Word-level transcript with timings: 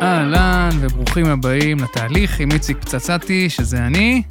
אהלן 0.00 0.70
וברוכים 0.80 1.26
הבאים 1.26 1.78
לתהליך 1.78 2.40
עם 2.40 2.52
איציק 2.52 2.76
פצצתי, 2.76 3.50
שזה 3.50 3.86
אני, 3.86 4.22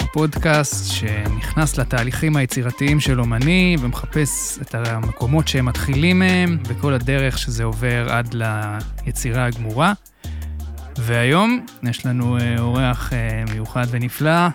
הפודקאסט 0.00 0.92
שנכנס 0.92 1.78
לתהליכים 1.78 2.36
היצירתיים 2.36 3.00
של 3.00 3.20
אומני 3.20 3.76
ומחפש 3.80 4.58
את 4.62 4.74
המקומות 4.74 5.48
שהם 5.48 5.66
מתחילים 5.66 6.18
מהם 6.18 6.58
וכל 6.64 6.92
הדרך 6.92 7.38
שזה 7.38 7.64
עובר 7.64 8.12
עד 8.12 8.34
ליצירה 8.34 9.46
הגמורה. 9.46 9.92
והיום 10.96 11.66
יש 11.82 12.06
לנו 12.06 12.38
אה, 12.38 12.58
אורח 12.58 13.12
אה, 13.12 13.44
מיוחד 13.52 13.86
ונפלא, 13.90 14.48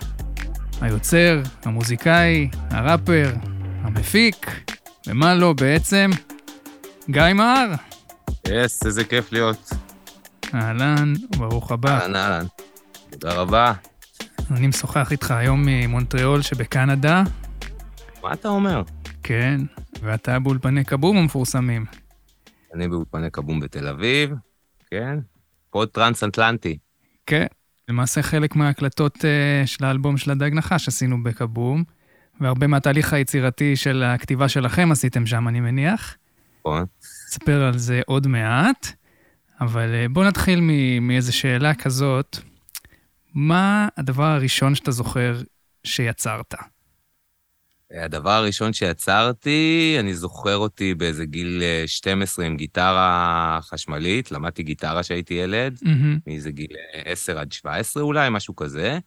היוצר, 0.80 1.42
המוזיקאי, 1.64 2.48
הראפר, 2.70 3.32
המפיק, 3.82 4.60
ומה 5.06 5.34
לא 5.34 5.52
בעצם, 5.52 6.10
גיא 7.10 7.32
מר. 7.34 7.68
Yes, 8.48 8.82
yes, 8.82 8.86
איזה 8.86 9.04
כיף 9.04 9.32
להיות. 9.32 9.85
אהלן, 10.54 11.12
ברוך 11.36 11.72
הבא. 11.72 12.00
אהלן, 12.00 12.16
אהלן. 12.16 12.46
תודה 13.10 13.34
רבה. 13.34 13.72
אני 14.50 14.66
משוחח 14.66 15.12
איתך 15.12 15.30
היום 15.30 15.62
ממונטריאול 15.66 16.42
שבקנדה. 16.42 17.22
מה 18.22 18.32
אתה 18.32 18.48
אומר? 18.48 18.82
כן, 19.22 19.60
ואתה 20.02 20.38
באולפני 20.38 20.84
קבום 20.84 21.16
המפורסמים. 21.16 21.84
אני 22.74 22.88
באולפני 22.88 23.30
קבום 23.30 23.60
בתל 23.60 23.88
אביב, 23.88 24.30
כן. 24.90 25.18
פוד 25.70 25.88
טרנס-אטלנטי. 25.88 26.78
כן, 27.26 27.46
למעשה 27.88 28.22
חלק 28.22 28.56
מההקלטות 28.56 29.16
uh, 29.16 29.66
של 29.66 29.84
האלבום 29.84 30.16
של 30.16 30.30
הדג 30.30 30.50
נחש 30.54 30.88
עשינו 30.88 31.22
בקבום, 31.22 31.84
והרבה 32.40 32.66
מהתהליך 32.66 33.12
היצירתי 33.12 33.76
של 33.76 34.02
הכתיבה 34.02 34.48
שלכם 34.48 34.92
עשיתם 34.92 35.26
שם, 35.26 35.48
אני 35.48 35.60
מניח. 35.60 36.16
נכון. 36.60 36.84
נספר 37.28 37.64
על 37.64 37.78
זה 37.78 38.00
עוד 38.06 38.26
מעט, 38.26 38.92
אבל 39.60 40.04
uh, 40.04 40.08
בוא 40.12 40.24
נתחיל 40.24 40.60
מאיזו 41.00 41.36
שאלה 41.36 41.74
כזאת. 41.74 42.36
מה 43.34 43.88
הדבר 43.96 44.24
הראשון 44.24 44.74
שאתה 44.74 44.90
זוכר 44.90 45.40
שיצרת? 45.84 46.54
הדבר 47.90 48.30
הראשון 48.30 48.72
שיצרתי, 48.72 49.96
אני 50.00 50.14
זוכר 50.14 50.56
אותי 50.56 50.94
באיזה 50.94 51.24
גיל 51.24 51.62
12 51.86 52.44
עם 52.44 52.56
גיטרה 52.56 53.58
חשמלית, 53.62 54.32
למדתי 54.32 54.62
גיטרה 54.62 55.02
כשהייתי 55.02 55.34
ילד, 55.34 55.78
mm-hmm. 55.84 56.20
מאיזה 56.26 56.50
גיל 56.50 56.70
10 57.04 57.38
עד 57.38 57.52
17 57.52 58.02
אולי, 58.02 58.28
משהו 58.30 58.56
כזה. 58.56 58.98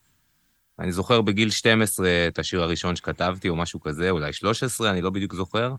אני 0.79 0.91
זוכר 0.91 1.21
בגיל 1.21 1.49
12 1.49 2.07
את 2.27 2.39
השיר 2.39 2.63
הראשון 2.63 2.95
שכתבתי, 2.95 3.49
או 3.49 3.55
משהו 3.55 3.79
כזה, 3.79 4.09
אולי 4.09 4.33
13, 4.33 4.89
אני 4.91 5.01
לא 5.01 5.09
בדיוק 5.09 5.35
זוכר. 5.35 5.75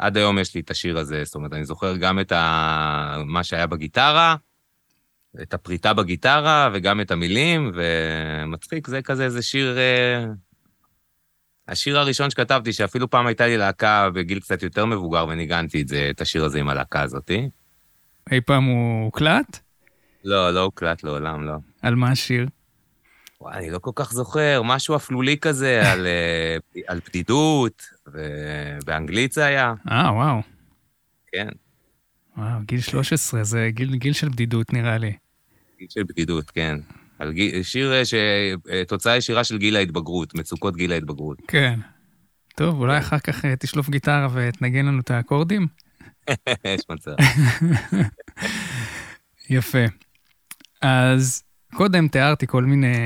עד 0.00 0.16
היום 0.16 0.38
יש 0.38 0.54
לי 0.54 0.60
את 0.60 0.70
השיר 0.70 0.98
הזה, 0.98 1.24
זאת 1.24 1.34
אומרת, 1.34 1.52
אני 1.52 1.64
זוכר 1.64 1.96
גם 1.96 2.20
את 2.20 2.32
ה... 2.32 3.16
מה 3.26 3.44
שהיה 3.44 3.66
בגיטרה, 3.66 4.36
את 5.42 5.54
הפריטה 5.54 5.92
בגיטרה, 5.92 6.70
וגם 6.72 7.00
את 7.00 7.10
המילים, 7.10 7.72
ומצחיק, 7.74 8.86
זה 8.86 9.02
כזה 9.02 9.24
איזה 9.24 9.42
שיר... 9.42 9.78
השיר 11.68 11.98
הראשון 11.98 12.30
שכתבתי, 12.30 12.72
שאפילו 12.72 13.10
פעם 13.10 13.26
הייתה 13.26 13.46
לי 13.46 13.56
להקה 13.56 14.10
בגיל 14.10 14.40
קצת 14.40 14.62
יותר 14.62 14.86
מבוגר, 14.86 15.26
וניגנתי 15.28 15.82
את 15.82 15.88
זה, 15.88 16.08
את 16.10 16.20
השיר 16.20 16.44
הזה 16.44 16.58
עם 16.58 16.68
הלהקה 16.68 17.02
הזאתי. 17.02 17.48
אי 18.32 18.40
פעם 18.40 18.64
הוא 18.64 19.04
הוקלט? 19.04 19.58
לא, 20.24 20.50
לא 20.50 20.60
הוקלט 20.60 21.04
לעולם, 21.04 21.44
לא. 21.44 21.54
על 21.82 21.94
מה 21.94 22.10
השיר? 22.10 22.46
וואי, 23.40 23.56
אני 23.58 23.70
לא 23.70 23.78
כל 23.78 23.90
כך 23.94 24.12
זוכר, 24.12 24.62
משהו 24.64 24.96
אפלולי 24.96 25.36
כזה, 25.38 25.92
על, 25.92 26.06
על 26.88 27.00
בדידות, 27.08 27.82
ובאנגלית 28.06 29.32
זה 29.32 29.44
היה. 29.44 29.74
אה, 29.90 30.12
וואו. 30.14 30.42
כן. 31.32 31.48
וואו, 32.36 32.60
גיל 32.66 32.80
13, 32.80 33.44
זה 33.44 33.68
גיל, 33.70 33.96
גיל 33.96 34.12
של 34.12 34.28
בדידות 34.28 34.72
נראה 34.72 34.98
לי. 34.98 35.12
גיל 35.78 35.88
של 35.90 36.02
בדידות, 36.02 36.50
כן. 36.50 36.78
על 37.18 37.32
גיל, 37.32 37.62
שיר 37.62 37.92
שתוצאה 38.04 39.16
ישירה 39.16 39.44
של 39.44 39.58
גיל 39.58 39.76
ההתבגרות, 39.76 40.34
מצוקות 40.34 40.76
גיל 40.76 40.92
ההתבגרות. 40.92 41.38
כן. 41.48 41.80
טוב, 42.56 42.80
אולי 42.80 42.98
אחר 42.98 43.18
כך 43.18 43.44
תשלוף 43.44 43.88
גיטרה 43.90 44.28
ותנגן 44.32 44.86
לנו 44.86 45.00
את 45.00 45.10
האקורדים? 45.10 45.66
יש 46.64 46.82
מצב. 46.90 47.14
יפה. 49.50 49.84
אז 50.82 51.42
קודם 51.74 52.08
תיארתי 52.08 52.46
כל 52.46 52.64
מיני 52.64 52.96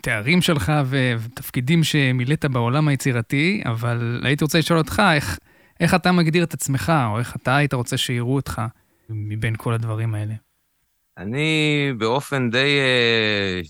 תארים 0.00 0.42
שלך 0.42 0.72
ותפקידים 0.90 1.84
שמילאת 1.84 2.44
בעולם 2.44 2.88
היצירתי, 2.88 3.62
אבל 3.64 4.20
הייתי 4.24 4.44
רוצה 4.44 4.58
לשאול 4.58 4.78
אותך, 4.78 5.02
איך, 5.14 5.38
איך 5.80 5.94
אתה 5.94 6.12
מגדיר 6.12 6.44
את 6.44 6.54
עצמך, 6.54 6.92
או 7.06 7.18
איך 7.18 7.36
אתה 7.36 7.56
היית 7.56 7.74
רוצה 7.74 7.96
שיראו 7.96 8.34
אותך 8.34 8.62
מבין 9.08 9.54
כל 9.56 9.74
הדברים 9.74 10.14
האלה? 10.14 10.34
אני 11.18 11.92
באופן 11.98 12.50
די, 12.50 12.78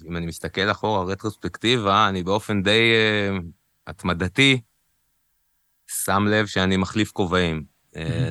אם 0.09 0.17
אני 0.17 0.27
מסתכל 0.27 0.71
אחורה, 0.71 1.05
רטרוספקטיבה, 1.05 2.09
אני 2.09 2.23
באופן 2.23 2.63
די 2.63 2.93
התמדתי 3.87 4.61
שם 5.87 6.27
לב 6.29 6.47
שאני 6.47 6.77
מחליף 6.77 7.11
כובעים. 7.13 7.65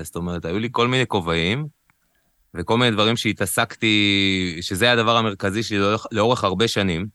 זאת 0.03 0.15
אומרת, 0.15 0.45
היו 0.45 0.59
לי 0.59 0.69
כל 0.71 0.87
מיני 0.87 1.07
כובעים, 1.07 1.67
וכל 2.55 2.77
מיני 2.77 2.91
דברים 2.91 3.17
שהתעסקתי, 3.17 4.57
שזה 4.61 4.91
הדבר 4.91 5.17
המרכזי 5.17 5.63
שלי 5.63 5.79
לאורך, 5.79 6.05
לאורך 6.11 6.43
הרבה 6.43 6.67
שנים, 6.67 7.07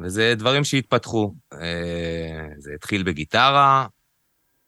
וזה 0.00 0.34
דברים 0.36 0.64
שהתפתחו. 0.64 1.34
זה 2.58 2.72
התחיל 2.74 3.02
בגיטרה 3.02 3.86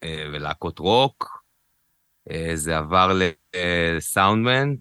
ולהקות 0.04 0.78
רוק, 0.78 1.42
זה 2.54 2.78
עבר 2.78 3.20
לסאונדמן, 3.96 4.74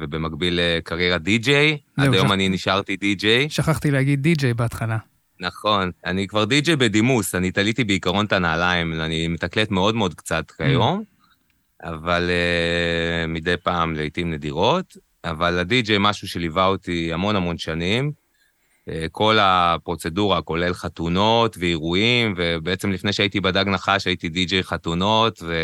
ובמקביל 0.00 0.60
לקריירה 0.62 1.18
די-ג'יי. 1.18 1.78
עד 1.96 2.14
היום 2.14 2.32
אני 2.32 2.48
נשארתי 2.48 2.96
די-ג'יי. 2.96 3.50
שכחתי 3.50 3.90
להגיד 3.90 4.22
די-ג'יי 4.22 4.54
בהתחלה. 4.54 4.98
נכון. 5.40 5.90
אני 6.06 6.26
כבר 6.26 6.44
די-ג'יי 6.44 6.76
בדימוס, 6.76 7.34
אני 7.34 7.50
תליתי 7.50 7.84
בעיקרון 7.84 8.26
את 8.26 8.32
הנעליים, 8.32 9.00
אני 9.00 9.28
מתקלט 9.28 9.70
מאוד 9.70 9.94
מאוד 9.94 10.14
קצת 10.14 10.50
כיום, 10.50 11.04
אבל 11.82 12.30
uh, 12.30 13.26
מדי 13.26 13.56
פעם, 13.62 13.94
לעיתים 13.94 14.30
נדירות. 14.30 14.96
אבל 15.24 15.58
הדי-ג'יי 15.58 15.96
משהו 16.00 16.28
שליווה 16.28 16.66
אותי 16.66 17.12
המון 17.12 17.36
המון 17.36 17.58
שנים. 17.58 18.12
Uh, 18.88 18.92
כל 19.12 19.36
הפרוצדורה, 19.40 20.42
כולל 20.42 20.74
חתונות 20.74 21.56
ואירועים, 21.58 22.34
ובעצם 22.36 22.92
לפני 22.92 23.12
שהייתי 23.12 23.40
בדג 23.40 23.68
נחש 23.68 24.06
הייתי 24.06 24.28
די-ג'יי 24.28 24.62
חתונות, 24.62 25.42
ו... 25.42 25.54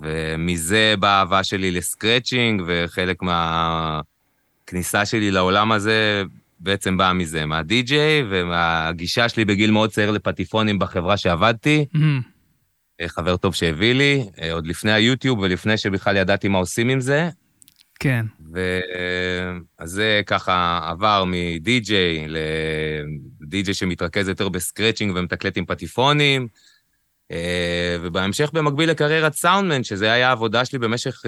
ומזה 0.00 0.94
באה 0.98 1.10
האהבה 1.10 1.44
שלי 1.44 1.70
לסקרצ'ינג, 1.70 2.62
וחלק 2.66 3.22
מהכניסה 3.22 5.06
שלי 5.06 5.30
לעולם 5.30 5.72
הזה 5.72 6.22
בעצם 6.60 6.96
באה 6.96 7.12
מזה, 7.12 7.46
מהדי-ג'יי, 7.46 8.24
ומהגישה 8.30 9.28
שלי 9.28 9.44
בגיל 9.44 9.70
מאוד 9.70 9.90
צעיר 9.90 10.10
לפטיפונים 10.10 10.78
בחברה 10.78 11.16
שעבדתי. 11.16 11.84
Mm-hmm. 11.94 12.31
חבר 13.06 13.36
טוב 13.36 13.54
שהביא 13.54 13.92
לי, 13.92 14.24
עוד 14.52 14.66
לפני 14.66 14.92
היוטיוב 14.92 15.38
ולפני 15.38 15.78
שבכלל 15.78 16.16
ידעתי 16.16 16.48
מה 16.48 16.58
עושים 16.58 16.88
עם 16.88 17.00
זה. 17.00 17.28
כן. 18.00 18.26
ואז 18.52 19.90
זה 19.90 20.20
ככה 20.26 20.80
עבר 20.90 21.24
מדי-ג'יי 21.26 22.26
לדי-ג'יי 22.28 23.74
שמתרכז 23.74 24.28
יותר 24.28 24.48
בסקרצ'ינג 24.48 25.16
ומתקלט 25.16 25.56
עם 25.56 25.64
פטיפונים. 25.66 26.48
ובהמשך 28.00 28.50
במקביל 28.52 28.90
לקריירת 28.90 29.34
סאונדמן, 29.34 29.84
שזה 29.84 30.12
היה 30.12 30.28
העבודה 30.28 30.64
שלי 30.64 30.78
במשך 30.78 31.22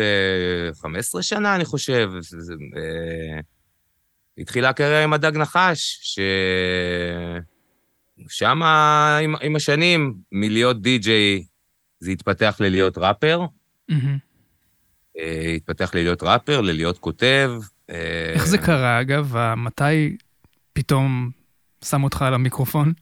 15 0.82 1.22
שנה, 1.22 1.54
אני 1.54 1.64
חושב. 1.64 2.10
התחילה 4.38 4.68
הקריירה 4.68 5.04
עם 5.04 5.12
הדג 5.12 5.36
נחש, 5.36 5.98
ששם 8.28 8.62
עם, 9.22 9.34
עם 9.42 9.56
השנים, 9.56 10.14
מלהיות 10.32 10.82
די-ג'יי, 10.82 11.44
זה 12.04 12.10
התפתח 12.10 12.56
ללהיות 12.60 12.98
ראפר. 12.98 13.40
Mm-hmm. 13.90 15.20
התפתח 15.56 15.94
ללהיות 15.94 16.22
ראפר, 16.22 16.60
ללהיות 16.60 16.98
כותב. 16.98 17.52
איך 18.34 18.46
זה 18.46 18.58
קרה, 18.58 19.00
אגב? 19.00 19.36
מתי 19.56 20.16
פתאום 20.72 21.30
שם 21.84 22.04
אותך 22.04 22.22
על 22.22 22.34
המיקרופון? 22.34 22.92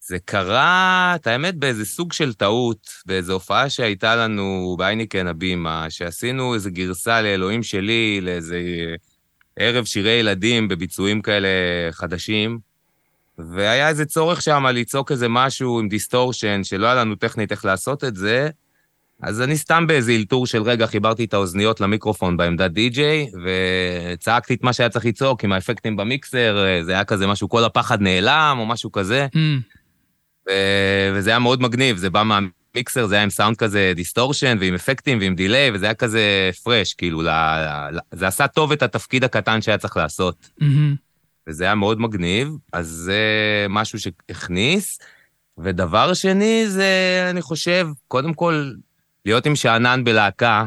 זה 0.00 0.18
קרה, 0.24 1.12
את 1.14 1.26
האמת, 1.26 1.54
באיזה 1.54 1.84
סוג 1.84 2.12
של 2.12 2.34
טעות, 2.34 2.88
באיזו 3.06 3.32
הופעה 3.32 3.70
שהייתה 3.70 4.16
לנו 4.16 4.76
בהייניקן 4.78 5.26
הבימה, 5.26 5.90
שעשינו 5.90 6.54
איזו 6.54 6.70
גרסה 6.72 7.22
לאלוהים 7.22 7.62
שלי, 7.62 8.20
לאיזה 8.22 8.60
ערב 9.56 9.84
שירי 9.84 10.10
ילדים 10.10 10.68
בביצועים 10.68 11.22
כאלה 11.22 11.48
חדשים, 11.90 12.58
והיה 13.38 13.88
איזה 13.88 14.04
צורך 14.04 14.42
שם 14.42 14.66
לצעוק 14.66 15.12
איזה 15.12 15.28
משהו 15.28 15.80
עם 15.80 15.88
distortion, 15.88 16.64
שלא 16.64 16.86
היה 16.86 16.94
לנו 16.94 17.14
טכנית 17.14 17.52
איך 17.52 17.64
לעשות 17.64 18.04
את 18.04 18.16
זה, 18.16 18.48
אז 19.22 19.42
אני 19.42 19.56
סתם 19.56 19.86
באיזה 19.86 20.12
אלתור 20.12 20.46
של 20.46 20.62
רגע 20.62 20.86
חיברתי 20.86 21.24
את 21.24 21.34
האוזניות 21.34 21.80
למיקרופון 21.80 22.36
בעמדת 22.36 22.70
די-ג'יי, 22.70 23.30
וצעקתי 23.44 24.54
את 24.54 24.62
מה 24.62 24.72
שהיה 24.72 24.88
צריך 24.88 25.06
לצעוק 25.06 25.44
עם 25.44 25.52
האפקטים 25.52 25.96
במיקסר, 25.96 26.58
זה 26.82 26.92
היה 26.92 27.04
כזה 27.04 27.26
משהו, 27.26 27.48
כל 27.48 27.64
הפחד 27.64 28.00
נעלם, 28.00 28.56
או 28.60 28.66
משהו 28.66 28.92
כזה. 28.92 29.26
Mm. 29.34 30.50
וזה 31.14 31.30
היה 31.30 31.38
מאוד 31.38 31.62
מגניב, 31.62 31.96
זה 31.96 32.10
בא 32.10 32.22
המיקסר 32.74 33.06
זה 33.06 33.14
היה 33.14 33.24
עם 33.24 33.30
סאונד 33.30 33.56
כזה 33.56 33.92
distortion 33.96 34.56
ועם 34.60 34.74
אפקטים 34.74 35.18
ועם 35.20 35.34
delay, 35.34 35.70
וזה 35.74 35.86
היה 35.86 35.94
כזה 35.94 36.50
fresh, 36.62 36.94
כאילו, 36.94 37.22
ל, 37.22 37.28
ל, 37.92 37.98
זה 38.12 38.26
עשה 38.26 38.46
טוב 38.46 38.72
את 38.72 38.82
התפקיד 38.82 39.24
הקטן 39.24 39.62
שהיה 39.62 39.78
צריך 39.78 39.96
לעשות. 39.96 40.50
מהמם. 40.60 41.05
וזה 41.48 41.64
היה 41.64 41.74
מאוד 41.74 42.00
מגניב, 42.00 42.48
אז 42.72 42.86
זה 42.86 43.20
משהו 43.68 43.98
שהכניס. 43.98 44.98
ודבר 45.58 46.14
שני 46.14 46.64
זה, 46.68 47.26
אני 47.30 47.42
חושב, 47.42 47.88
קודם 48.08 48.34
כל, 48.34 48.70
להיות 49.26 49.46
עם 49.46 49.56
שאנן 49.56 50.04
בלהקה. 50.04 50.66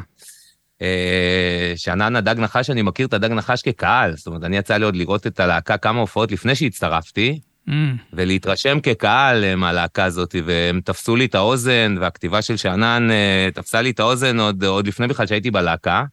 אה, 0.82 1.74
שאנן 1.76 2.16
הדג 2.16 2.36
נחש, 2.40 2.70
אני 2.70 2.82
מכיר 2.82 3.08
את 3.08 3.14
הדג 3.14 3.32
נחש 3.32 3.62
כקהל, 3.62 4.16
זאת 4.16 4.28
אומרת, 4.28 4.44
אני 4.44 4.58
יצא 4.58 4.78
לי 4.78 4.86
עוד 4.86 4.96
לראות 4.96 5.28
את 5.28 5.40
הלהקה 5.40 5.78
כמה 5.78 6.00
הופעות 6.00 6.32
לפני 6.32 6.56
שהצטרפתי, 6.56 7.40
אמ, 7.70 7.96
ולהתרשם 8.14 8.80
כקהל 8.80 9.44
אה, 9.44 9.56
מהלהקה 9.56 10.04
הזאת, 10.04 10.36
והם 10.46 10.82
תפסו 10.86 11.16
לי 11.16 11.26
את 11.26 11.36
האוזן, 11.36 11.96
והכתיבה 12.00 12.42
של 12.42 12.58
שאנן 12.58 13.12
אה, 13.12 13.50
תפסה 13.54 13.82
לי 13.82 13.90
את 13.90 14.00
האוזן 14.00 14.40
עוד, 14.40 14.64
עוד 14.64 14.88
לפני 14.88 15.08
בכלל 15.08 15.28
שהייתי 15.28 15.52
בלהקה. 15.52 16.04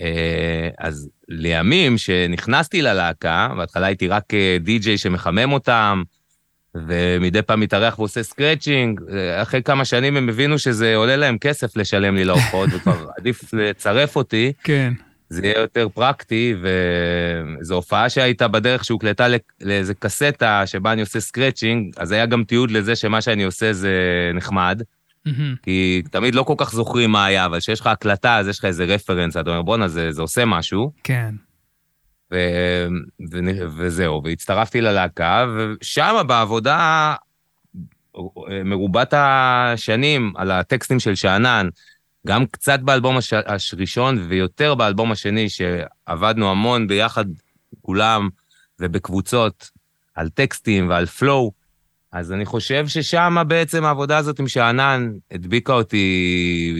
אה, 0.00 0.68
אז 0.78 1.08
לימים 1.28 1.98
שנכנסתי 1.98 2.82
ללהקה, 2.82 3.48
בהתחלה 3.56 3.86
הייתי 3.86 4.08
רק 4.08 4.34
אה, 4.34 4.56
די-ג'יי 4.60 4.98
שמחמם 4.98 5.52
אותם, 5.52 6.02
ומדי 6.74 7.42
פעם 7.42 7.60
מתארח 7.60 7.98
ועושה 7.98 8.22
scratching, 8.22 9.00
אה, 9.12 9.42
אחרי 9.42 9.62
כמה 9.62 9.84
שנים 9.84 10.16
הם 10.16 10.28
הבינו 10.28 10.58
שזה 10.58 10.96
עולה 10.96 11.16
להם 11.16 11.38
כסף 11.38 11.76
לשלם 11.76 12.16
לי 12.16 12.24
להופעות, 12.24 12.70
וכבר 12.74 13.06
עדיף 13.18 13.54
לצרף 13.54 14.16
אותי. 14.16 14.52
כן. 14.64 14.92
זה 15.28 15.46
יהיה 15.46 15.58
יותר 15.58 15.88
פרקטי, 15.88 16.54
וזו 16.60 17.74
הופעה 17.74 18.08
שהייתה 18.08 18.48
בדרך 18.48 18.84
שהוקלטה 18.84 19.28
לא- 19.28 19.36
לאיזה 19.60 19.94
קסטה 19.94 20.66
שבה 20.66 20.92
אני 20.92 21.00
עושה 21.00 21.20
scratching, 21.20 21.94
אז 21.96 22.12
היה 22.12 22.26
גם 22.26 22.44
תיעוד 22.44 22.70
לזה 22.70 22.96
שמה 22.96 23.20
שאני 23.20 23.44
עושה 23.44 23.72
זה 23.72 23.92
נחמד, 24.34 24.82
מהמם. 25.26 25.54
כי 25.62 26.02
תמיד 26.10 26.34
לא 26.34 26.42
כל 26.42 26.54
כך 26.56 26.72
זוכרים 26.72 27.10
מה 27.10 27.24
היה, 27.24 27.46
אבל 27.46 27.60
כשיש 27.60 27.80
לך 27.80 27.86
הקלטה, 27.86 28.36
אז 28.36 28.48
יש 28.48 28.58
לך 28.58 28.64
איזה 28.64 28.84
רפרנס, 28.84 29.36
אתה 29.36 29.50
אומר, 29.50 29.62
בואנה, 29.62 29.88
זה, 29.88 30.12
זה 30.12 30.22
עושה 30.22 30.44
משהו, 30.44 30.92
כן. 31.04 31.34
ו, 32.32 32.36
ו, 33.32 33.38
וזהו, 33.76 34.22
והצטרפתי 34.24 34.80
ללהקה, 34.80 35.46
ושם 35.56 36.24
בעבודה 36.26 37.14
מרובת 38.64 39.14
השנים 39.16 40.32
על 40.36 40.50
הטקסטים 40.50 41.00
של 41.00 41.14
שאנן, 41.14 41.68
גם 42.26 42.46
קצת 42.46 42.80
באלבום 42.80 43.16
הש... 43.16 43.32
הראשון 43.72 44.26
ויותר 44.28 44.74
באלבום 44.74 45.12
השני, 45.12 45.48
שעבדנו 45.48 46.50
המון 46.50 46.86
ביחד 46.86 47.24
כולם 47.80 48.28
ובקבוצות 48.80 49.70
על 50.14 50.28
טקסטים 50.28 50.88
ועל 50.88 51.06
פלואו, 51.06 51.52
אז 52.12 52.32
אני 52.32 52.44
חושב 52.44 52.86
ששם 52.88 53.36
בעצם 53.48 53.84
העבודה 53.84 54.18
הזאת 54.18 54.38
עם 54.40 54.48
שאנן 54.48 55.10
הדביקה 55.30 55.72
אותי, 55.72 56.74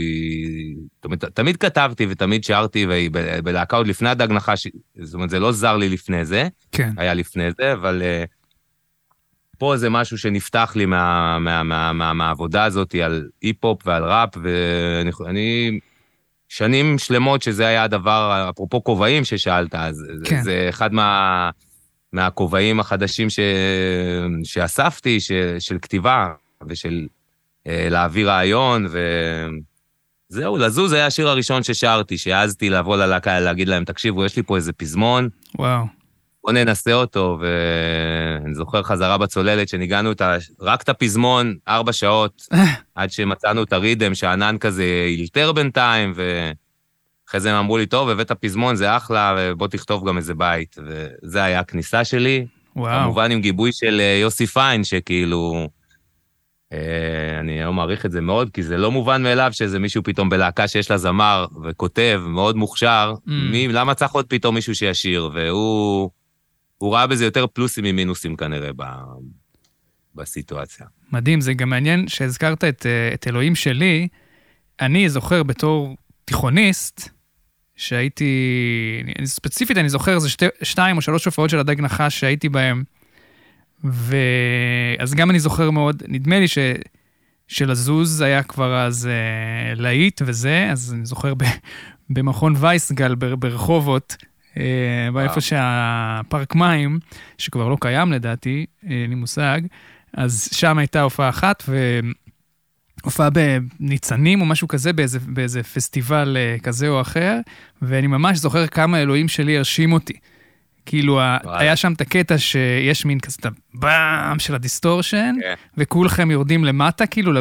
זאת 0.96 1.04
אומרת, 1.04 1.24
תמיד 1.24 1.56
כתבתי 1.56 2.06
ותמיד 2.10 2.44
שרתי, 2.44 2.86
ובלהקה 2.88 3.76
עוד 3.76 3.86
לפני 3.86 4.08
הדג 4.08 4.32
נחש, 4.32 4.66
זאת 5.00 5.14
אומרת, 5.14 5.30
זה 5.30 5.38
לא 5.38 5.52
זר 5.52 5.76
לי 5.76 5.88
לפני 5.88 6.24
זה, 6.24 6.48
כן. 6.72 6.90
היה 6.96 7.14
לפני 7.14 7.44
זה, 7.58 7.72
אבל 7.72 8.02
uh, 8.02 8.30
פה 9.58 9.76
זה 9.76 9.90
משהו 9.90 10.18
שנפתח 10.18 10.72
לי 10.76 10.86
מה, 10.86 11.38
מה, 11.38 11.62
מה, 11.62 11.92
מה, 11.92 12.12
מהעבודה 12.12 12.64
הזאת 12.64 12.94
על 13.04 13.28
היפ-הופ 13.42 13.82
ועל 13.86 14.04
ראפ, 14.04 14.36
ואני 14.42 15.10
אני- 15.26 15.78
שנים 16.48 16.98
שלמות 16.98 17.42
שזה 17.42 17.66
היה 17.66 17.82
הדבר, 17.82 18.46
אפרופו 18.50 18.84
כובעים 18.84 19.24
ששאלת, 19.24 19.74
אז 19.74 20.06
כן. 20.24 20.42
זה 20.42 20.66
אחד 20.68 20.92
מה, 20.92 21.50
מהכובעים 22.12 22.80
החדשים 22.80 23.30
ש, 23.30 23.40
שאספתי, 24.44 25.20
ש, 25.20 25.32
של 25.58 25.78
כתיבה 25.82 26.28
ושל 26.68 27.06
uh, 27.64 27.70
להביא 27.90 28.26
רעיון, 28.26 28.86
וזהו, 30.30 30.56
לזוז 30.56 30.92
היה 30.92 31.06
השיר 31.06 31.28
הראשון 31.28 31.62
ששרתי, 31.62 32.18
שהעזתי 32.18 32.70
לבוא 32.70 32.96
ללהקה, 32.96 33.40
להגיד 33.40 33.68
להם, 33.68 33.84
תקשיבו, 33.84 34.24
יש 34.24 34.36
לי 34.36 34.42
פה 34.42 34.56
איזה 34.56 34.72
פזמון, 34.72 35.28
וואו. 35.58 35.84
בוא 36.44 36.52
ננסה 36.52 36.92
אותו, 36.92 37.38
ואני 37.40 38.54
זוכר 38.54 38.82
חזרה 38.82 39.18
בצוללת 39.18 39.68
שניגענו 39.68 40.12
את 40.12 40.20
ה... 40.20 40.36
רק 40.60 40.82
את 40.82 40.88
הפזמון, 40.88 41.56
ארבע 41.68 41.92
שעות, 41.92 42.42
עד 42.94 43.10
שמצאנו 43.10 43.62
את 43.62 43.72
הרידם, 43.72 44.14
שהענן 44.14 44.58
כזה 44.58 44.84
אילתר 45.08 45.52
בינתיים, 45.52 46.12
ואחרי 47.30 47.40
זה 47.40 47.50
הם 47.50 47.56
אמרו 47.56 47.78
לי, 47.78 47.86
טוב, 47.86 48.08
הבאת 48.08 48.32
פזמון, 48.32 48.76
זה 48.76 48.96
אחלה, 48.96 49.36
ובוא 49.38 49.66
תכתוב 49.66 50.08
גם 50.08 50.16
איזה 50.16 50.34
בית. 50.34 50.76
וזה 50.86 51.42
היה 51.42 51.60
הכניסה 51.60 52.04
שלי, 52.04 52.46
וואו. 52.76 53.02
כמובן 53.02 53.30
עם 53.30 53.40
גיבוי 53.40 53.72
של 53.72 54.00
אה, 54.00 54.18
יוסי 54.20 54.46
פיין, 54.46 54.84
שכאילו... 54.84 55.68
אה, 56.72 57.40
אני 57.40 57.52
היום 57.52 57.76
מעריך 57.76 58.06
את 58.06 58.10
זה 58.10 58.20
מאוד, 58.20 58.50
כי 58.50 58.62
זה 58.62 58.76
לא 58.76 58.90
מובן 58.90 59.22
מאליו 59.22 59.50
שאיזה 59.52 59.78
מישהו 59.78 60.02
פתאום 60.02 60.28
בלהקה 60.28 60.68
שיש 60.68 60.90
לה 60.90 60.98
זמר 60.98 61.46
וכותב, 61.64 62.22
מאוד 62.26 62.56
מוכשר, 62.56 63.14
Mm. 63.26 63.30
מי, 63.30 63.68
למה 63.68 63.94
צריך 63.94 64.12
עוד 64.12 64.26
פתאום 64.26 64.54
מישהו 64.54 64.74
שישיר? 64.74 65.30
והוא 65.34 66.10
הוא 66.78 66.94
ראה 66.94 67.06
בזה 67.06 67.24
יותר 67.24 67.46
פלוסים 67.46 67.84
ממינוסים 67.84 68.36
כנראה 68.36 68.70
ב, 68.76 68.82
בסיטואציה. 70.14 70.86
מדהים, 71.12 71.40
זה 71.40 71.54
גם 71.54 71.70
מעניין 71.70 72.08
שהזכרת 72.08 72.64
את, 72.64 72.86
אה, 72.86 73.14
את 73.14 73.26
אלוהים 73.28 73.54
שלי. 73.54 74.08
אני 74.80 75.08
זוכר 75.08 75.42
בתור 75.42 75.96
תיכוניסט, 76.24 77.19
שהייתי, 77.80 78.32
אני- 79.18 79.26
ספציפית 79.26 79.78
אני 79.78 79.88
זוכר 79.88 80.14
איזה 80.14 80.30
שתי, 80.30 80.46
שתיים 80.62 80.96
או 80.96 81.02
שלוש 81.02 81.24
הופעות 81.24 81.50
של 81.50 81.58
הדג 81.58 81.80
נחש 81.80 82.20
שהייתי 82.20 82.48
בהם, 82.48 82.82
ואז 83.84 85.14
גם 85.14 85.30
אני 85.30 85.40
זוכר 85.40 85.70
מאוד, 85.70 86.02
נדמה 86.08 86.40
לי 86.40 86.48
ש... 86.48 86.58
שלזוז 87.48 88.20
היה 88.20 88.42
כבר 88.42 88.76
אז 88.86 89.06
אה, 89.06 89.74
להיט 89.82 90.22
וזה, 90.24 90.68
אז 90.70 90.92
אני 90.94 91.06
זוכר 91.06 91.34
ב, 91.34 91.42
במכון 92.10 92.54
וייסגל 92.56 93.14
בר, 93.14 93.36
ברחובות, 93.36 94.16
אה, 94.56 94.62
באיפה 95.14 95.40
שהפארק 95.40 96.54
מים, 96.54 96.98
שכבר 97.38 97.68
לא 97.68 97.76
קיים 97.80 98.12
לדעתי, 98.12 98.66
אין 98.82 99.10
לי 99.10 99.14
מושג, 99.16 99.60
אז 100.14 100.48
שם 100.52 100.78
הייתה 100.78 101.02
הופעה 101.02 101.28
אחת, 101.28 101.62
והופעה 103.04 103.28
בניצנים 103.30 104.40
או 104.40 104.46
משהו 104.46 104.68
כזה, 104.68 104.92
באיזה, 104.92 105.18
באיזה 105.26 105.62
פסטיבל 105.62 106.36
אה, 106.36 106.56
כזה 106.62 106.88
או 106.88 107.00
אחר, 107.00 107.38
ואני 107.82 108.06
ממש 108.06 108.38
זוכר 108.38 108.66
כמה 108.66 109.02
אלוהים 109.02 109.28
שלי 109.28 109.56
הרשים 109.56 109.92
אותי. 109.92 110.14
כאילו, 110.86 111.12
וואלה. 111.12 111.58
היה 111.58 111.76
שם 111.76 111.92
את 111.92 112.00
הקטע 112.00 112.38
שיש 112.38 113.04
מין 113.04 113.20
כזה 113.20 113.36
את 113.40 113.46
הבאם 113.74 114.38
של 114.38 114.54
ה 114.54 114.61
distortion, 114.61 115.34
כן. 115.40 115.54
וכולכם 115.78 116.30
יורדים 116.30 116.64
למטה, 116.64 117.06
כאילו, 117.06 117.40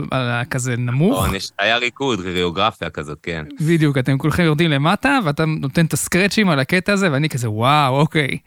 כזה 0.50 0.78
נמוך. 0.78 1.26
נכון, 1.26 1.36
היה 1.60 1.78
ריקוד, 1.78 2.20
כוריאוגרפיה 2.20 2.90
כזאת, 2.90 3.18
כן. 3.24 3.46
בדיוק, 3.62 3.98
אתם 3.98 4.18
כולכם 4.18 4.44
יורדים 4.44 4.72
למטה, 4.72 5.20
ואתה 5.26 5.46
נותן 5.46 5.86
את 5.86 5.94
הסקרצ'ים 5.94 6.50
על 6.50 6.60
הקטע 6.60 6.94
הזה, 6.94 7.12
ואני 7.12 7.30
כזה, 7.30 7.50
וואו, 7.50 8.00
אוקיי, 8.00 8.38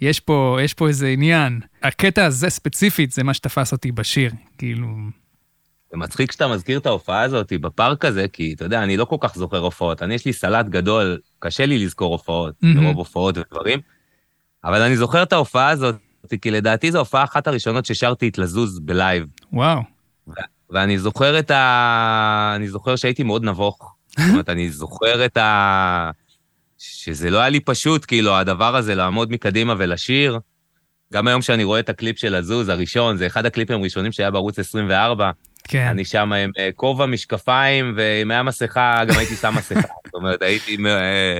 יש 0.00 0.20
פה, 0.20 0.58
יש 0.62 0.74
פה 0.74 0.88
איזה 0.88 1.08
עניין. 1.08 1.60
הקטע 1.82 2.24
הזה 2.24 2.50
ספציפית, 2.50 3.12
זה 3.12 3.24
מה 3.24 3.34
שתפס 3.34 3.72
אותי 3.72 3.92
בשיר, 3.92 4.32
כאילו... 4.58 4.86
זה 5.90 5.96
מצחיק 5.96 6.32
שאתה 6.32 6.48
מזכיר 6.48 6.78
את 6.78 6.86
ההופעה 6.86 7.20
הזאת 7.20 7.52
בפארק 7.60 8.04
הזה, 8.04 8.28
כי 8.28 8.52
אתה 8.56 8.64
יודע, 8.64 8.82
אני 8.82 8.96
לא 8.96 9.04
כל 9.04 9.16
כך 9.20 9.34
זוכר 9.34 9.58
הופעות. 9.58 10.02
אני, 10.02 10.14
יש 10.14 10.24
לי 10.24 10.32
סלט 10.32 10.66
גדול, 10.66 11.18
קשה 11.38 11.66
לי 11.66 11.84
לזכור 11.84 12.12
הופעות, 12.12 12.54
מהמם. 12.62 12.80
מרוב 12.84 12.96
הופעות 12.96 13.38
ודברים, 13.38 13.80
אבל 14.64 14.82
אני 14.82 14.96
זוכר 14.96 15.22
את 15.22 15.32
ההופעה 15.32 15.68
הזאת, 15.68 15.94
כי 16.42 16.50
לדעתי 16.50 16.92
זו 16.92 16.98
ההופעה 16.98 17.24
אחת 17.24 17.46
הראשונות 17.46 17.84
ששרתי 17.84 18.28
את 18.28 18.38
לזוז 18.38 18.78
בלייב. 18.78 19.26
וואו, 19.52 19.80
ואני 20.70 20.98
זוכר 20.98 21.38
את 21.38 21.50
ה... 21.50 22.52
אני 22.56 22.68
זוכר 22.68 22.96
שהייתי 22.96 23.22
מאוד 23.22 23.44
נבוך. 23.44 23.94
זאת 24.18 24.30
אומרת, 24.30 24.48
אני 24.48 24.70
זוכר 24.70 25.24
את 25.24 25.36
ה... 25.36 26.10
שזה 26.78 27.30
לא 27.30 27.38
היה 27.38 27.48
לי 27.48 27.60
פשוט, 27.60 28.04
כאילו, 28.04 28.36
הדבר 28.36 28.76
הזה, 28.76 28.94
לעמוד 28.94 29.32
מקדימה 29.32 29.74
ולשיר. 29.78 30.38
גם 31.12 31.28
היום 31.28 31.42
שאני 31.42 31.64
רואה 31.64 31.80
את 31.80 31.88
הקליפ 31.88 32.18
של 32.18 32.38
לזוז, 32.38 32.68
הראשון, 32.68 33.16
זה 33.16 33.26
אחד 33.26 33.46
הקליפים 33.46 33.80
הראשונים 33.80 34.12
שהיה 34.12 34.30
בערוץ 34.30 34.58
24. 34.58 35.30
כן. 35.70 35.86
אני 35.86 36.04
שם 36.04 36.32
עם 36.32 36.50
אה, 36.58 36.70
כובע, 36.76 37.06
משקפיים, 37.06 37.94
ואם 37.96 38.30
היה 38.30 38.42
מסכה, 38.42 39.04
גם 39.08 39.18
הייתי 39.18 39.36
שם 39.36 39.54
מסכה. 39.56 39.80
זאת 40.06 40.14
אומרת, 40.14 40.42
הייתי... 40.42 40.76
אה, 40.86 41.38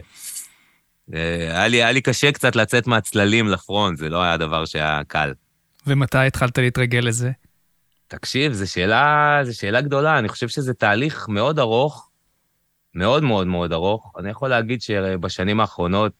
אה, 1.14 1.56
היה 1.58 1.68
לי, 1.68 1.76
היה 1.76 1.92
לי 1.92 2.00
קשה 2.00 2.32
קצת 2.32 2.56
לצאת 2.56 2.86
מהצללים 2.86 3.48
לפרונט, 3.48 3.98
זה 3.98 4.08
לא 4.08 4.22
היה 4.22 4.36
דבר 4.36 4.64
שהיה 4.64 5.00
קל. 5.08 5.32
ומתי 5.86 6.18
התחלת 6.18 6.58
להתרגל 6.58 6.98
לזה? 6.98 7.30
תקשיב, 8.08 8.52
זו 8.52 8.72
שאלה, 8.72 9.38
זו 9.42 9.58
שאלה 9.58 9.80
גדולה, 9.80 10.18
אני 10.18 10.28
חושב 10.28 10.48
שזה 10.48 10.74
תהליך 10.74 11.28
מאוד 11.28 11.58
ארוך, 11.58 12.10
מאוד 12.94 13.22
מאוד 13.22 13.46
מאוד 13.46 13.72
ארוך. 13.72 14.12
אני 14.18 14.30
יכול 14.30 14.48
להגיד 14.48 14.82
שבשנים 14.82 15.60
האחרונות, 15.60 16.12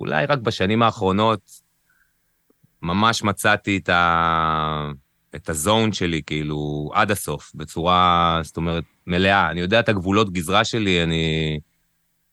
אולי 0.00 0.26
רק 0.26 0.38
בשנים 0.38 0.82
האחרונות, 0.82 1.40
ממש 2.82 3.22
מצאתי 3.22 3.76
את, 3.76 3.88
ה... 3.88 4.90
את 5.42 5.48
הזון 5.48 5.92
שלי, 5.92 6.22
כאילו, 6.26 6.90
עד 6.94 7.10
הסוף, 7.10 7.52
בצורה, 7.54 8.40
זאת 8.42 8.56
אומרת, 8.56 8.84
מלאה. 9.06 9.50
אני 9.50 9.60
יודע 9.60 9.80
את 9.80 9.88
הגבולות 9.88 10.32
גזרה 10.32 10.64
שלי, 10.64 11.02
אני, 11.02 11.58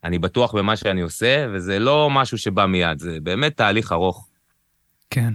אני 0.04 0.20
בטוח 0.20 0.56
במה 0.56 0.76
שאני 0.76 1.02
עושה, 1.02 1.46
וזה 1.54 1.80
לא 1.80 2.10
משהו 2.12 2.38
שבא 2.38 2.66
מיד, 2.66 3.00
זה 3.00 3.18
באמת 3.24 3.58
תהליך 3.58 3.92
ארוך. 3.92 4.30
כן. 5.10 5.34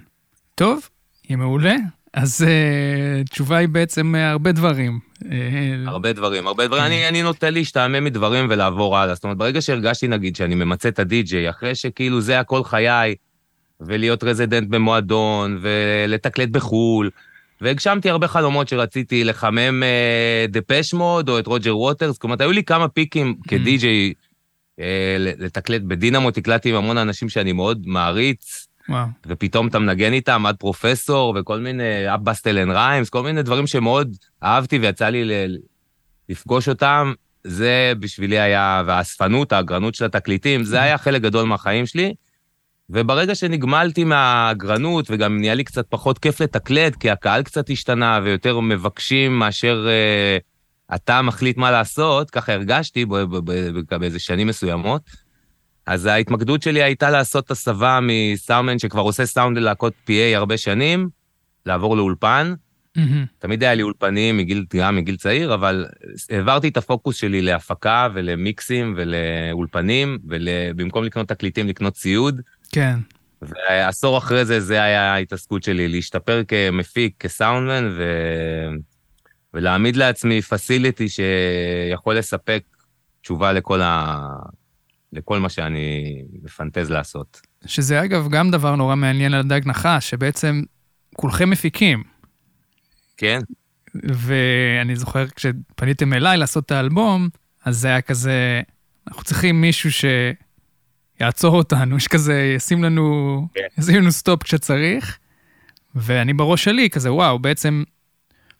טוב, 0.54 0.88
יהיה 1.28 1.36
מעולה. 1.36 1.74
אז 2.14 2.46
uh, 2.46 3.28
תשובה 3.30 3.56
היא 3.56 3.68
בעצם 3.68 4.14
uh, 4.14 4.18
הרבה 4.18 4.52
דברים. 4.52 4.98
הרבה 5.86 6.12
דברים, 6.12 6.46
הרבה 6.46 6.66
דברים. 6.66 6.82
אני, 6.82 7.08
אני 7.08 7.22
נוטה 7.22 7.50
להשתעמם 7.50 8.04
מדברים 8.04 8.46
ולעבור 8.50 8.98
הלאה. 8.98 9.14
זאת 9.14 9.24
אומרת, 9.24 9.36
ברגע 9.36 9.60
שהרגשתי, 9.60 10.08
נגיד, 10.08 10.36
שאני 10.36 10.54
ממצה 10.54 10.88
את 10.88 10.98
הדי-ג'יי, 10.98 11.50
אחרי 11.50 11.74
שכאילו 11.74 12.20
זה 12.20 12.40
הכל 12.40 12.64
חיי, 12.64 13.14
ולהיות 13.80 14.24
רזידנט 14.24 14.68
במועדון, 14.68 15.58
ולתקלט 15.60 16.48
בחו"ל, 16.48 17.10
והגשמתי 17.60 18.10
הרבה 18.10 18.28
חלומות 18.28 18.68
שרציתי 18.68 19.24
לחמם 19.24 19.82
דפש 20.48 20.94
מוד 20.94 21.28
או 21.28 21.38
את 21.38 21.46
רוג'ר 21.46 21.76
ווטרס, 21.76 22.18
אומרת, 22.24 22.40
היו 22.40 22.52
לי 22.52 22.64
כמה 22.64 22.88
פיקים 22.88 23.36
כדי-ג'יי 23.48 24.12
לתקלט 25.38 25.82
בדינמו, 25.82 26.30
תקלטתי 26.30 26.70
עם 26.70 26.74
המון 26.74 26.98
אנשים 26.98 27.28
שאני 27.28 27.52
מאוד 27.52 27.82
מעריץ, 27.86 28.66
וואו. 28.88 29.06
ופתאום 29.26 29.68
אתה 29.68 29.78
מנגן 29.78 30.12
איתם 30.12 30.46
עד 30.46 30.56
פרופסור 30.56 31.36
וכל 31.40 31.58
מיני, 31.60 32.14
אפ 32.14 32.20
בסטל 32.20 32.58
אנד 32.58 32.72
ריימס, 32.72 33.10
כל 33.10 33.22
מיני 33.22 33.42
דברים 33.42 33.66
שמאוד 33.66 34.16
אהבתי 34.42 34.78
ויצא 34.78 35.08
לי 35.08 35.24
ל- 35.24 35.56
לפגוש 36.28 36.68
אותם. 36.68 37.12
זה 37.44 37.92
בשבילי 37.98 38.38
היה, 38.38 38.82
והאספנות, 38.86 39.52
האגרנות 39.52 39.94
של 39.94 40.04
התקליטים, 40.04 40.64
זה 40.64 40.82
היה 40.82 40.98
חלק 40.98 41.22
גדול 41.22 41.44
מהחיים 41.46 41.86
שלי. 41.86 42.14
וברגע 42.92 43.34
שנגמלתי 43.34 44.04
מהאגרנות, 44.04 45.06
וגם 45.10 45.38
נהיה 45.38 45.54
לי 45.54 45.64
קצת 45.64 45.86
פחות 45.88 46.18
כיף 46.18 46.40
לתקלט, 46.40 46.96
כי 46.96 47.10
הקהל 47.10 47.42
קצת 47.42 47.70
השתנה 47.70 48.20
ויותר 48.24 48.60
מבקשים 48.60 49.38
מאשר 49.38 49.86
uh, 49.86 50.94
אתה 50.94 51.22
מחליט 51.22 51.56
מה 51.56 51.70
לעשות, 51.70 52.30
ככה 52.30 52.52
הרגשתי 52.52 53.04
באיזה 53.98 54.18
שנים 54.18 54.46
מסוימות. 54.46 55.02
אז 55.86 56.06
ההתמקדות 56.06 56.62
שלי 56.62 56.82
הייתה 56.82 57.10
לעשות 57.10 57.50
הסבה 57.50 57.98
מסאונדמן 58.02 58.78
שכבר 58.78 59.02
עושה 59.02 59.26
סאונד 59.26 59.58
ללהקות 59.58 59.92
PA 60.06 60.36
הרבה 60.36 60.56
שנים, 60.56 61.08
לעבור 61.66 61.96
לאולפן. 61.96 62.54
Mm-hmm. 62.98 63.00
תמיד 63.38 63.62
היה 63.62 63.74
לי 63.74 63.82
אולפנים 63.82 64.36
מגיל, 64.36 64.64
גם 64.76 64.96
מגיל 64.96 65.16
צעיר, 65.16 65.54
אבל 65.54 65.86
העברתי 66.30 66.68
את 66.68 66.76
הפוקוס 66.76 67.16
שלי 67.16 67.42
להפקה 67.42 68.08
ולמיקסים 68.14 68.94
ולאולפנים, 68.96 70.18
ובמקום 70.28 71.04
לקנות 71.04 71.28
תקליטים, 71.28 71.68
לקנות 71.68 71.94
ציוד. 71.94 72.40
כן. 72.72 72.98
ועשור 73.42 74.18
אחרי 74.18 74.44
זה, 74.44 74.60
זה 74.60 74.82
היה 74.82 75.14
ההתעסקות 75.14 75.62
שלי, 75.62 75.88
להשתפר 75.88 76.42
כמפיק, 76.48 77.14
כסאונדמן, 77.18 77.90
ו... 77.98 78.02
ולהעמיד 79.54 79.96
לעצמי 79.96 80.42
פסיליטי 80.42 81.06
שיכול 81.08 82.18
לספק 82.18 82.62
תשובה 83.20 83.52
לכל 83.52 83.82
ה... 83.82 84.26
לכל 85.12 85.38
מה 85.38 85.48
שאני 85.48 86.22
מפנטז 86.42 86.90
לעשות. 86.90 87.40
שזה 87.66 88.04
אגב 88.04 88.28
גם 88.28 88.50
דבר 88.50 88.76
נורא 88.76 88.94
מעניין 88.94 89.34
על 89.34 89.42
דג 89.42 89.60
נחש, 89.66 90.10
שבעצם 90.10 90.62
כולכם 91.16 91.50
מפיקים. 91.50 92.02
כן. 93.16 93.40
ואני 93.94 94.96
זוכר 94.96 95.26
כשפניתם 95.26 96.12
אליי 96.12 96.36
לעשות 96.36 96.64
את 96.64 96.70
האלבום, 96.70 97.28
אז 97.64 97.78
זה 97.78 97.88
היה 97.88 98.00
כזה, 98.00 98.60
אנחנו 99.08 99.22
צריכים 99.22 99.60
מישהו 99.60 99.90
שיעצור 101.20 101.56
אותנו, 101.56 102.00
שכזה 102.00 102.52
ישים 102.56 102.84
לנו, 102.84 103.46
כן. 103.54 103.60
ישים 103.78 103.94
לנו 103.94 104.12
stop 104.12 104.42
כשצריך. 104.42 105.18
ואני 105.94 106.32
בראש 106.32 106.64
שלי 106.64 106.90
כזה, 106.90 107.12
וואו, 107.12 107.38
בעצם 107.38 107.82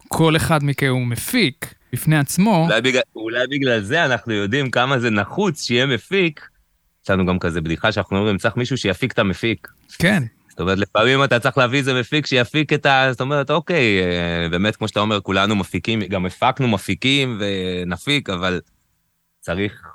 כל 0.09 0.37
אחד 0.37 0.65
מכם 0.65 0.87
הוא 0.87 1.07
מפיק, 1.07 1.75
בפני 1.93 2.19
עצמו. 2.19 2.67
אולי 2.67 2.81
בגלל, 2.81 3.03
אולי 3.17 3.47
בגלל 3.51 3.81
זה 3.81 4.05
אנחנו 4.05 4.33
יודעים 4.33 4.71
כמה 4.71 4.99
זה 4.99 5.11
נחוץ 5.11 5.67
שיהיה 5.67 5.87
מפיק. 5.87 6.49
יש 7.05 7.11
לנו 7.11 7.27
גם 7.27 7.39
כזה 7.39 7.61
בדיחה 7.61 7.93
שאנחנו 7.93 8.19
אומרים, 8.19 8.39
צריך 8.39 8.57
מישהו 8.57 8.77
שיפיק 8.77 9.13
את 9.13 9.19
המפיק. 9.19 9.69
כן. 9.99 10.23
זאת 10.49 10.61
אומרת, 10.61 10.79
לפעמים 10.79 11.25
אתה 11.25 11.39
צריך 11.39 11.59
להביא 11.59 11.79
איזה 11.79 12.01
מפיק 12.01 12.27
שיפיק 12.27 12.73
את 12.73 12.87
ה... 12.87 13.09
זאת 13.11 13.21
אומרת, 13.21 13.51
אוקיי, 13.51 14.01
אה, 14.03 14.49
באמת, 14.49 14.77
כמו 14.77 14.89
שאתה 14.89 15.01
אומר, 15.01 15.21
כולנו 15.21 15.57
מפיקים, 15.57 16.03
גם 16.03 16.27
הפקנו 16.27 16.69
מפיקים 16.69 17.41
ונפיק, 17.41 18.31
אבל 18.31 18.61
צריך, 19.41 19.90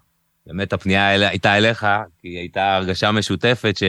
באמת 0.48 0.74
הפנייה 0.74 1.08
הייתה 1.08 1.58
אליך, 1.58 1.88
כי 2.22 2.28
הייתה 2.28 2.76
הרגשה 2.76 3.12
משותפת 3.12 3.78
ש... 3.78 3.84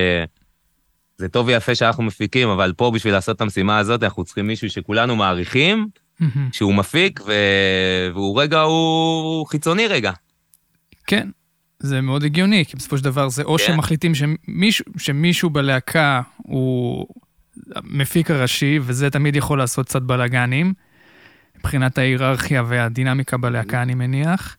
זה 1.18 1.28
טוב 1.28 1.46
ויפה 1.46 1.74
שאנחנו 1.74 2.02
מפיקים, 2.02 2.48
אבל 2.48 2.72
פה 2.76 2.90
בשביל 2.94 3.12
לעשות 3.12 3.36
את 3.36 3.40
המשימה 3.40 3.78
הזאת, 3.78 4.02
אנחנו 4.02 4.24
צריכים 4.24 4.46
מישהו 4.46 4.70
שכולנו 4.70 5.16
מעריכים, 5.16 5.88
שהוא 6.52 6.74
מפיק, 6.74 7.20
ו... 7.26 7.32
והוא 8.14 8.42
רגע, 8.42 8.60
הוא 8.60 9.46
חיצוני 9.46 9.86
רגע. 9.86 10.12
כן, 11.06 11.28
זה 11.78 12.00
מאוד 12.00 12.24
הגיוני, 12.24 12.64
כי 12.64 12.76
בסופו 12.76 12.98
של 12.98 13.04
דבר 13.04 13.28
זה 13.28 13.42
או 13.42 13.56
כן. 13.58 13.64
שמחליטים 13.66 14.12
שמישהו, 14.14 14.84
שמישהו 14.98 15.50
בלהקה 15.50 16.22
הוא 16.36 17.06
המפיק 17.74 18.30
הראשי, 18.30 18.78
וזה 18.82 19.10
תמיד 19.10 19.36
יכול 19.36 19.58
לעשות 19.58 19.86
קצת 19.86 20.02
בלאגנים, 20.02 20.72
מבחינת 21.58 21.98
ההיררכיה 21.98 22.62
והדינמיקה 22.66 23.36
בלהקה, 23.36 23.82
אני 23.82 23.94
מניח. 23.94 24.56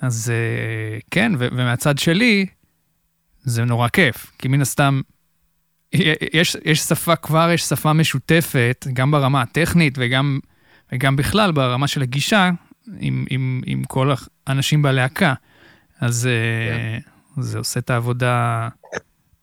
אז 0.00 0.32
אה, 0.34 0.98
כן, 1.10 1.32
ומהצד 1.38 1.98
שלי, 1.98 2.46
זה 3.42 3.64
נורא 3.64 3.88
כיף, 3.88 4.32
כי 4.38 4.48
מן 4.48 4.60
הסתם, 4.60 5.00
יש, 6.32 6.56
יש 6.64 6.80
שפה 6.80 7.16
כבר, 7.16 7.50
יש 7.54 7.62
שפה 7.62 7.92
משותפת, 7.92 8.86
גם 8.92 9.10
ברמה 9.10 9.42
הטכנית 9.42 9.94
וגם 9.98 10.38
וגם 10.92 11.16
בכלל 11.16 11.52
ברמה 11.52 11.88
של 11.88 12.02
הגישה 12.02 12.50
עם, 12.98 13.26
עם, 13.30 13.62
עם 13.66 13.84
כל 13.84 14.12
האנשים 14.46 14.82
בלהקה. 14.82 15.34
אז 16.00 16.28
yeah. 16.28 17.04
כן. 17.34 17.42
זה 17.42 17.58
עושה 17.58 17.80
את 17.80 17.90
העבודה 17.90 18.68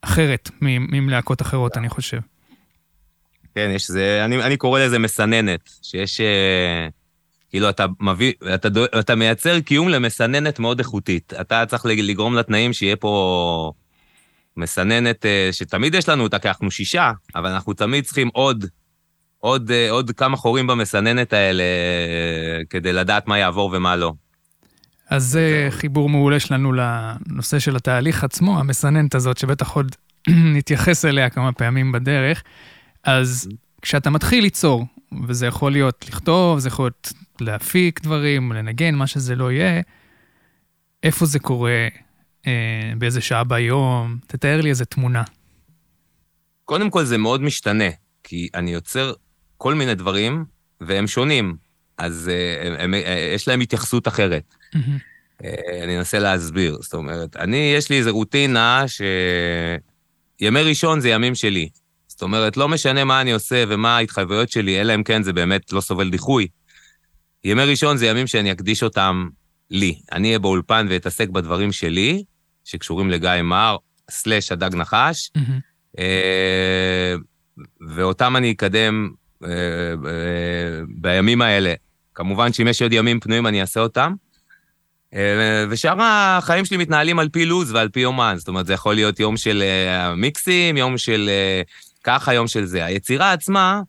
אחרת 0.01 0.49
מלהקות 0.61 1.41
אחרות, 1.41 1.77
אני 1.77 1.89
חושב. 1.89 2.19
כן, 3.55 3.71
יש 3.75 3.91
זה, 3.91 4.25
אני, 4.25 4.43
אני 4.43 4.57
קורא 4.57 4.79
לזה 4.79 4.99
מסננת, 4.99 5.69
שיש, 5.81 6.21
אה, 6.21 6.87
כאילו, 7.49 7.69
אתה 7.69 7.85
מביא, 7.99 8.33
אתה, 8.53 8.67
אתה 8.99 9.15
מייצר 9.15 9.59
קיום 9.59 9.89
למסננת 9.89 10.59
מאוד 10.59 10.79
איכותית. 10.79 11.33
אתה 11.41 11.65
צריך 11.65 11.85
לגרום 11.85 12.35
לתנאים 12.35 12.73
שיהיה 12.73 12.95
פה 12.95 13.71
מסננת, 14.57 15.25
אה, 15.25 15.49
שתמיד 15.51 15.95
יש 15.95 16.09
לנו 16.09 16.23
אותה, 16.23 16.39
כי 16.39 16.47
אנחנו 16.47 16.71
שישה, 16.71 17.11
אבל 17.35 17.49
אנחנו 17.49 17.73
תמיד 17.73 18.03
צריכים 18.03 18.29
עוד 18.33 18.65
עוד, 19.39 19.71
אה, 19.71 19.91
עוד 19.91 20.11
כמה 20.11 20.37
חורים 20.37 20.67
במסננת 20.67 21.33
האלה 21.33 21.63
אה, 21.63 22.61
כדי 22.69 22.93
לדעת 22.93 23.27
מה 23.27 23.37
יעבור 23.37 23.71
ומה 23.73 23.95
לא. 23.95 24.13
אז 25.09 25.23
זה 25.23 25.67
חיבור 25.69 26.09
מעולה 26.09 26.39
שלנו 26.39 26.73
לנושא 26.73 27.59
של 27.59 27.75
התהליך 27.75 28.23
עצמו, 28.23 28.59
המסננת 28.59 29.15
הזאת, 29.15 29.37
שבטח 29.37 29.71
עוד 29.71 29.95
נתייחס 30.55 31.05
אליה 31.05 31.29
כמה 31.29 31.51
פעמים 31.51 31.91
בדרך. 31.91 32.43
אז 33.03 33.49
כשאתה 33.81 34.09
מתחיל 34.09 34.43
ליצור, 34.43 34.85
וזה 35.27 35.47
יכול 35.47 35.71
להיות 35.71 36.05
לכתוב, 36.09 36.59
זה 36.59 36.67
יכול 36.67 36.85
להיות 36.85 37.13
להפיק 37.41 38.01
דברים, 38.01 38.51
לנגן, 38.51 38.95
מה 38.95 39.07
שזה 39.07 39.35
לא 39.35 39.51
יהיה, 39.51 39.81
איפה 41.03 41.25
זה 41.25 41.39
קורה, 41.39 41.87
אה, 42.47 42.91
באיזה 42.97 43.21
שעה 43.21 43.43
ביום, 43.43 44.17
תתאר 44.27 44.61
לי 44.61 44.69
איזה 44.69 44.85
תמונה. 44.85 45.23
קודם 46.65 46.89
כל 46.89 47.03
זה 47.03 47.17
מאוד 47.17 47.41
משתנה, 47.41 47.89
כי 48.23 48.49
אני 48.55 48.73
יוצר 48.73 49.13
כל 49.57 49.73
מיני 49.73 49.95
דברים, 49.95 50.45
והם 50.81 51.07
שונים, 51.07 51.55
אז 51.97 52.31
uh, 52.33 52.65
הם, 52.67 52.73
הם, 52.79 52.93
uh, 52.93 53.07
יש 53.35 53.47
להם 53.47 53.59
התייחסות 53.61 54.07
אחרת. 54.07 54.43
Mm-hmm. 54.75 54.77
Uh, 55.41 55.45
אני 55.83 55.97
אנסה 55.97 56.19
להסביר. 56.19 56.77
זאת 56.81 56.93
אומרת, 56.93 57.35
אני, 57.35 57.73
יש 57.75 57.89
לי 57.89 57.97
איזו 57.97 58.13
רוטינה 58.13 58.85
שימי 58.87 60.61
ראשון 60.61 60.99
זה 60.99 61.09
ימים 61.09 61.35
שלי. 61.35 61.69
זאת 62.07 62.21
אומרת, 62.21 62.57
לא 62.57 62.67
משנה 62.67 63.03
מה 63.03 63.21
אני 63.21 63.31
עושה 63.31 63.63
ומה 63.67 63.97
ההתחייבויות 63.97 64.49
שלי, 64.49 64.81
אלא 64.81 64.95
אם 64.95 65.03
כן 65.03 65.23
זה 65.23 65.33
באמת 65.33 65.73
לא 65.73 65.81
סובל 65.81 66.09
דיחוי. 66.09 66.47
ימי 67.47 67.63
ראשון 67.63 67.97
זה 67.97 68.07
ימים 68.07 68.27
שאני 68.27 68.51
אקדיש 68.51 68.83
אותם 68.83 69.29
לי. 69.69 69.99
אני 70.11 70.27
אהיה 70.27 70.39
באולפן 70.39 70.87
ואתעסק 70.89 71.29
בדברים 71.29 71.71
שלי, 71.71 72.23
שקשורים 72.63 73.09
לגיא 73.09 73.41
מר, 73.43 73.77
סלאש 74.09 74.51
הדג 74.51 74.75
נחש, 74.75 75.31
mm-hmm. 75.37 76.01
ואותם 77.95 78.35
אני 78.35 78.51
אקדם 78.51 79.09
אה, 79.43 79.49
אה, 79.49 80.81
בימים 80.87 81.41
האלה. 81.41 81.73
כמובן 82.13 82.53
שאם 82.53 82.67
יש 82.67 82.81
עוד 82.81 82.93
ימים 82.93 83.19
פנויים, 83.19 83.47
אני 83.47 83.61
אעשה 83.61 83.79
אותם. 83.79 84.13
ושאר 85.69 86.01
החיים 86.01 86.65
שלי 86.65 86.77
מתנהלים 86.77 87.19
על 87.19 87.29
פי 87.29 87.45
לו"ז 87.45 87.71
ועל 87.71 87.89
פי 87.89 87.99
יומן. 87.99 88.35
זאת 88.37 88.47
אומרת, 88.47 88.65
זה 88.65 88.73
יכול 88.73 88.95
להיות 88.95 89.19
יום 89.19 89.37
של 89.37 89.63
מיקסים, 90.17 90.77
יום 90.77 90.97
של 90.97 91.29
ככה, 92.03 92.33
יום 92.33 92.47
של 92.47 92.65
זה. 92.65 92.85
היצירה 92.85 93.31
עצמה, 93.31 93.81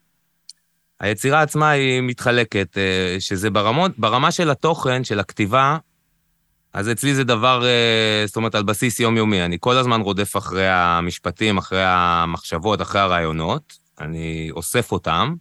היצירה 1.01 1.43
עצמה 1.43 1.71
היא 1.71 2.01
מתחלקת, 2.01 2.77
שזה 3.19 3.51
ברמות, 3.51 3.99
ברמה 3.99 4.31
של 4.31 4.51
התוכן, 4.51 5.05
של 5.05 5.21
הכתיבה, 5.21 5.77
אז 6.73 6.91
אצלי 6.91 7.15
זה 7.15 7.25
דבר, 7.25 7.65
זאת 8.27 8.37
אומרת, 8.37 8.55
על 8.55 8.63
בסיס 8.63 9.01
יומיומי. 9.01 9.45
אני 9.45 9.57
כל 9.61 9.77
הזמן 9.77 10.01
רודף 10.01 10.37
אחרי 10.37 10.69
המשפטים, 10.69 11.59
אחרי 11.59 11.85
המחשבות, 11.85 12.83
אחרי 12.83 13.01
הרעיונות. 13.01 13.79
אני 14.01 14.49
אוסף 14.53 14.93
אותם, 14.93 15.35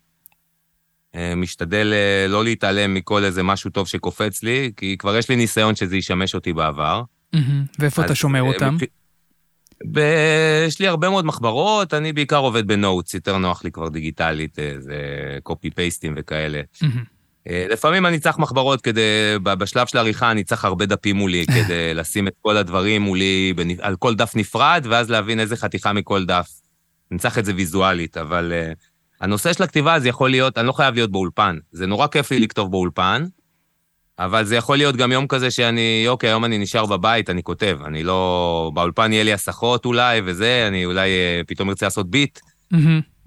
אה, 1.15 1.35
משתדל 1.35 1.93
אה, 1.93 2.27
לא 2.27 2.43
להתעלם 2.43 2.93
מכל 2.93 3.23
איזה 3.23 3.43
משהו 3.43 3.69
טוב 3.69 3.87
שקופץ 3.87 4.43
לי, 4.43 4.71
כי 4.77 4.95
כבר 4.97 5.17
יש 5.17 5.29
לי 5.29 5.35
ניסיון 5.35 5.75
שזה 5.75 5.97
ישמש 5.97 6.35
אותי 6.35 6.53
בעבר. 6.53 7.03
ואיפה 7.79 8.05
אתה 8.05 8.15
שומר 8.15 8.43
אה, 8.43 8.47
אותם? 8.47 8.77
יש 10.67 10.79
לי 10.79 10.87
הרבה 10.87 11.09
מאוד 11.09 11.25
מחברות, 11.25 11.93
אני 11.93 12.13
בעיקר 12.13 12.37
עובד 12.37 12.67
בנוטס, 12.67 13.13
יותר 13.13 13.37
נוח 13.37 13.63
לי 13.63 13.71
כבר 13.71 13.89
דיגיטלית, 13.89 14.59
אה, 14.59 14.73
זה 14.79 14.97
קופי 15.43 15.71
פייסטים 15.71 16.13
וכאלה. 16.17 16.61
אה, 17.49 17.65
לפעמים 17.69 18.05
אני 18.05 18.19
צריך 18.19 18.37
מחברות 18.37 18.81
כדי, 18.81 19.01
בשלב 19.43 19.87
של 19.87 19.97
העריכה 19.97 20.31
אני 20.31 20.43
צריך 20.43 20.65
הרבה 20.65 20.85
דפים 20.85 21.15
מולי 21.15 21.45
כדי 21.55 21.93
לשים 21.93 22.27
את 22.27 22.33
כל 22.41 22.57
הדברים 22.57 23.01
מולי 23.01 23.53
על 23.79 23.95
כל 23.95 24.15
דף 24.15 24.35
נפרד, 24.35 24.85
ואז 24.89 25.09
להבין 25.09 25.39
איזה 25.39 25.55
חתיכה 25.55 25.93
מכל 25.93 26.25
דף. 26.25 26.49
אני 27.11 27.19
צריך 27.19 27.37
את 27.37 27.45
זה 27.45 27.53
ויזואלית, 27.55 28.17
אבל 28.17 28.53
uh, 28.53 28.77
הנושא 29.21 29.53
של 29.53 29.63
הכתיבה 29.63 29.99
זה 29.99 30.09
יכול 30.09 30.29
להיות, 30.29 30.57
אני 30.57 30.67
לא 30.67 30.71
חייב 30.71 30.95
להיות 30.95 31.11
באולפן. 31.11 31.57
זה 31.71 31.85
נורא 31.85 32.07
כיף 32.07 32.31
לי 32.31 32.39
לכתוב 32.39 32.71
באולפן, 32.71 33.25
אבל 34.19 34.45
זה 34.45 34.55
יכול 34.55 34.77
להיות 34.77 34.95
גם 34.95 35.11
יום 35.11 35.27
כזה 35.27 35.51
שאני, 35.51 36.05
אוקיי, 36.07 36.29
היום 36.29 36.45
אני 36.45 36.57
נשאר 36.57 36.85
בבית, 36.85 37.29
אני 37.29 37.43
כותב. 37.43 37.79
אני 37.85 38.03
לא... 38.03 38.71
באולפן 38.73 39.13
יהיה 39.13 39.23
לי 39.23 39.33
הסחות 39.33 39.85
אולי 39.85 40.21
וזה, 40.25 40.65
אני 40.67 40.85
אולי 40.85 41.09
uh, 41.09 41.47
פתאום 41.47 41.69
ארצה 41.69 41.85
לעשות 41.85 42.09
ביט. 42.09 42.39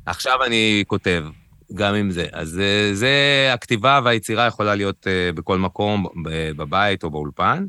עכשיו 0.07 0.45
אני 0.47 0.85
כותב. 0.87 1.25
גם 1.75 1.95
עם 1.95 2.11
זה. 2.11 2.27
אז 2.33 2.49
זה, 2.49 2.91
זה 2.95 3.51
הכתיבה 3.55 4.01
והיצירה 4.05 4.47
יכולה 4.47 4.75
להיות 4.75 5.07
uh, 5.07 5.37
בכל 5.37 5.59
מקום, 5.59 6.07
בבית 6.57 7.05
או 7.05 7.11
באולפן. 7.11 7.65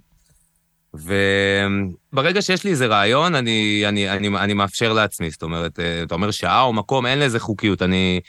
וברגע 0.93 2.41
שיש 2.41 2.63
לי 2.63 2.71
איזה 2.71 2.87
רעיון, 2.87 3.35
אני, 3.35 3.83
אני, 3.87 4.09
אני, 4.09 4.27
אני 4.27 4.53
מאפשר 4.53 4.93
לעצמי. 4.93 5.31
זאת 5.31 5.43
אומרת, 5.43 5.79
אתה 6.03 6.15
אומר 6.15 6.31
שעה 6.31 6.61
או 6.61 6.73
מקום, 6.73 7.05
אין 7.05 7.19
לזה 7.19 7.39
חוקיות. 7.39 7.81
אני 7.81 8.19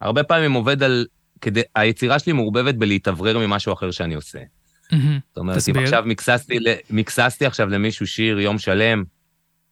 הרבה 0.00 0.22
פעמים 0.22 0.52
עובד 0.52 0.82
על... 0.82 1.06
כדי, 1.40 1.62
היצירה 1.74 2.18
שלי 2.18 2.32
מעורבבת 2.32 2.74
בלהתאוורר 2.74 3.38
ממשהו 3.38 3.72
אחר 3.72 3.90
שאני 3.90 4.14
עושה. 4.14 4.38
Mm-hmm. 4.38 4.94
זאת 5.28 5.36
אומרת, 5.36 5.56
תסביר. 5.56 5.78
אם 5.78 5.84
עכשיו 5.84 6.02
מקססתי, 6.06 6.58
מקססתי 6.90 7.46
עכשיו 7.46 7.68
למישהו 7.68 8.06
שיר 8.06 8.40
יום 8.40 8.58
שלם, 8.58 9.04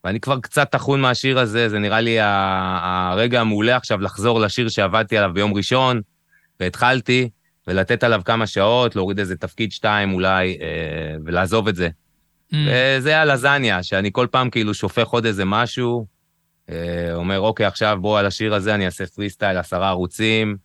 ואני 0.05 0.21
כבר 0.21 0.41
קצת 0.41 0.71
טחון 0.71 1.01
מהשיר 1.01 1.39
הזה, 1.39 1.69
זה 1.69 1.79
נראה 1.79 2.01
לי 2.01 2.17
הרגע 2.21 3.41
המעולה 3.41 3.77
עכשיו 3.77 4.01
לחזור 4.01 4.41
לשיר 4.41 4.69
שעבדתי 4.69 5.17
עליו 5.19 5.31
ביום 5.35 5.55
ראשון, 5.55 6.01
והתחלתי, 6.61 7.29
ולתת 7.67 8.05
עליו 8.05 8.23
כמה 8.25 8.47
שעות, 8.47 8.97
להוריד 8.97 9.19
איזה 9.19 9.37
תפקיד 9.37 9.73
שתיים 9.73 10.15
אולי, 10.15 10.59
אה, 10.61 11.17
ולעזוב 11.25 11.69
את 11.69 11.77
זה. 11.77 11.89
Mm. 12.53 12.57
וזה 12.99 13.21
הלזניה, 13.21 13.83
שאני 13.83 14.11
כל 14.13 14.27
פעם 14.31 14.51
כאילו 14.51 14.75
שופך 14.75 15.09
עוד 15.09 15.27
איזה 15.27 15.45
משהו, 15.45 16.07
אה, 16.71 17.15
אומר, 17.15 17.41
אוקיי, 17.41 17.67
עכשיו 17.67 17.99
בוא 18.01 18.19
על 18.19 18.27
השיר 18.27 18.55
הזה 18.55 18.75
אני 18.75 18.87
אעשה 18.87 19.07
פרי 19.07 19.31
סטייל 19.31 19.59
עשרה 19.59 19.89
ערוצים, 19.89 20.57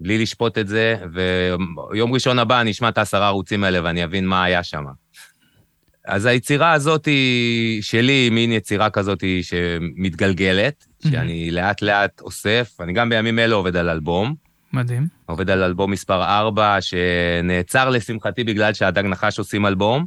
בלי 0.00 0.18
לשפוט 0.18 0.58
את 0.58 0.68
זה, 0.68 0.96
ויום 1.12 2.12
ראשון 2.12 2.38
הבא 2.38 2.60
אני 2.60 2.70
אשמע 2.70 2.88
את 2.88 2.98
העשרה 2.98 3.26
ערוצים 3.26 3.64
האלה 3.64 3.80
ואני 3.84 4.04
אבין 4.04 4.26
מה 4.26 4.44
היה 4.44 4.62
שם. 4.62 4.84
אז 6.06 6.26
היצירה 6.26 6.72
הזאת 6.72 7.06
היא 7.06 7.82
שלי 7.82 8.12
היא 8.12 8.32
מין 8.32 8.52
יצירה 8.52 8.90
כזאת 8.90 9.24
שמתגלגלת, 9.42 10.84
mm-hmm. 10.84 11.10
שאני 11.10 11.50
לאט-לאט 11.50 12.20
אוסף. 12.20 12.76
אני 12.80 12.92
גם 12.92 13.08
בימים 13.08 13.38
אלה 13.38 13.54
עובד 13.54 13.76
על 13.76 13.88
אלבום. 13.88 14.34
מדהים. 14.72 15.06
עובד 15.26 15.50
על 15.50 15.62
אלבום 15.62 15.90
מספר 15.90 16.24
4, 16.24 16.78
שנעצר 16.80 17.90
לשמחתי 17.90 18.44
בגלל 18.44 18.72
שהדג 18.72 19.04
נחש 19.04 19.38
עושים 19.38 19.66
אלבום, 19.66 20.06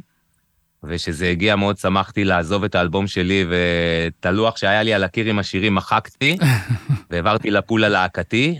ושזה 0.84 1.28
הגיע 1.28 1.56
מאוד 1.56 1.78
שמחתי 1.78 2.24
לעזוב 2.24 2.64
את 2.64 2.74
האלבום 2.74 3.06
שלי, 3.06 3.44
ואת 3.50 4.26
הלוח 4.26 4.56
שהיה 4.56 4.82
לי 4.82 4.94
על 4.94 5.04
הקיר 5.04 5.26
עם 5.26 5.38
השירים 5.38 5.74
מחקתי, 5.74 6.36
והעברתי 7.10 7.50
לפול 7.50 7.84
הלהקתי, 7.84 8.58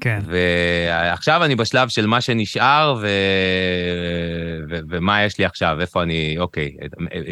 כן. 0.00 0.20
ועכשיו 0.26 1.44
אני 1.44 1.56
בשלב 1.56 1.88
של 1.88 2.06
מה 2.06 2.20
שנשאר 2.20 2.98
ו... 3.00 3.08
ו... 4.70 4.78
ומה 4.88 5.24
יש 5.24 5.38
לי 5.38 5.44
עכשיו, 5.44 5.80
איפה 5.80 6.02
אני, 6.02 6.36
אוקיי, 6.38 6.76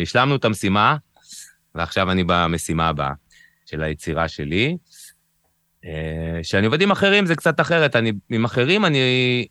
השלמנו 0.02 0.36
את 0.36 0.44
המשימה, 0.44 0.96
ועכשיו 1.74 2.10
אני 2.10 2.24
במשימה 2.24 2.88
הבאה 2.88 3.12
של 3.66 3.82
היצירה 3.82 4.28
שלי. 4.28 4.76
כשאני 6.42 6.66
עובד 6.66 6.80
עם 6.82 6.90
אחרים 6.90 7.26
זה 7.26 7.36
קצת 7.36 7.60
אחרת, 7.60 7.96
אני, 7.96 8.12
עם 8.30 8.44
אחרים 8.44 8.84
אני 8.84 9.46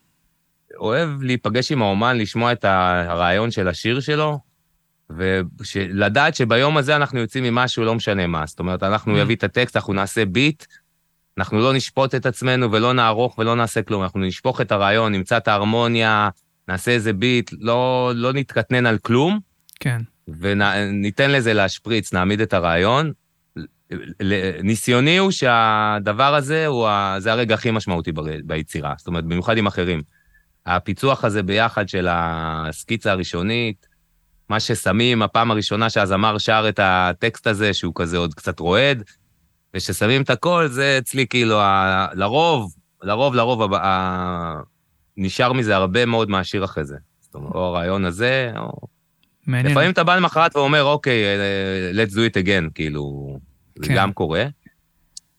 אוהב 0.77 1.22
להיפגש 1.22 1.72
עם 1.72 1.81
האומן, 1.81 2.17
לשמוע 2.17 2.51
את 2.51 2.65
הרעיון 2.65 3.51
של 3.51 3.67
השיר 3.67 4.00
שלו, 4.00 4.39
ולדעת 5.10 6.36
שביום 6.36 6.78
הזה 6.78 6.95
אנחנו 6.95 7.19
יוצאים 7.19 7.43
ממשהו, 7.43 7.84
לא 7.84 7.95
משנה 7.95 8.28
מה. 8.28 8.45
זאת 8.45 8.60
אומרת, 8.60 8.84
אנחנו 8.84 9.15
mm. 9.15 9.19
נביא 9.19 9.36
את 9.36 9.43
הטקסט, 9.43 9.75
אנחנו 9.75 9.93
נעשה 9.93 10.25
ביט, 10.25 10.65
אנחנו 11.38 11.60
לא 11.60 11.74
נשפוט 11.74 12.15
את 12.15 12.26
עצמנו 12.26 12.71
ולא 12.71 12.93
נערוך 12.93 13.39
ולא 13.39 13.56
נעשה 13.56 13.82
כלום, 13.82 14.04
אנחנו 14.04 14.19
נשפוך 14.19 14.62
את 14.62 14.71
הרעיון, 14.71 15.12
נמצא 15.12 15.38
את 15.38 15.48
ההרמוניה, 15.48 16.30
נעשה 16.67 16.91
איזה 16.91 17.13
ביט, 17.13 17.52
לא, 17.60 18.12
לא 18.15 18.34
נתקטנן 18.34 18.86
על 18.86 18.98
כלום. 18.98 19.39
כן. 19.80 20.02
וניתן 20.28 21.32
לזה 21.32 21.54
להשפריץ, 21.54 22.13
נעמיד 22.13 22.41
את 22.41 22.54
הרעיון. 22.54 23.12
ניסיוני 24.63 25.17
הוא 25.17 25.32
שהדבר 25.32 26.36
הזה 26.36 26.67
הוא 26.67 26.88
ה... 26.88 27.15
זה 27.19 27.32
הרגע 27.32 27.54
הכי 27.56 27.71
משמעותי 27.71 28.12
ביצירה, 28.43 28.93
זאת 28.98 29.08
אומרת, 29.08 29.24
במיוחד 29.24 29.58
עם 29.58 29.67
אחרים. 29.67 30.02
הפיצוח 30.65 31.26
הזה 31.26 31.43
ביחד 31.43 31.89
של 31.89 32.08
הסקיצה 32.10 33.12
הראשונית, 33.12 33.88
מה 34.50 34.60
ששמים, 34.60 35.21
הפעם 35.21 35.52
הראשונה 35.52 35.89
שהזמר 35.89 36.38
שר 36.38 36.65
את 36.69 36.80
הטקסט 36.84 37.48
הזה, 37.48 37.74
שהוא 37.74 37.93
כזה 37.95 38.17
עוד 38.17 38.34
קצת 38.34 38.60
רועד, 38.60 39.04
וכששמים 39.76 40.22
את 40.22 40.30
הכל, 40.30 40.68
זה 40.68 40.98
אצלי 40.98 41.28
כאילו, 41.28 41.60
ה... 41.62 42.08
לרוב, 42.14 42.76
לרוב, 43.04 43.36
לרוב, 43.36 43.74
ה... 43.74 44.62
נשאר 45.18 45.54
מזה 45.54 45.76
הרבה 45.76 46.06
מאוד 46.06 46.30
מהשיר 46.30 46.64
אחרי 46.64 46.86
זה. 46.86 46.98
זאת 47.20 47.36
אומרת, 47.36 47.56
או 47.56 47.60
הרעיון 47.60 48.06
הזה, 48.06 48.52
או... 48.58 48.72
מעניין. 49.48 49.72
לפעמים 49.72 49.92
אתה 49.92 50.04
בא 50.04 50.16
למחרת 50.16 50.56
ואומר, 50.56 50.84
אוקיי, 50.84 51.24
אה, 51.26 51.92
let's 51.94 52.12
do 52.12 52.16
it 52.16 52.46
again, 52.46 52.72
כאילו, 52.76 53.38
כן. 53.76 53.84
זה 53.84 53.94
גם 53.96 54.14
קורה. 54.14 54.46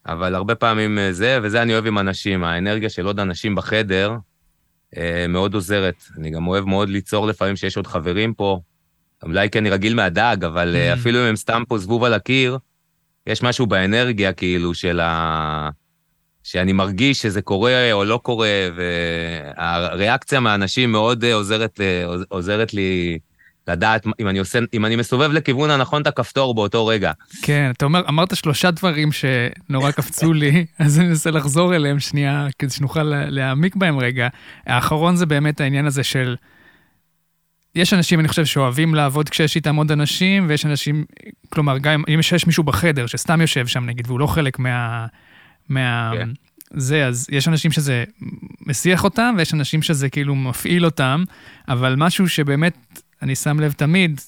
אבל 0.07 0.35
הרבה 0.35 0.55
פעמים 0.55 0.99
אה, 0.99 1.13
זה, 1.13 1.39
וזה 1.43 1.63
אני 1.63 1.73
אוהב 1.73 1.87
עם 1.87 1.99
אנשים, 1.99 2.45
האנרגיה 2.45 2.91
של 2.91 3.07
עוד 3.07 3.21
אנשים 3.21 3.55
בחדר 3.55 4.17
אה, 4.97 5.27
מאוד 5.29 5.55
עוזרת. 5.55 6.05
אני 6.19 6.31
גם 6.31 6.47
אוהב 6.47 6.65
מאוד 6.65 6.89
ליצור 6.89 7.27
לפעמים 7.27 7.57
שיש 7.57 7.77
עוד 7.77 7.87
חברים 7.87 8.35
פה, 8.35 8.61
אולי 9.23 9.51
כי 9.51 9.59
אני 9.59 9.71
רגיל 9.71 9.95
מהדג, 9.95 10.37
אבל 10.47 10.77
mm. 10.77 10.99
אפילו 10.99 11.19
אם 11.19 11.25
הם 11.25 11.37
סתם 11.37 11.63
פה 11.69 11.79
זבוב 11.79 12.05
על 12.05 12.15
הקיר, 12.15 12.59
יש 13.27 13.43
משהו 13.43 13.67
באנרגיה, 13.67 14.33
כאילו, 14.33 14.75
של 14.75 15.01
ה... 15.01 15.71
שאני 16.43 16.73
מרגיש 16.73 17.23
שזה 17.23 17.43
קורה 17.43 17.93
או 17.93 18.05
לא 18.05 18.21
קורה, 18.23 18.49
והריאקציה 18.77 20.41
מהאנשים 20.41 20.93
מאוד 20.93 21.25
אה, 21.25 21.35
עוזרת, 21.35 21.81
עוזרת 22.29 22.75
לי 22.75 23.19
לדעת 23.69 24.07
אם 24.21 24.29
אני, 24.29 24.39
עושה, 24.39 24.59
אם 24.75 24.87
אני 24.87 24.97
מסובב 24.97 25.33
לכיוון 25.33 25.71
הנכון 25.71 26.03
את 26.03 26.07
הכפתור 26.07 26.55
באותו 26.55 26.87
רגע. 26.87 27.13
כן, 27.43 27.71
אתה 27.77 27.85
אומר, 27.85 28.03
אמרת 28.09 28.37
שלושה 28.37 28.71
דברים 28.71 29.11
שנורא 29.13 29.91
קפצו 29.91 30.33
לי, 30.33 30.67
אז 30.79 30.99
אני 30.99 31.09
אנסה 31.09 31.31
לחזור 31.31 31.75
אליהם 31.75 32.01
שנייה, 32.01 32.47
כדי 32.59 32.71
שנוכל 32.71 33.03
להעמיק 33.03 33.77
בהם 33.77 33.99
רגע. 33.99 34.29
האחרון 34.67 35.17
זה 35.17 35.27
באמת 35.27 35.61
העניין 35.61 35.87
הזה 35.87 36.05
של... 36.05 36.37
יש 37.77 37.95
אנשים, 37.95 38.21
אני 38.21 38.29
חושב, 38.29 38.45
שאוהבים 38.45 38.95
לעבוד 38.95 39.29
כשיש 39.29 39.57
איתם 39.57 39.77
עוד 39.77 39.93
אנשים, 39.93 40.47
ויש 40.49 40.67
אנשים, 40.67 41.05
כלומר, 41.49 41.79
גם 41.79 42.05
אם 42.15 42.21
יש 42.21 42.47
מישהו 42.47 42.65
בחדר 42.65 43.07
שסתם 43.07 43.41
יושב 43.41 43.67
שם, 43.67 43.87
נגיד, 43.87 44.07
והוא 44.07 44.21
לא 44.21 44.27
חלק 44.27 44.59
מה... 44.59 45.07
מה... 45.69 46.13
כן. 46.15 46.29
זה, 46.71 47.07
אז 47.07 47.27
יש 47.31 47.49
אנשים 47.49 47.73
שזה 47.73 48.05
מסיח 48.67 49.05
אותם, 49.05 49.35
ויש 49.39 49.55
אנשים 49.55 49.83
שזה 49.83 50.09
כאילו 50.09 50.35
מפעיל 50.35 50.85
אותם, 50.85 51.25
אבל 51.69 51.95
משהו 51.99 52.29
שבאמת, 52.29 53.03
אני 53.23 53.35
שם 53.35 53.61
לב 53.61 53.73
תמיד, 53.73 54.21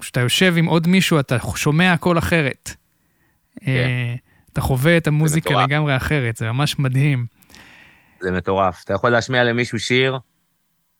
כשאתה 0.00 0.20
יושב 0.20 0.54
עם 0.56 0.66
עוד 0.66 0.88
מישהו, 0.88 1.20
אתה 1.20 1.36
שומע 1.56 1.92
הכל 1.92 2.18
אחרת. 2.18 2.70
כן. 3.60 3.70
אה, 3.70 4.14
אתה 4.52 4.60
חווה 4.60 4.96
את 4.96 5.06
המוזיקה 5.06 5.62
לגמרי 5.62 5.96
אחרת, 5.96 6.36
זה 6.36 6.52
ממש 6.52 6.78
מדהים. 6.78 7.26
זה 8.20 8.30
מטורף. 8.30 8.82
אתה 8.84 8.94
יכול 8.94 9.10
להשמיע 9.10 9.44
למישהו 9.44 9.78
שיר, 9.78 10.18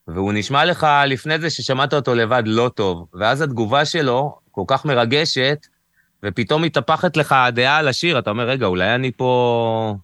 והוא 0.07 0.33
נשמע 0.33 0.65
לך 0.65 0.87
לפני 1.07 1.39
זה 1.39 1.49
ששמעת 1.49 1.93
אותו 1.93 2.15
לבד 2.15 2.43
לא 2.45 2.71
טוב, 2.75 3.07
ואז 3.13 3.41
התגובה 3.41 3.85
שלו 3.85 4.37
כל 4.51 4.63
כך 4.67 4.85
מרגשת, 4.85 5.67
ופתאום 6.23 6.61
מתהפכת 6.61 7.17
לך 7.17 7.31
הדעה 7.31 7.77
על 7.77 7.87
השיר, 7.87 8.19
אתה 8.19 8.29
אומר, 8.29 8.43
רגע, 8.43 8.65
אולי 8.65 8.95
אני 8.95 9.11
פה... 9.11 9.95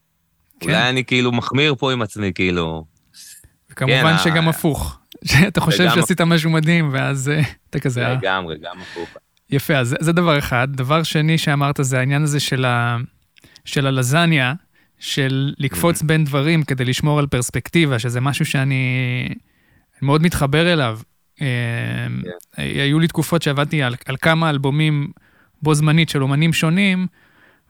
כן. 0.60 0.70
אולי 0.70 0.90
אני 0.90 1.06
כאילו 1.06 1.32
מחמיר 1.32 1.76
פה 1.76 1.94
עם 1.94 2.02
עצמי, 2.02 2.32
כאילו... 2.36 2.86
וכמובן 3.72 4.18
כן, 4.18 4.24
שגם 4.24 4.48
ה... 4.48 4.50
הפוך, 4.50 5.00
שאתה 5.26 5.62
חושב 5.62 5.90
שעשית 5.96 6.22
משהו 6.22 6.50
מדהים, 6.50 6.90
ואז 6.94 7.30
אה, 7.30 7.42
אתה 7.70 7.80
כזה... 7.80 8.08
אה. 8.08 8.14
לגמרי, 8.14 8.56
גם 8.58 8.76
הפוך. 8.82 9.10
יפה, 9.50 9.78
אז 9.78 9.96
זה 10.00 10.12
דבר 10.12 10.38
אחד. 10.40 10.68
דבר 10.72 11.04
שני 11.04 11.38
שאמרת 11.38 11.80
זה 11.82 12.00
העניין 12.00 12.24
הזה 12.24 12.40
של, 12.40 12.66
ה... 12.66 12.98
של 13.66 13.88
הלזניה, 13.88 14.54
של 15.00 15.54
לקפוץ 15.58 16.02
mm-hmm. 16.02 16.06
בין 16.06 16.24
דברים 16.26 16.64
כדי 16.64 16.86
לשמור 16.86 17.20
על 17.20 17.28
פרספקטיבה, 17.28 18.00
שזה 18.00 18.22
משהו 18.22 18.46
שאני 18.46 19.30
מאוד 20.02 20.22
מתחבר 20.22 20.74
אליו. 20.74 21.00
Yeah. 21.00 21.42
אה, 21.42 22.08
כן. 22.56 22.62
היו 22.62 23.00
לי 23.00 23.08
תקופות 23.08 23.42
שעבדתי 23.42 23.84
על, 23.84 23.96
על 24.06 24.16
כמה 24.22 24.50
אלבומים 24.50 25.08
בו 25.62 25.74
זמנית 25.74 26.10
של 26.10 26.24
אומנים 26.24 26.54
שונים, 26.54 27.08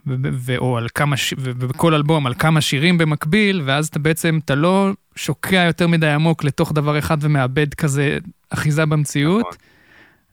ו- 0.08 0.16
ו- 0.34 0.58
או 0.58 0.78
על 0.78 0.88
כמה, 0.96 1.16
ובכל 1.38 1.94
אלבום 1.94 2.28
על 2.28 2.34
כמה 2.34 2.62
שירים 2.62 2.98
במקביל, 2.98 3.62
ואז 3.66 3.88
אתה 3.88 4.00
בעצם, 4.00 4.40
אתה 4.46 4.56
לא 4.56 4.92
שוקע 5.16 5.64
יותר 5.68 5.88
מדי 5.88 6.10
עמוק 6.10 6.44
לתוך 6.44 6.74
דבר 6.74 7.00
אחד 7.00 7.18
ומאבד 7.22 7.74
כזה 7.74 8.18
אחיזה 8.50 8.86
במציאות. 8.86 9.46
נכון. 9.46 9.58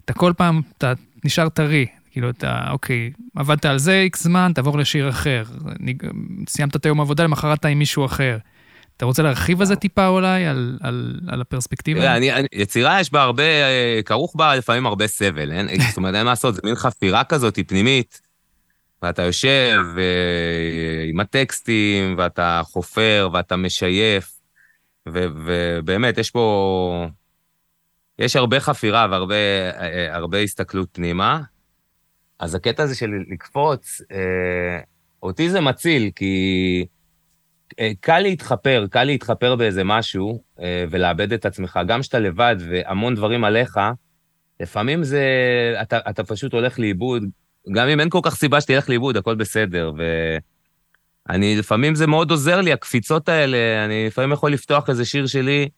אתה 0.04 0.12
כל 0.12 0.32
פעם, 0.37 0.61
אתה 0.78 0.92
נשאר 1.24 1.48
טרי. 1.48 1.87
כאילו, 2.11 2.30
אתה, 2.30 2.70
אוקיי, 2.70 3.11
עבדת 3.37 3.64
על 3.64 3.78
זה 3.78 4.00
איקס 4.00 4.22
זמן, 4.22 4.52
תעבור 4.54 4.78
לשיר 4.78 5.09
אחר. 5.09 5.44
סיימת 6.48 6.76
את 6.76 6.87
היום 6.87 7.00
עבודה, 7.00 7.24
למחרת 7.24 7.59
אתה 7.59 7.68
עם 7.68 7.78
מישהו 7.78 8.04
אחר. 8.04 8.38
אתה 8.96 9.04
רוצה 9.04 9.22
להרחיב 9.22 9.61
על 9.61 9.66
זה 9.66 9.76
טיפה 9.76 10.06
אולי, 10.06 10.46
על, 10.46 10.78
על, 10.82 11.20
על 11.28 11.40
הפרספקטיבה? 11.40 12.00
תראה, 12.00 12.16
אני, 12.16 12.32
אני, 12.32 12.48
יצירה 12.52 13.00
יש 13.00 13.12
בה 13.12 13.22
הרבה, 13.22 13.42
אה, 13.42 14.00
כרוך 14.04 14.37
בה 14.37 14.56
לפעמים 14.56 14.87
הרבה 14.87 15.06
סבל, 15.06 15.52
אין? 15.52 15.68
זאת 15.88 15.96
אומרת, 15.96 16.14
אין 16.14 16.24
מה 16.24 16.30
לעשות, 16.30 16.54
זה 16.54 16.61
מין 16.64 16.74
חפירה 16.74 17.24
כזאת 17.24 17.59
פנימית, 17.66 18.20
ואתה 19.02 19.22
יושב 19.22 19.80
אה, 19.98 21.04
עם 21.11 21.20
הטקסטים, 21.20 22.14
ואתה 22.18 22.61
חופר, 22.64 23.28
ואתה 23.32 23.56
משייף, 23.56 24.32
ו, 25.09 25.26
ובאמת, 25.44 26.18
יש 26.18 26.30
פה... 26.30 27.06
יש 28.18 28.37
הרבה 28.37 28.61
חפירה 28.61 29.06
והרבה 29.11 29.35
אה, 29.35 30.16
הרבה 30.16 30.38
הסתכלות 30.38 30.88
פנימה. 30.92 31.40
אז 32.38 32.54
הקטע 32.54 32.82
הזה 32.82 32.94
של 32.94 33.11
לקפוץ, 33.32 34.00
אותי 35.22 35.50
זה 35.50 35.61
מציל, 35.61 36.11
כי... 36.16 36.87
אה, 37.80 37.90
קל 38.00 38.18
להתחפר, 38.18 38.84
קל 38.90 39.04
להתחפר 39.04 39.56
באיזה 39.56 39.84
משהו 39.84 40.42
אה, 40.60 40.84
ולאבד 40.90 41.32
את 41.32 41.46
עצמך. 41.46 41.80
גם 41.86 42.00
כשאתה 42.00 42.18
לבד 42.18 42.56
והמון 42.58 43.14
דברים 43.14 43.44
עליך, 43.44 43.80
לפעמים 44.60 45.04
זה... 45.04 45.22
אתה, 45.82 45.98
אתה 46.10 46.24
פשוט 46.24 46.52
הולך 46.52 46.78
לאיבוד, 46.78 47.22
גם 47.72 47.88
אם 47.88 48.00
אין 48.00 48.10
כל 48.10 48.20
כך 48.22 48.34
סיבה 48.34 48.60
שתלך 48.60 48.88
לאיבוד, 48.88 49.16
הכל 49.16 49.34
בסדר. 49.34 49.92
ואני, 51.28 51.56
לפעמים 51.56 51.94
זה 51.94 52.06
מאוד 52.06 52.30
עוזר 52.30 52.60
לי, 52.60 52.72
הקפיצות 52.72 53.28
האלה, 53.28 53.84
אני 53.84 54.06
לפעמים 54.06 54.32
יכול 54.32 54.52
לפתוח 54.52 54.90
איזה 54.90 55.04
שיר 55.04 55.26
שלי, 55.26 55.68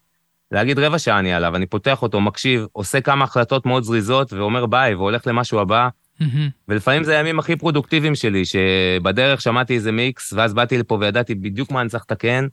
להגיד 0.53 0.79
רבע 0.79 0.99
שעה 0.99 1.19
אני 1.19 1.33
עליו, 1.33 1.57
אני 1.57 1.67
פותח 1.67 2.03
אותו, 2.03 2.21
מקשיב, 2.21 2.67
עושה 2.73 3.01
כמה 3.01 3.25
החלטות 3.25 3.67
מאוד 3.67 3.83
זריזות 3.83 4.33
ואומר 4.33 4.67
ביי, 4.67 4.95
והולך 4.95 5.27
למשהו 5.27 5.61
הבא. 5.61 5.89
Mm-hmm. 6.23 6.51
ולפעמים 6.69 7.05
זה 7.05 7.17
הימים 7.17 7.39
הכי 7.39 7.57
פרודוקטיביים 7.57 8.15
שלי, 8.15 8.43
שבדרך 8.45 9.41
שמעתי 9.41 9.75
איזה 9.75 9.93
מיקס, 9.93 10.33
ואז 10.33 10.55
באתי 10.55 10.79
לפה 10.79 10.99
וידעתי 11.01 11.35
בדיוק 11.35 11.71
מה 11.71 11.81
אני 11.81 11.89
צריך 11.89 12.05
לתקן, 12.11 12.47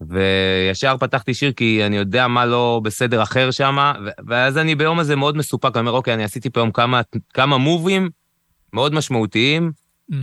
וישר 0.00 0.96
פתחתי 1.00 1.34
שיר 1.34 1.52
כי 1.52 1.86
אני 1.86 1.96
יודע 1.96 2.28
מה 2.28 2.46
לא 2.46 2.80
בסדר 2.84 3.22
אחר 3.22 3.50
שם, 3.50 3.92
ואז 4.26 4.58
אני 4.58 4.74
ביום 4.74 4.98
הזה 4.98 5.16
מאוד 5.16 5.36
מסופק, 5.36 5.76
אני 5.76 5.80
אומר, 5.80 5.92
אוקיי, 5.92 6.14
אני 6.14 6.24
עשיתי 6.24 6.50
פה 6.50 6.60
היום 6.60 6.70
כמה, 6.70 7.00
כמה 7.34 7.58
מובים 7.58 8.10
מאוד 8.72 8.94
משמעותיים, 8.94 9.72
mm-hmm. 10.12 10.14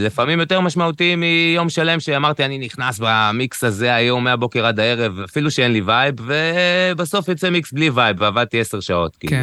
לפעמים 0.00 0.40
יותר 0.40 0.60
משמעותיים 0.60 1.20
מיום 1.20 1.68
שלם 1.68 2.00
שאמרתי, 2.00 2.44
אני 2.44 2.58
נכנס 2.58 3.00
במיקס 3.02 3.64
הזה 3.64 3.94
היום 3.94 4.24
מהבוקר 4.24 4.66
עד 4.66 4.80
הערב, 4.80 5.18
אפילו 5.20 5.50
שאין 5.50 5.72
לי 5.72 5.80
vibe, 5.80 6.14
ובסוף 6.18 7.28
יוצא 7.28 7.50
מיקס 7.50 7.72
בלי 7.72 7.90
vibe, 7.90 8.16
ועבדתי 8.20 8.60
עשר 8.60 8.80
שעות. 8.80 9.16
כאילו. 9.16 9.36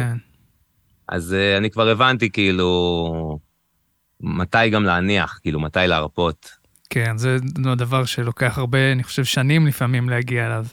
אז 1.08 1.36
uh, 1.38 1.58
אני 1.58 1.70
כבר 1.70 1.88
הבנתי, 1.88 2.30
כאילו, 2.30 3.38
מתי 4.20 4.70
גם 4.70 4.84
להניח, 4.84 5.38
כאילו, 5.42 5.60
מתי 5.60 5.80
להרפות. 5.86 6.50
כן, 6.90 7.18
זה 7.18 7.36
דבר 7.76 8.04
שלוקח 8.04 8.58
הרבה, 8.58 8.92
אני 8.92 9.02
חושב, 9.02 9.24
שנים 9.24 9.66
לפעמים 9.66 10.08
להגיע 10.08 10.46
אליו. 10.46 10.66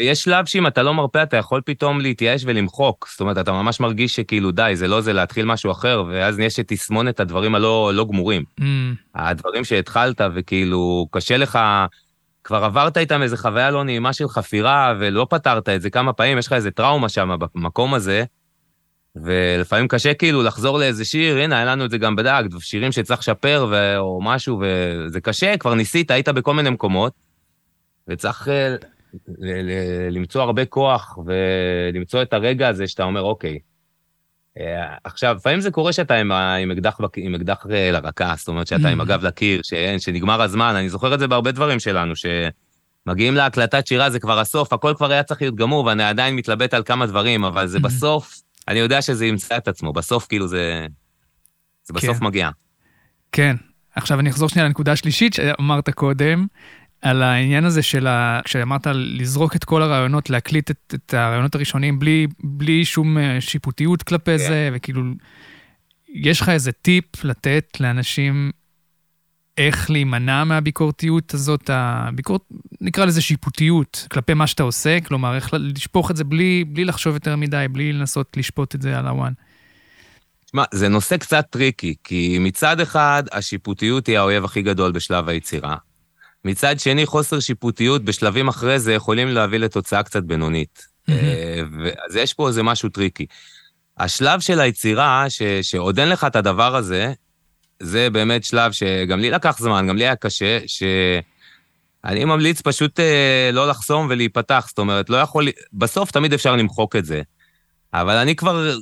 יש 0.00 0.22
שלב 0.22 0.46
שאם 0.46 0.66
אתה 0.66 0.82
לא 0.82 0.94
מרפא, 0.94 1.22
אתה 1.22 1.36
יכול 1.36 1.60
פתאום 1.64 2.00
להתייאש 2.00 2.42
ולמחוק. 2.46 3.08
זאת 3.10 3.20
אומרת, 3.20 3.38
אתה 3.38 3.52
ממש 3.52 3.80
מרגיש 3.80 4.16
שכאילו, 4.16 4.50
די, 4.50 4.72
זה 4.74 4.88
לא 4.88 5.00
זה 5.00 5.12
להתחיל 5.12 5.44
משהו 5.44 5.70
אחר, 5.70 6.04
ואז 6.08 6.38
יש 6.38 6.60
תסמונת 6.60 7.20
הדברים 7.20 7.54
הלא 7.54 7.90
לא 7.94 8.04
גמורים. 8.04 8.44
Mm. 8.60 8.64
הדברים 9.14 9.64
שהתחלת, 9.64 10.20
וכאילו, 10.34 11.06
קשה 11.10 11.36
לך, 11.36 11.58
כבר 12.44 12.64
עברת 12.64 12.96
איתם 12.96 13.22
איזו 13.22 13.36
חוויה 13.36 13.70
לא 13.70 13.84
נעימה 13.84 14.12
של 14.12 14.28
חפירה, 14.28 14.94
ולא 14.98 15.26
פתרת 15.30 15.68
את 15.68 15.82
זה 15.82 15.90
כמה 15.90 16.12
פעמים, 16.12 16.38
יש 16.38 16.46
לך 16.46 16.52
איזה 16.52 16.70
טראומה 16.70 17.08
שם 17.08 17.36
במקום 17.54 17.94
הזה, 17.94 18.24
ולפעמים 19.24 19.88
קשה 19.88 20.14
כאילו 20.14 20.42
לחזור 20.42 20.78
לאיזה 20.78 21.04
שיר, 21.04 21.38
הנה, 21.38 21.56
היה 21.56 21.64
לנו 21.64 21.84
את 21.84 21.90
זה 21.90 21.98
גם 21.98 22.16
בדאג, 22.16 22.54
שירים 22.60 22.92
שצריך 22.92 23.20
לשפר 23.20 23.66
ו... 23.70 23.98
או 23.98 24.20
משהו, 24.22 24.62
וזה 24.62 25.20
קשה, 25.20 25.56
כבר 25.56 25.74
ניסית, 25.74 26.10
היית 26.10 26.28
בכל 26.28 26.54
מיני 26.54 26.70
מקומות, 26.70 27.12
וצריך 28.08 28.48
אה, 28.48 28.76
ל- 29.38 29.70
ל- 29.70 30.08
למצוא 30.10 30.42
הרבה 30.42 30.64
כוח 30.64 31.18
ולמצוא 31.26 32.22
את 32.22 32.32
הרגע 32.32 32.68
הזה 32.68 32.86
שאתה 32.86 33.02
אומר, 33.02 33.22
אוקיי. 33.22 33.58
אה, 34.58 34.94
עכשיו, 35.04 35.34
לפעמים 35.36 35.60
זה 35.60 35.70
קורה 35.70 35.92
שאתה 35.92 36.14
עם, 36.14 36.32
עם 36.32 36.70
אקדח, 36.70 36.98
עם 37.16 37.34
אקדח 37.34 37.66
אה, 37.70 37.90
לרקה, 37.90 38.34
זאת 38.36 38.48
אומרת 38.48 38.66
שאתה 38.66 38.88
עם 38.88 39.00
הגב 39.00 39.24
לקיר, 39.24 39.60
שאין, 39.62 39.98
שנגמר 39.98 40.42
הזמן, 40.42 40.74
אני 40.76 40.88
זוכר 40.88 41.14
את 41.14 41.18
זה 41.18 41.28
בהרבה 41.28 41.52
דברים 41.52 41.80
שלנו, 41.80 42.14
שמגיעים 42.16 43.34
להקלטת 43.34 43.86
שירה, 43.86 44.10
זה 44.10 44.20
כבר 44.20 44.38
הסוף, 44.38 44.72
הכל 44.72 44.94
כבר 44.96 45.12
היה 45.12 45.22
צריך 45.22 45.42
להיות 45.42 45.54
גמור, 45.54 45.84
ואני 45.84 46.04
עדיין 46.04 46.36
מתלבט 46.36 46.74
על 46.74 46.82
כמה 46.82 47.06
דברים, 47.06 47.44
אבל 47.44 47.66
זה 47.66 47.80
בסוף, 47.80 48.40
אני 48.68 48.78
יודע 48.78 49.02
שזה 49.02 49.26
ימצא 49.26 49.56
את 49.56 49.68
עצמו, 49.68 49.92
בסוף 49.92 50.26
כאילו 50.26 50.48
זה... 50.48 50.86
זה 51.84 51.94
בסוף 51.94 52.18
כן. 52.18 52.24
מגיע. 52.24 52.50
כן. 53.32 53.56
עכשיו 53.94 54.20
אני 54.20 54.30
אחזור 54.30 54.48
שנייה 54.48 54.66
לנקודה 54.66 54.92
השלישית 54.92 55.34
שאמרת 55.34 55.90
קודם, 55.90 56.46
על 57.02 57.22
העניין 57.22 57.64
הזה 57.64 57.82
של 57.82 58.06
ה... 58.06 58.40
כשאמרת 58.44 58.86
לזרוק 58.92 59.56
את 59.56 59.64
כל 59.64 59.82
הרעיונות, 59.82 60.30
להקליט 60.30 60.70
את, 60.70 60.94
את 60.94 61.14
הרעיונות 61.14 61.54
הראשונים 61.54 61.98
בלי, 61.98 62.26
בלי 62.44 62.84
שום 62.84 63.18
אה, 63.18 63.40
שיפוטיות 63.40 64.02
כלפי 64.02 64.30
כן. 64.30 64.38
זה, 64.38 64.70
וכאילו, 64.72 65.02
יש 66.08 66.40
לך 66.40 66.48
איזה 66.48 66.72
טיפ 66.72 67.24
לתת 67.24 67.76
לאנשים 67.80 68.50
איך 69.58 69.90
להימנע 69.90 70.44
מהביקורתיות 70.44 71.34
הזאת, 71.34 71.70
הביקורת, 71.72 72.40
נקרא 72.80 73.04
לזה 73.04 73.22
שיפוטיות, 73.22 74.06
כלפי 74.10 74.34
מה 74.34 74.46
שאתה 74.46 74.62
עושה, 74.62 75.00
כלומר, 75.00 75.34
איך 75.36 75.54
לשפוך 75.58 76.10
את 76.10 76.16
זה 76.16 76.24
בלי, 76.24 76.64
בלי 76.68 76.84
לחשוב 76.84 77.14
יותר 77.14 77.36
מדי, 77.36 77.66
בלי 77.70 77.92
לנסות 77.92 78.36
לשפוט 78.36 78.74
את 78.74 78.82
זה 78.82 78.98
על 78.98 79.06
הוואן. 79.06 79.32
תשמע, 80.46 80.64
זה 80.74 80.88
נושא 80.88 81.16
קצת 81.16 81.46
טריקי, 81.50 81.94
כי 82.04 82.38
מצד 82.40 82.80
אחד, 82.80 83.22
השיפוטיות 83.32 84.06
היא 84.06 84.18
האויב 84.18 84.44
הכי 84.44 84.62
גדול 84.62 84.92
בשלב 84.92 85.28
היצירה. 85.28 85.76
מצד 86.44 86.80
שני, 86.80 87.06
חוסר 87.06 87.40
שיפוטיות 87.40 88.04
בשלבים 88.04 88.48
אחרי 88.48 88.78
זה 88.78 88.92
יכולים 88.92 89.28
להביא 89.28 89.58
לתוצאה 89.58 90.02
קצת 90.02 90.22
בינונית. 90.22 90.86
Mm-hmm. 91.10 91.12
אז 92.08 92.16
יש 92.16 92.34
פה 92.34 92.48
איזה 92.48 92.62
משהו 92.62 92.88
טריקי. 92.88 93.26
השלב 93.98 94.40
של 94.40 94.60
היצירה, 94.60 95.30
ש, 95.30 95.42
שעוד 95.42 95.98
אין 95.98 96.08
לך 96.08 96.24
את 96.24 96.36
הדבר 96.36 96.76
הזה, 96.76 97.12
זה 97.80 98.10
באמת 98.10 98.44
שלב 98.44 98.72
שגם 98.72 99.20
לי 99.20 99.30
לקח 99.30 99.58
זמן, 99.58 99.86
גם 99.88 99.96
לי 99.96 100.04
היה 100.04 100.16
קשה, 100.16 100.58
שאני 100.66 102.24
ממליץ 102.24 102.60
פשוט 102.60 103.00
אה, 103.00 103.50
לא 103.52 103.68
לחסום 103.68 104.06
ולהיפתח, 104.10 104.64
זאת 104.68 104.78
אומרת, 104.78 105.10
לא 105.10 105.16
יכול... 105.16 105.48
בסוף 105.72 106.10
תמיד 106.10 106.32
אפשר 106.32 106.56
למחוק 106.56 106.96
את 106.96 107.04
זה. 107.04 107.22
אבל 107.94 108.16
אני 108.16 108.36
כבר, 108.36 108.78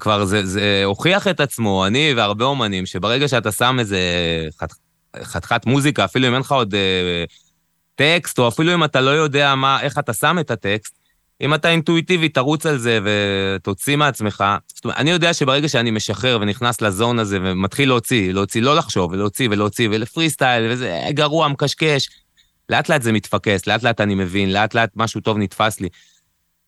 כבר 0.00 0.24
זה, 0.24 0.46
זה 0.46 0.82
הוכיח 0.84 1.28
את 1.28 1.40
עצמו, 1.40 1.86
אני 1.86 2.14
והרבה 2.16 2.44
אומנים, 2.44 2.86
שברגע 2.86 3.28
שאתה 3.28 3.52
שם 3.52 3.76
איזה 3.80 4.00
חת, 4.60 4.72
חתיכת 5.22 5.66
מוזיקה, 5.66 6.04
אפילו 6.04 6.28
אם 6.28 6.32
אין 6.32 6.40
לך 6.40 6.52
עוד 6.52 6.74
אה, 6.74 7.24
טקסט, 7.94 8.38
או 8.38 8.48
אפילו 8.48 8.74
אם 8.74 8.84
אתה 8.84 9.00
לא 9.00 9.10
יודע 9.10 9.54
מה, 9.54 9.80
איך 9.80 9.98
אתה 9.98 10.12
שם 10.12 10.36
את 10.40 10.50
הטקסט, 10.50 10.97
אם 11.40 11.54
אתה 11.54 11.70
אינטואיטיבי, 11.70 12.28
תרוץ 12.28 12.66
על 12.66 12.78
זה 12.78 12.98
ותוציא 13.04 13.96
מעצמך. 13.96 14.44
זאת 14.66 14.84
אומרת, 14.84 14.96
אני 14.96 15.10
יודע 15.10 15.34
שברגע 15.34 15.68
שאני 15.68 15.90
משחרר 15.90 16.38
ונכנס 16.40 16.80
לזון 16.80 17.18
הזה 17.18 17.38
ומתחיל 17.42 17.88
להוציא, 17.88 18.32
להוציא, 18.32 18.62
לא 18.62 18.76
לחשוב, 18.76 19.12
ולהוציא 19.12 19.48
ולהוציא, 19.50 19.88
ולפרי 19.92 20.30
סטייל, 20.30 20.70
וזה 20.70 21.00
גרוע, 21.10 21.48
מקשקש, 21.48 22.08
לאט 22.68 22.88
לאט 22.88 23.02
זה 23.02 23.12
מתפקס, 23.12 23.66
לאט 23.66 23.82
לאט 23.82 24.00
אני 24.00 24.14
מבין, 24.14 24.52
לאט 24.52 24.74
לאט 24.74 24.90
משהו 24.96 25.20
טוב 25.20 25.38
נתפס 25.38 25.80
לי. 25.80 25.88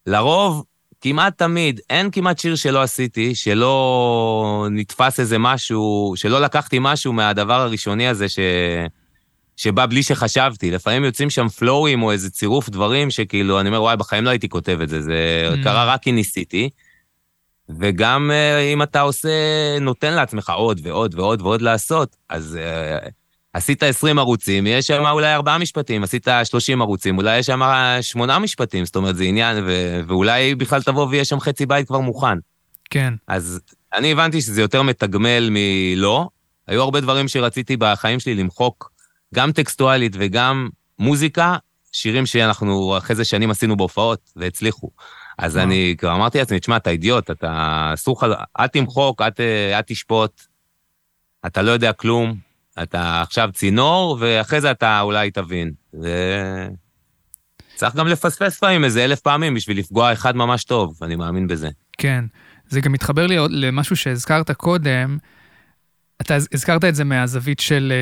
לרוב, 0.06 0.64
כמעט 1.00 1.38
תמיד, 1.38 1.80
אין 1.90 2.10
כמעט 2.10 2.38
שיר 2.38 2.56
שלא 2.56 2.82
עשיתי, 2.82 3.34
שלא 3.34 4.66
נתפס 4.70 5.20
איזה 5.20 5.38
משהו, 5.38 6.12
שלא 6.16 6.40
לקחתי 6.40 6.76
משהו 6.80 7.12
מהדבר 7.12 7.60
הראשוני 7.60 8.08
הזה 8.08 8.28
ש... 8.28 8.38
שבא 9.60 9.86
בלי 9.86 10.02
שחשבתי. 10.02 10.70
לפעמים 10.70 11.04
יוצאים 11.04 11.30
שם 11.30 11.48
פלואים 11.48 12.02
או 12.02 12.12
איזה 12.12 12.30
צירוף 12.30 12.68
דברים 12.68 13.10
שכאילו, 13.10 13.60
אני 13.60 13.68
אומר, 13.68 13.82
וואי, 13.82 13.96
בחיים 13.96 14.24
לא 14.24 14.30
הייתי 14.30 14.48
כותב 14.48 14.78
את 14.82 14.88
זה, 14.88 15.02
זה 15.02 15.48
mm. 15.54 15.64
קרה 15.64 15.84
רק 15.84 16.02
כי 16.02 16.12
ניסיתי. 16.12 16.70
וגם 17.78 18.30
uh, 18.30 18.72
אם 18.74 18.82
אתה 18.82 19.00
עושה, 19.00 19.28
נותן 19.80 20.12
לעצמך 20.12 20.52
עוד 20.56 20.80
ועוד 20.82 21.14
ועוד 21.18 21.42
ועוד 21.42 21.62
לעשות, 21.62 22.16
אז 22.28 22.58
uh, 23.04 23.08
עשית 23.52 23.82
20 23.82 24.18
ערוצים, 24.18 24.66
יש 24.66 24.86
שם 24.86 25.06
אולי 25.06 25.34
4 25.34 25.58
משפטים, 25.58 26.02
עשית 26.02 26.28
30 26.44 26.82
ערוצים, 26.82 27.18
אולי 27.18 27.38
יש 27.38 27.46
שם 27.46 27.60
8 28.00 28.38
משפטים, 28.38 28.84
זאת 28.84 28.96
אומרת, 28.96 29.16
זה 29.16 29.24
עניין, 29.24 29.56
ו- 29.66 30.00
ואולי 30.08 30.54
בכלל 30.54 30.82
תבוא 30.82 31.06
ויש 31.10 31.28
שם 31.28 31.40
חצי 31.40 31.66
בית 31.66 31.86
כבר 31.86 32.00
מוכן. 32.00 32.38
כן. 32.90 33.14
אז 33.28 33.60
אני 33.94 34.12
הבנתי 34.12 34.40
שזה 34.40 34.60
יותר 34.60 34.82
מתגמל 34.82 35.48
מלא. 35.50 36.28
היו 36.66 36.82
הרבה 36.82 37.00
דברים 37.00 37.28
שרציתי 37.28 37.76
בחיים 37.76 38.20
שלי 38.20 38.34
למחוק 38.34 38.90
גם 39.34 39.52
טקסטואלית 39.52 40.12
וגם 40.18 40.68
מוזיקה, 40.98 41.56
שירים 41.92 42.26
שאנחנו 42.26 42.98
אחרי 42.98 43.16
זה 43.16 43.24
שנים 43.24 43.50
עשינו 43.50 43.76
בהופעות 43.76 44.30
והצליחו. 44.36 44.90
אז 45.38 45.56
אני 45.56 45.94
כבר 45.98 46.14
אמרתי 46.14 46.38
לעצמי, 46.38 46.60
תשמע, 46.60 46.76
אתה 46.76 46.90
אידיוט, 46.90 47.30
אתה 47.30 47.90
אסור 47.94 48.16
לך, 48.18 48.26
אל 48.60 48.66
תמחוק, 48.66 49.22
אל 49.22 49.80
תשפוט, 49.86 50.42
אתה 51.46 51.62
לא 51.62 51.70
יודע 51.70 51.92
כלום, 51.92 52.34
אתה 52.82 53.22
עכשיו 53.22 53.50
צינור, 53.54 54.16
ואחרי 54.20 54.60
זה 54.60 54.70
אתה 54.70 55.00
אולי 55.00 55.30
תבין. 55.30 55.72
ו... 56.02 56.08
צריך 57.74 57.94
גם 57.94 58.06
לפספס 58.06 58.58
פעמים 58.58 58.84
איזה 58.84 59.04
אלף 59.04 59.20
פעמים 59.20 59.54
בשביל 59.54 59.78
לפגוע 59.78 60.12
אחד 60.12 60.36
ממש 60.36 60.64
טוב, 60.64 60.98
אני 61.02 61.16
מאמין 61.16 61.46
בזה. 61.46 61.68
כן, 61.98 62.24
זה 62.68 62.80
גם 62.80 62.92
מתחבר 62.92 63.26
לי 63.26 63.36
למשהו 63.48 63.96
שהזכרת 63.96 64.50
קודם, 64.50 65.18
אתה 66.20 66.34
הזכרת 66.34 66.84
את 66.84 66.94
זה 66.94 67.04
מהזווית 67.04 67.60
של... 67.60 67.92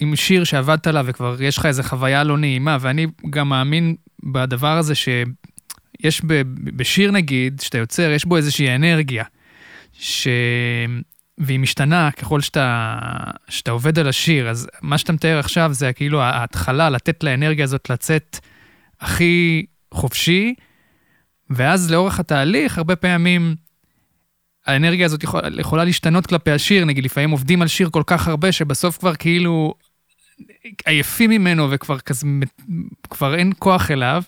עם 0.00 0.16
שיר 0.16 0.44
שעבדת 0.44 0.86
עליו 0.86 1.04
וכבר 1.08 1.42
יש 1.42 1.58
לך 1.58 1.66
איזו 1.66 1.82
חוויה 1.82 2.24
לא 2.24 2.38
נעימה, 2.38 2.76
ואני 2.80 3.06
גם 3.30 3.48
מאמין 3.48 3.94
בדבר 4.22 4.78
הזה 4.78 4.94
שיש 4.94 6.20
ב, 6.26 6.42
בשיר 6.76 7.10
נגיד, 7.10 7.60
שאתה 7.60 7.78
יוצר, 7.78 8.10
יש 8.10 8.24
בו 8.24 8.36
איזושהי 8.36 8.74
אנרגיה, 8.74 9.24
ש... 9.92 10.28
והיא 11.38 11.58
משתנה 11.58 12.10
ככל 12.10 12.40
שאתה, 12.40 12.98
שאתה 13.48 13.70
עובד 13.70 13.98
על 13.98 14.08
השיר. 14.08 14.48
אז 14.48 14.68
מה 14.82 14.98
שאתה 14.98 15.12
מתאר 15.12 15.38
עכשיו 15.38 15.72
זה 15.72 15.92
כאילו 15.92 16.22
ההתחלה, 16.22 16.90
לתת 16.90 17.24
לאנרגיה 17.24 17.64
הזאת 17.64 17.90
לצאת 17.90 18.38
הכי 19.00 19.66
חופשי, 19.94 20.54
ואז 21.50 21.90
לאורך 21.90 22.20
התהליך, 22.20 22.78
הרבה 22.78 22.96
פעמים 22.96 23.54
האנרגיה 24.68 25.06
הזאת 25.06 25.22
יכול, 25.22 25.60
יכולה 25.60 25.84
להשתנות 25.84 26.26
כלפי 26.26 26.50
השיר, 26.50 26.84
נגיד 26.84 27.04
לפעמים 27.04 27.30
עובדים 27.30 27.62
על 27.62 27.68
שיר 27.68 27.88
כל 27.90 28.02
כך 28.06 28.28
הרבה, 28.28 28.52
שבסוף 28.52 28.98
כבר 28.98 29.14
כאילו 29.14 29.74
עייפים 30.86 31.30
ממנו 31.30 31.70
וכבר 31.70 31.98
כזה, 31.98 32.26
כבר 33.10 33.34
אין 33.34 33.52
כוח 33.58 33.90
אליו, 33.90 34.22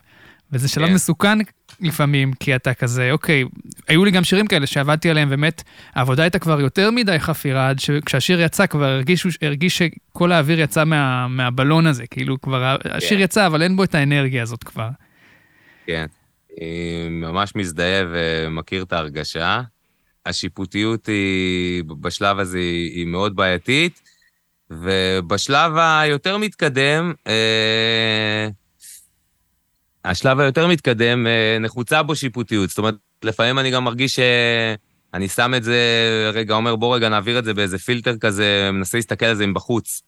וזה 0.53 0.69
שלב 0.69 0.87
כן. 0.87 0.95
מסוכן 0.95 1.39
לפעמים, 1.81 2.33
כי 2.33 2.57
אתה 2.57 2.75
כזה, 2.75 3.13
אוקיי, 3.13 3.45
היו 3.89 4.05
לי 4.05 4.11
גם 4.11 4.25
שירים 4.25 4.47
כאלה 4.47 4.67
שעבדתי 4.67 5.11
עליהם, 5.11 5.29
באמת, 5.29 5.63
העבודה 5.95 6.23
הייתה 6.23 6.39
כבר 6.39 6.61
יותר 6.61 6.91
מדי 6.91 7.19
חפירה, 7.19 7.69
עד 7.69 7.79
שכשהשיר 7.79 8.41
יצא 8.41 8.67
כבר 8.67 8.85
הרגיש, 8.85 9.27
הרגיש 9.43 9.83
שכל 9.83 10.33
האוויר 10.33 10.61
יצא 10.61 10.85
מה, 10.85 11.29
מהבלון 11.29 11.87
הזה, 11.87 12.07
כאילו 12.07 12.41
כבר 12.41 12.77
כן. 12.83 12.91
השיר 12.93 13.21
יצא, 13.21 13.47
אבל 13.47 13.63
אין 13.63 13.77
בו 13.77 13.85
את 13.85 13.95
האנרגיה 13.95 14.43
הזאת 14.43 14.65
כבר. 14.65 14.89
כן, 15.87 16.07
אני 16.61 17.09
ממש 17.11 17.53
מזדהה 17.57 18.03
ומכיר 18.11 18.83
את 18.83 18.93
ההרגשה. 18.93 19.61
השיפוטיות 20.31 21.07
היא, 21.07 21.85
בשלב 21.85 22.39
הזה 22.39 22.59
היא, 22.59 23.07
מאוד 23.07 23.37
בעייתית, 23.37 24.01
ובשלב 24.71 25.73
היותר 25.77 26.39
מתקדם, 26.39 27.13
אה, 27.27 28.49
השלב 30.05 30.41
היותר 30.41 30.67
מתקדם, 30.67 31.27
אה, 31.27 31.59
נחוצה 31.61 32.03
בו 32.03 32.17
שיפוטיות. 32.17 32.69
זאת 32.69 32.79
אומרת, 32.79 32.95
לפעמים 33.23 33.59
אני 33.59 33.71
גם 33.71 33.85
מרגיש 33.85 34.17
שאני 35.13 35.29
שם 35.29 35.55
את 35.57 35.65
זה, 35.65 35.81
רגע, 36.35 36.55
אומר, 36.55 36.77
בוא 36.77 36.97
רגע 36.97 37.09
נעביר 37.09 37.39
את 37.39 37.45
זה 37.45 37.55
באיזה 37.55 37.79
פילטר 37.79 38.17
כזה, 38.17 38.71
מנסה 38.73 38.99
להסתכל 38.99 39.27
על 39.27 39.37
זה 39.37 39.47
מבחוץ. 39.47 40.03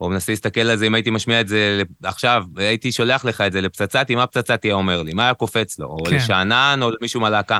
או 0.00 0.10
מנסה 0.10 0.32
להסתכל 0.32 0.60
על 0.60 0.76
זה, 0.76 0.86
אם 0.86 0.94
הייתי 0.94 1.10
משמיע 1.10 1.40
את 1.40 1.48
זה 1.48 1.82
עכשיו, 2.02 2.44
הייתי 2.56 2.92
שולח 2.92 3.24
לך 3.24 3.40
את 3.40 3.52
זה 3.52 3.60
לפצצתי, 3.60 4.14
מה 4.14 4.26
פצצתי 4.26 4.68
היה 4.68 4.74
אומר 4.74 5.02
לי? 5.02 5.14
מה 5.14 5.24
היה 5.24 5.34
קופץ 5.34 5.78
לו? 5.78 5.96
כן. 6.04 6.10
או 6.10 6.16
לשאנן, 6.16 6.80
או 6.82 6.90
למישהו 6.90 7.20
מהלהקה. 7.20 7.58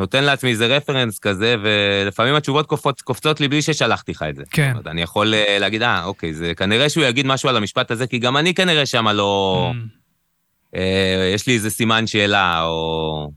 נותן 0.00 0.24
לעצמי 0.24 0.50
איזה 0.50 0.66
רפרנס 0.66 1.18
כזה, 1.18 1.56
ולפעמים 1.62 2.34
התשובות 2.34 2.66
קופצות, 2.66 3.00
קופצות 3.00 3.40
לי 3.40 3.48
בלי 3.48 3.62
ששלחתי 3.62 4.12
לך 4.12 4.22
את 4.22 4.36
זה. 4.36 4.42
כן. 4.50 4.70
אומרת, 4.70 4.86
אני 4.86 5.02
יכול 5.02 5.34
אה, 5.34 5.58
להגיד, 5.58 5.82
אה, 5.82 6.04
אוקיי, 6.04 6.34
זה 6.34 6.54
כנראה 6.54 6.88
שהוא 6.88 7.04
יגיד 7.04 7.26
משהו 7.26 7.48
על 7.48 7.56
המשפט 7.56 7.90
הזה, 7.90 8.06
כי 8.06 8.18
גם 8.18 8.36
אני 8.36 8.54
כנראה 8.54 8.86
שמה 8.86 9.12
לא... 9.12 9.72
Mm. 9.74 10.76
אה, 10.76 11.30
יש 11.34 11.46
לי 11.46 11.54
איזה 11.54 11.70
סימן 11.70 12.06
שאלה, 12.06 12.62
או... 12.62 13.30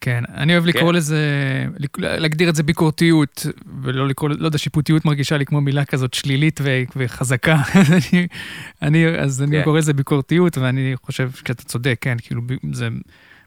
כן, 0.00 0.24
אני 0.34 0.52
אוהב 0.52 0.66
לקרוא 0.66 0.92
כן. 0.92 0.96
לזה, 0.96 1.20
להגדיר 1.98 2.48
את 2.48 2.54
זה 2.54 2.62
ביקורתיות, 2.62 3.46
ולא 3.82 4.08
לקרוא, 4.08 4.30
לא 4.38 4.46
יודע, 4.46 4.58
שיפוטיות 4.58 5.04
מרגישה 5.04 5.36
לי 5.36 5.46
כמו 5.46 5.60
מילה 5.60 5.84
כזאת 5.84 6.14
שלילית 6.14 6.60
ו, 6.62 6.82
וחזקה. 6.96 7.56
אני, 8.12 8.26
אני, 8.82 9.06
אז 9.18 9.42
אני 9.42 9.56
כן. 9.58 9.64
קורא 9.64 9.78
לזה 9.78 9.92
ביקורתיות, 9.92 10.58
ואני 10.58 10.94
חושב 11.02 11.30
שאתה 11.30 11.64
צודק, 11.64 11.98
כן, 12.00 12.16
כאילו, 12.22 12.42
זה... 12.72 12.88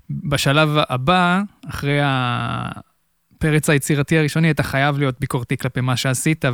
בשלב 0.10 0.69
הבא, 0.89 1.41
אחרי 1.69 2.00
הפרץ 2.04 3.69
היצירתי 3.69 4.17
הראשוני, 4.17 4.52
אתה 4.52 4.63
חייב 4.63 4.98
להיות 4.98 5.19
ביקורתי 5.19 5.58
כלפי 5.58 5.82
מה 5.82 5.98
שעשית, 5.98 6.45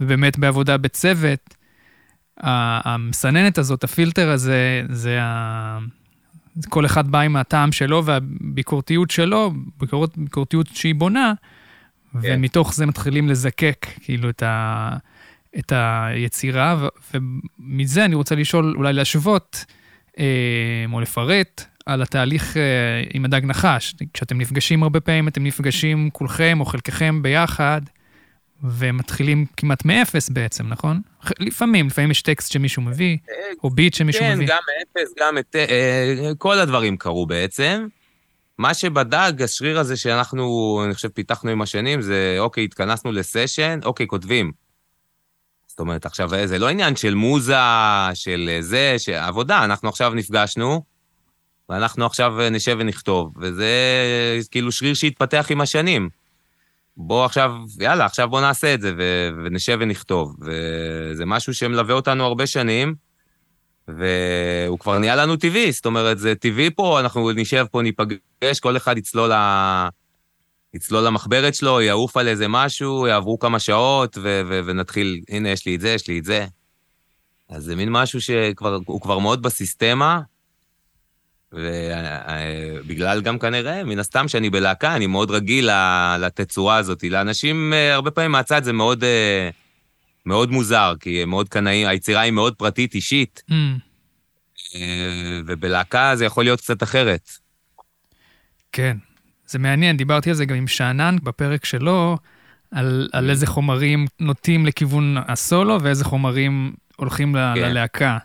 ובאמת 0.00 0.38
בעבודה 0.38 0.76
בצוות, 0.76 1.54
המסננת 2.36 3.58
הזאת, 3.58 3.84
הפילטר 3.84 4.30
הזה, 4.30 4.82
זה 4.88 5.18
ה... 5.22 5.78
כל 6.68 6.86
אחד 6.86 7.08
בא 7.08 7.20
עם 7.20 7.36
הטעם 7.36 7.72
שלו 7.72 8.04
והביקורתיות 8.04 9.10
שלו, 9.10 9.52
ביקורת, 9.80 10.18
ביקורתיות 10.18 10.66
שהיא 10.66 10.94
בונה, 10.94 11.32
yeah. 11.32 12.22
כן. 12.22 12.34
ומתוך 12.38 12.74
זה 12.74 12.86
מתחילים 12.86 13.28
לזקק 13.28 13.86
כאילו 14.00 14.30
את, 14.30 14.42
ה, 14.42 14.96
את 15.58 15.72
היצירה, 15.76 16.88
ומזה 17.14 18.04
אני 18.04 18.14
רוצה 18.14 18.34
לשאול, 18.34 18.74
אולי 18.76 18.92
להשוות, 18.92 19.64
אה, 20.18 20.84
או 20.92 21.00
לפרט, 21.00 21.64
על 21.90 22.02
התהליך 22.02 22.56
אה, 22.56 22.62
עם 23.14 23.24
הדג 23.24 23.40
נחש. 23.44 23.94
כשאתם 24.14 24.38
נפגשים 24.38 24.82
הרבה 24.82 25.00
פעמים, 25.00 25.28
אתם 25.28 25.44
נפגשים 25.44 26.10
כולכם 26.12 26.56
או 26.60 26.64
חלקכם 26.64 27.22
ביחד, 27.22 27.80
ומתחילים 28.64 29.46
כמעט 29.56 29.84
מאפס 29.84 30.28
בעצם, 30.28 30.68
נכון? 30.68 31.00
לפעמים, 31.38 31.86
לפעמים 31.86 32.10
יש 32.10 32.22
טקסט 32.22 32.52
שמישהו 32.52 32.82
מביא, 32.82 33.16
או 33.64 33.70
ביט 33.70 33.94
שמישהו 33.94 34.20
כן, 34.20 34.34
מביא. 34.34 34.46
כן, 34.46 34.52
גם 34.52 34.60
מאפס, 34.78 35.14
גם 35.20 35.38
את... 35.38 35.56
אה, 35.56 36.30
כל 36.38 36.58
הדברים 36.58 36.96
קרו 36.96 37.26
בעצם. 37.26 37.86
מה 38.58 38.74
שבדג, 38.74 39.42
השריר 39.42 39.78
הזה 39.78 39.96
שאנחנו, 39.96 40.82
אני 40.84 40.94
חושב, 40.94 41.08
פיתחנו 41.08 41.50
עם 41.50 41.62
השנים, 41.62 42.02
זה 42.02 42.36
אוקיי, 42.38 42.64
התכנסנו 42.64 43.12
לסשן, 43.12 43.78
אוקיי, 43.84 44.06
כותבים. 44.06 44.52
זאת 45.66 45.80
אומרת, 45.80 46.06
עכשיו, 46.06 46.30
זה 46.44 46.58
לא 46.58 46.68
עניין 46.68 46.96
של 46.96 47.14
מוזה, 47.14 47.54
של 48.14 48.56
זה, 48.60 48.94
של 48.98 49.12
עבודה, 49.14 49.64
אנחנו 49.64 49.88
עכשיו 49.88 50.14
נפגשנו, 50.14 50.89
ואנחנו 51.70 52.06
עכשיו 52.06 52.34
נשב 52.50 52.76
ונכתוב, 52.80 53.32
וזה 53.40 53.70
כאילו 54.50 54.72
שריר 54.72 54.94
שהתפתח 54.94 55.46
עם 55.50 55.60
השנים. 55.60 56.08
בוא 56.96 57.24
עכשיו, 57.24 57.52
יאללה, 57.80 58.04
עכשיו 58.04 58.28
בוא 58.28 58.40
נעשה 58.40 58.74
את 58.74 58.80
זה, 58.80 58.92
ו- 58.98 59.28
ונשב 59.44 59.78
ונכתוב. 59.80 60.36
וזה 60.40 61.26
משהו 61.26 61.54
שמלווה 61.54 61.94
אותנו 61.94 62.24
הרבה 62.24 62.46
שנים, 62.46 62.94
והוא 63.88 64.78
כבר 64.78 64.98
נהיה 64.98 65.16
לנו 65.16 65.36
טבעי, 65.36 65.72
זאת 65.72 65.86
אומרת, 65.86 66.18
זה 66.18 66.34
טבעי 66.34 66.70
פה, 66.70 67.00
אנחנו 67.00 67.32
נשב 67.32 67.64
פה, 67.70 67.82
ניפגש, 67.82 68.60
כל 68.60 68.76
אחד 68.76 68.98
יצלול, 68.98 69.32
ל... 69.32 69.36
יצלול 70.74 71.06
למחברת 71.06 71.54
שלו, 71.54 71.80
יעוף 71.80 72.16
על 72.16 72.28
איזה 72.28 72.48
משהו, 72.48 73.06
יעברו 73.06 73.38
כמה 73.38 73.58
שעות, 73.58 74.18
ו- 74.18 74.42
ו- 74.48 74.60
ונתחיל, 74.64 75.20
הנה, 75.28 75.48
יש 75.48 75.66
לי 75.66 75.74
את 75.74 75.80
זה, 75.80 75.88
יש 75.88 76.08
לי 76.08 76.18
את 76.18 76.24
זה. 76.24 76.46
אז 77.48 77.64
זה 77.64 77.76
מין 77.76 77.88
משהו 77.92 78.20
שהוא 78.20 79.00
כבר 79.00 79.18
מאוד 79.18 79.42
בסיסטמה, 79.42 80.20
ובגלל 81.52 83.20
גם 83.20 83.38
כנראה, 83.38 83.84
מן 83.84 83.98
הסתם 83.98 84.28
שאני 84.28 84.50
בלהקה, 84.50 84.96
אני 84.96 85.06
מאוד 85.06 85.30
רגיל 85.30 85.68
לתצורה 86.20 86.76
הזאת. 86.76 87.04
לאנשים, 87.04 87.72
אה, 87.72 87.94
הרבה 87.94 88.10
פעמים 88.10 88.32
מהצד 88.32 88.64
זה 88.64 88.72
מאוד, 88.72 89.04
אה, 89.04 89.50
מאוד 90.26 90.50
מוזר, 90.50 90.94
כי 91.00 91.22
הם 91.22 91.30
מאוד 91.30 91.48
קנאים, 91.48 91.86
היצירה 91.88 92.20
היא 92.20 92.32
מאוד 92.32 92.54
פרטית, 92.54 92.94
אישית. 92.94 93.42
Mm. 93.50 93.54
אה, 94.74 95.40
ובלהקה 95.46 96.16
זה 96.16 96.24
יכול 96.24 96.44
להיות 96.44 96.60
קצת 96.60 96.82
אחרת. 96.82 97.30
כן, 98.72 98.96
זה 99.46 99.58
מעניין, 99.58 99.96
דיברתי 99.96 100.30
על 100.30 100.36
זה 100.36 100.44
גם 100.44 100.56
עם 100.56 100.66
שאנן 100.66 101.16
בפרק 101.22 101.64
שלו, 101.64 102.18
על, 102.70 103.08
על 103.12 103.26
mm. 103.26 103.30
איזה 103.30 103.46
חומרים 103.46 104.06
נוטים 104.20 104.66
לכיוון 104.66 105.16
הסולו 105.28 105.82
ואיזה 105.82 106.04
חומרים 106.04 106.72
הולכים 106.96 107.32
כן. 107.32 107.60
ללהקה. 107.60 108.18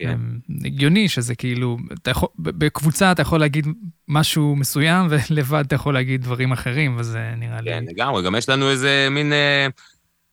כן. 0.00 0.20
הגיוני 0.64 1.08
שזה 1.08 1.34
כאילו, 1.34 1.78
אתה 2.02 2.10
יכול, 2.10 2.28
בקבוצה 2.38 3.12
אתה 3.12 3.22
יכול 3.22 3.40
להגיד 3.40 3.66
משהו 4.08 4.56
מסוים, 4.56 5.06
ולבד 5.10 5.64
אתה 5.66 5.74
יכול 5.74 5.94
להגיד 5.94 6.22
דברים 6.22 6.52
אחרים, 6.52 6.96
וזה 6.98 7.32
נראה 7.36 7.58
כן, 7.58 7.64
לי... 7.64 7.70
כן, 7.70 7.84
לגמרי, 7.88 8.22
גם 8.22 8.34
יש 8.34 8.48
לנו 8.48 8.70
איזה 8.70 9.08
מין 9.10 9.32
אה, 9.32 9.66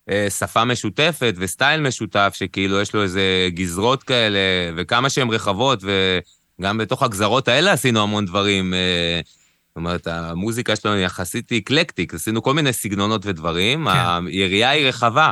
אה, 0.10 0.30
שפה 0.30 0.66
משותפת 0.66 1.34
וסטייל 1.38 1.82
משותף, 1.82 2.34
שכאילו 2.38 2.82
יש 2.82 2.94
לו 2.94 3.04
איזה 3.04 3.50
גזרות 3.50 4.04
כאלה, 4.04 4.40
וכמה 4.76 5.10
שהן 5.10 5.30
רחבות, 5.30 5.84
וגם 6.60 6.78
בתוך 6.78 7.04
הגזרות 7.04 7.48
האלה 7.48 7.72
עשינו 7.72 8.02
המון 8.02 8.26
דברים. 8.26 8.74
אה, 8.74 9.22
זאת 9.68 9.76
אומרת, 9.76 10.08
המוזיקה 10.08 10.76
שלנו 10.76 10.98
יחסית 10.98 11.52
אקלקטיק, 11.52 12.14
עשינו 12.14 12.44
כל 12.44 12.54
מיני 12.54 12.74
סגנונות 12.74 13.26
ודברים, 13.26 13.88
כן. 13.90 14.26
היריעה 14.28 14.72
היא 14.72 14.88
רחבה. 14.88 15.32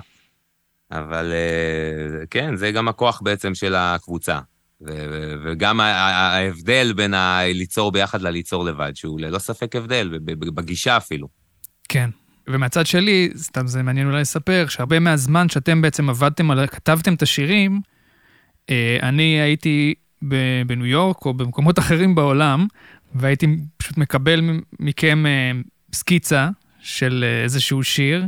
אבל 0.91 1.31
אה, 1.31 2.25
כן, 2.29 2.55
זה 2.55 2.71
גם 2.71 2.87
הכוח 2.87 3.21
בעצם 3.23 3.55
של 3.55 3.75
הקבוצה. 3.75 4.39
וגם 5.45 5.79
ההבדל 5.79 6.93
בין 6.95 7.13
הליצור 7.13 7.91
ביחד 7.91 8.21
לליצור 8.21 8.65
לבד, 8.65 8.91
שהוא 8.95 9.19
ללא 9.19 9.39
ספק 9.39 9.75
הבדל, 9.75 10.19
בגישה 10.23 10.97
אפילו. 10.97 11.27
כן. 11.89 12.09
ומהצד 12.47 12.85
שלי, 12.85 13.29
סתם 13.35 13.67
זה 13.67 13.83
מעניין 13.83 14.07
אולי 14.07 14.21
לספר, 14.21 14.65
שהרבה 14.69 14.99
מהזמן 14.99 15.49
שאתם 15.49 15.81
בעצם 15.81 16.09
עבדתם 16.09 16.51
על, 16.51 16.67
כתבתם 16.67 17.13
את 17.13 17.21
השירים, 17.21 17.81
אה, 18.69 18.97
אני 19.01 19.41
הייתי 19.41 19.93
בניו 20.67 20.85
יורק 20.85 21.25
או 21.25 21.33
במקומות 21.33 21.79
אחרים 21.83 22.15
בעולם, 22.15 22.67
והייתי 23.15 23.47
פשוט 23.77 23.97
מקבל 23.97 24.41
מכם 24.79 25.25
אה, 25.25 25.51
סקיצה 25.93 26.49
של 26.79 27.25
איזשהו 27.43 27.83
שיר, 27.83 28.25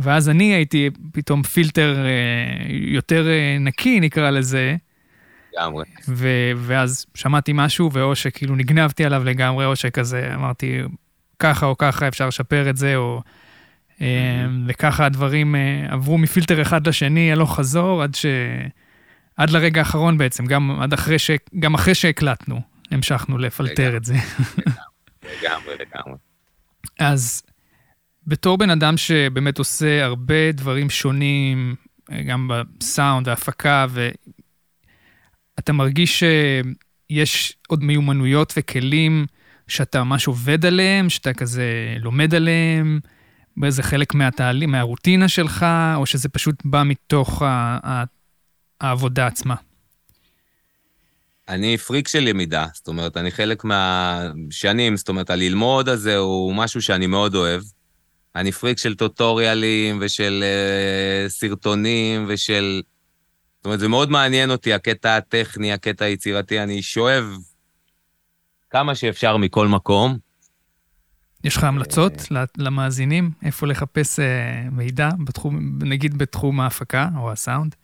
ואז 0.00 0.28
אני 0.28 0.54
הייתי 0.54 0.90
פתאום 1.12 1.42
פילטר 1.42 1.96
אה, 2.04 2.66
יותר 2.68 3.28
אה, 3.28 3.56
נקי, 3.60 4.00
נקרא 4.00 4.30
לזה. 4.30 4.76
לגמרי. 5.58 5.84
ואז 6.56 7.06
שמעתי 7.14 7.52
משהו, 7.54 7.92
ואו 7.92 8.16
שכאילו 8.16 8.56
נגנבתי 8.56 9.04
עליו 9.04 9.24
לגמרי, 9.24 9.64
או 9.64 9.76
שכזה 9.76 10.34
אמרתי, 10.34 10.80
ככה 11.38 11.66
או 11.66 11.78
ככה 11.78 12.08
אפשר 12.08 12.28
לשפר 12.28 12.70
את 12.70 12.76
זה, 12.76 12.96
או 12.96 13.22
אה, 14.00 14.46
וככה 14.66 15.06
הדברים 15.06 15.54
עברו 15.88 16.18
מפילטר 16.18 16.62
אחד 16.62 16.86
לשני, 16.86 17.32
הלוך 17.32 17.56
חזור, 17.56 18.02
עד 18.02 18.14
ש... 18.14 18.26
עד 19.36 19.50
לרגע 19.50 19.80
האחרון 19.80 20.18
בעצם, 20.18 20.46
גם, 20.46 20.80
עד 20.80 20.92
אחרי 20.92 21.18
ש... 21.18 21.30
גם 21.58 21.74
אחרי 21.74 21.94
שהקלטנו, 21.94 22.60
המשכנו 22.90 23.38
לפלטר 23.38 23.96
את 23.96 24.04
זה. 24.04 24.14
לגמרי, 25.24 25.74
לגמרי. 25.74 26.18
אז 26.98 27.42
בתור 28.26 28.58
בן 28.58 28.70
אדם 28.70 28.96
שבאמת 28.96 29.58
עושה 29.58 30.04
הרבה 30.04 30.52
דברים 30.52 30.90
שונים, 30.90 31.74
גם 32.26 32.50
בסאונד, 32.78 33.28
ההפקה, 33.28 33.86
ואתה 35.56 35.72
מרגיש 35.72 36.22
שיש 36.22 37.56
עוד 37.68 37.84
מיומנויות 37.84 38.54
וכלים 38.56 39.26
שאתה 39.68 40.04
ממש 40.04 40.26
עובד 40.26 40.66
עליהם, 40.66 41.10
שאתה 41.10 41.34
כזה 41.34 41.96
לומד 42.00 42.34
עליהם, 42.34 43.00
באיזה 43.56 43.82
חלק 43.82 44.14
מהתהליך, 44.14 44.68
מהרוטינה 44.68 45.28
שלך, 45.28 45.66
או 45.96 46.06
שזה 46.06 46.28
פשוט 46.28 46.54
בא 46.64 46.82
מתוך 46.82 47.42
העבודה 48.80 49.26
עצמה? 49.26 49.54
אני 51.48 51.78
פריק 51.78 52.08
של 52.08 52.20
למידה, 52.20 52.66
זאת 52.74 52.88
אומרת, 52.88 53.16
אני 53.16 53.30
חלק 53.30 53.64
מהשנים, 53.64 54.96
זאת 54.96 55.08
אומרת, 55.08 55.30
הללמוד 55.30 55.88
הזה 55.88 56.16
הוא 56.16 56.54
משהו 56.54 56.82
שאני 56.82 57.06
מאוד 57.06 57.34
אוהב. 57.34 57.62
אני 58.36 58.52
פריק 58.52 58.78
של 58.78 58.94
טוטוריאלים 58.94 59.98
ושל 60.00 60.44
uh, 60.44 61.30
סרטונים 61.30 62.24
ושל... 62.28 62.82
זאת 63.56 63.64
אומרת, 63.64 63.80
זה 63.80 63.88
מאוד 63.88 64.10
מעניין 64.10 64.50
אותי, 64.50 64.72
הקטע 64.72 65.16
הטכני, 65.16 65.72
הקטע 65.72 66.04
היצירתי, 66.04 66.60
אני 66.60 66.82
שואב 66.82 67.24
כמה 68.70 68.94
שאפשר 68.94 69.36
מכל 69.36 69.68
מקום. 69.68 70.18
יש 71.44 71.56
לך 71.56 71.64
המלצות 71.64 72.12
למאזינים? 72.58 73.30
איפה 73.42 73.66
לחפש 73.66 74.18
uh, 74.18 74.22
מידע, 74.70 75.08
בתחום, 75.24 75.78
נגיד 75.82 76.18
בתחום 76.18 76.60
ההפקה 76.60 77.08
או 77.18 77.32
הסאונד? 77.32 77.74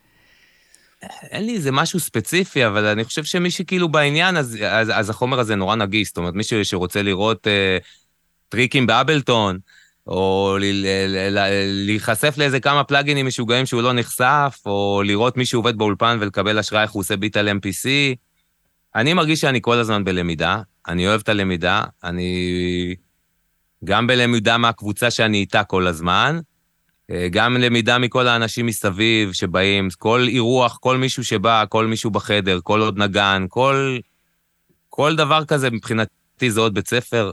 אין 1.02 1.46
לי 1.46 1.54
איזה 1.54 1.72
משהו 1.72 2.00
ספציפי, 2.00 2.66
אבל 2.66 2.86
אני 2.86 3.04
חושב 3.04 3.24
שמי 3.24 3.50
שכאילו 3.50 3.88
בעניין, 3.88 4.36
אז, 4.36 4.58
אז, 4.68 4.90
אז 4.94 5.10
החומר 5.10 5.38
הזה 5.38 5.56
נורא 5.56 5.76
נגיש. 5.76 6.08
זאת 6.08 6.16
אומרת, 6.16 6.34
מישהו 6.34 6.64
שרוצה 6.64 7.02
לראות 7.02 7.46
אה, 7.46 7.78
טריקים 8.48 8.86
באבלטון, 8.86 9.58
או 10.06 10.56
להיחשף 11.66 12.34
לאיזה 12.38 12.60
כמה 12.60 12.84
פלאגינים 12.84 13.26
משוגעים 13.26 13.66
שהוא 13.66 13.82
לא 13.82 13.92
נחשף, 13.92 14.58
או 14.66 15.02
לראות 15.04 15.36
מישהו 15.36 15.58
עובד 15.58 15.78
באולפן 15.78 16.18
ולקבל 16.20 16.58
השראה 16.58 16.82
איך 16.82 16.90
הוא 16.90 17.00
עושה 17.00 17.16
ביט 17.16 17.36
על 17.36 17.48
MPC. 17.48 17.88
אני 18.94 19.14
מרגיש 19.14 19.40
שאני 19.40 19.58
כל 19.62 19.76
הזמן 19.76 20.04
בלמידה, 20.04 20.62
אני 20.88 21.08
אוהב 21.08 21.20
את 21.20 21.28
הלמידה, 21.28 21.84
אני 22.04 22.94
גם 23.84 24.06
בלמידה 24.06 24.58
מהקבוצה 24.58 25.10
שאני 25.10 25.38
איתה 25.38 25.64
כל 25.64 25.86
הזמן, 25.86 26.40
אה, 27.10 27.28
גם 27.30 27.56
למידה 27.56 27.98
מכל 27.98 28.28
האנשים 28.28 28.66
מסביב 28.66 29.32
שבאים, 29.32 29.88
כל 29.98 30.24
אירוח, 30.28 30.78
כל 30.80 30.96
מישהו 30.96 31.24
שבא, 31.24 31.64
כל 31.68 31.86
מישהו 31.86 32.10
בחדר, 32.10 32.60
כל 32.62 32.80
עוד 32.80 32.98
נגן, 32.98 33.46
כל, 33.48 33.98
כל 34.88 35.16
דבר 35.16 35.44
כזה 35.44 35.70
מבחינתי 35.70 36.19
זה 36.48 36.60
עוד 36.60 36.74
בית 36.74 36.88
ספר. 36.88 37.32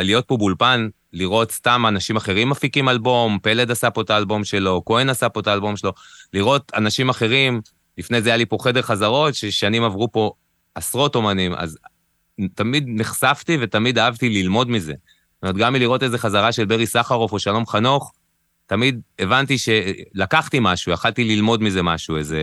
להיות 0.00 0.24
פה 0.26 0.36
באולפן, 0.36 0.88
לראות 1.12 1.50
סתם 1.52 1.84
אנשים 1.88 2.16
אחרים 2.16 2.50
מפיקים 2.50 2.88
אלבום, 2.88 3.38
פלד 3.42 3.70
עשה 3.70 3.90
פה 3.90 4.00
את 4.00 4.10
האלבום 4.10 4.44
שלו, 4.44 4.82
כהן 4.86 5.08
עשה 5.08 5.28
פה 5.28 5.40
את 5.40 5.46
האלבום 5.46 5.76
שלו, 5.76 5.92
לראות 6.32 6.72
אנשים 6.76 7.08
אחרים, 7.08 7.60
לפני 7.98 8.22
זה 8.22 8.28
היה 8.28 8.36
לי 8.36 8.46
פה 8.46 8.56
חדר 8.60 8.82
חזרות, 8.82 9.34
ששנים 9.34 9.84
עברו 9.84 10.12
פה 10.12 10.32
עשרות 10.74 11.14
אומנים, 11.14 11.54
אז 11.54 11.78
תמיד 12.54 12.84
נחשפתי 12.86 13.58
ותמיד 13.60 13.98
אהבתי 13.98 14.28
ללמוד 14.28 14.70
מזה. 14.70 14.92
זאת 14.92 15.42
אומרת, 15.42 15.56
גם 15.56 15.72
מלראות 15.72 16.02
איזה 16.02 16.18
חזרה 16.18 16.52
של 16.52 16.64
ברי 16.64 16.86
סחרוף 16.86 17.32
או 17.32 17.38
שלום 17.38 17.66
חנוך, 17.66 18.12
תמיד 18.66 19.00
הבנתי 19.18 19.56
שלקחתי 19.58 20.58
משהו, 20.60 20.92
יכלתי 20.92 21.24
ללמוד 21.24 21.62
מזה 21.62 21.82
משהו, 21.82 22.16
איזה... 22.16 22.40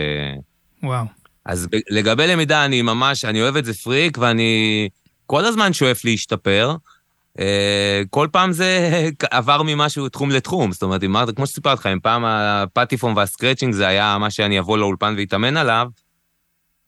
וואו. 0.83 1.05
אז 1.45 1.67
לגבי 1.89 2.27
למידה, 2.27 2.65
אני 2.65 2.81
ממש, 2.81 3.25
אני 3.25 3.41
אוהב 3.41 3.55
את 3.55 3.65
זה 3.65 3.73
פריק, 3.73 4.17
ואני 4.17 4.89
כל 5.29 5.45
הזמן 5.45 5.73
שואף 5.73 6.05
להשתפר. 6.05 6.75
Uh, 7.37 7.41
כל 8.09 8.27
פעם 8.31 8.51
זה 8.51 8.89
עבר 9.31 9.63
ממשהו 9.63 10.09
תחום 10.09 10.31
לתחום, 10.31 10.71
זאת 10.71 10.83
אומרת, 10.83 11.03
אמרת, 11.03 11.35
כמו 11.35 11.47
שסיפרתי 11.47 11.79
לך, 11.79 11.85
אם 11.85 11.99
פעם 11.99 12.25
הפטיפון 12.25 13.17
והסקרצ'ינג 13.17 13.73
זה 13.73 13.87
היה 13.87 14.17
מה 14.19 14.29
שאני 14.29 14.59
אבוא 14.59 14.77
לאולפן 14.77 15.15
ואתאמן 15.17 15.57
עליו, 15.57 15.87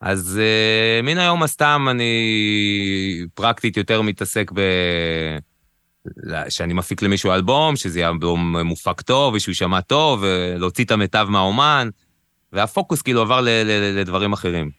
אז 0.00 0.40
uh, 0.40 1.06
מן 1.06 1.18
היום 1.18 1.42
הסתם 1.42 1.86
אני 1.90 3.24
פרקטית 3.34 3.76
יותר 3.76 4.02
מתעסק 4.02 4.50
ב... 4.54 4.60
שאני 6.48 6.74
מפיק 6.74 7.02
למישהו 7.02 7.32
אלבום, 7.32 7.76
שזה 7.76 7.98
יהיה 7.98 8.08
אלבום 8.08 8.56
מופק 8.56 9.00
טוב, 9.00 9.34
ושהוא 9.34 9.50
יישמע 9.50 9.80
טוב, 9.80 10.22
ולהוציא 10.22 10.84
את 10.84 10.90
המיטב 10.90 11.26
מהאומן, 11.30 11.88
והפוקוס 12.52 13.02
כאילו 13.02 13.22
עבר 13.22 13.40
לדברים 13.94 14.32
אחרים. 14.32 14.70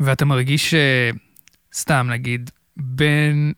ואתה 0.00 0.24
מרגיש, 0.24 0.74
סתם 1.74 2.06
נגיד, 2.10 2.50
בין 2.76 3.52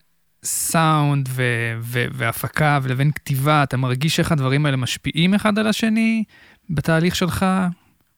סאונד 0.44 1.29
ו- 1.31 1.79
ו- 1.81 2.07
והפקה 2.12 2.79
ולבין 2.83 3.11
כתיבה, 3.12 3.62
אתה 3.62 3.77
מרגיש 3.77 4.18
איך 4.18 4.33
הדברים 4.33 4.66
האלה 4.66 4.77
משפיעים 4.77 5.35
אחד 5.35 5.59
על 5.59 5.66
השני 5.66 6.24
בתהליך 6.70 7.16
שלך? 7.16 7.46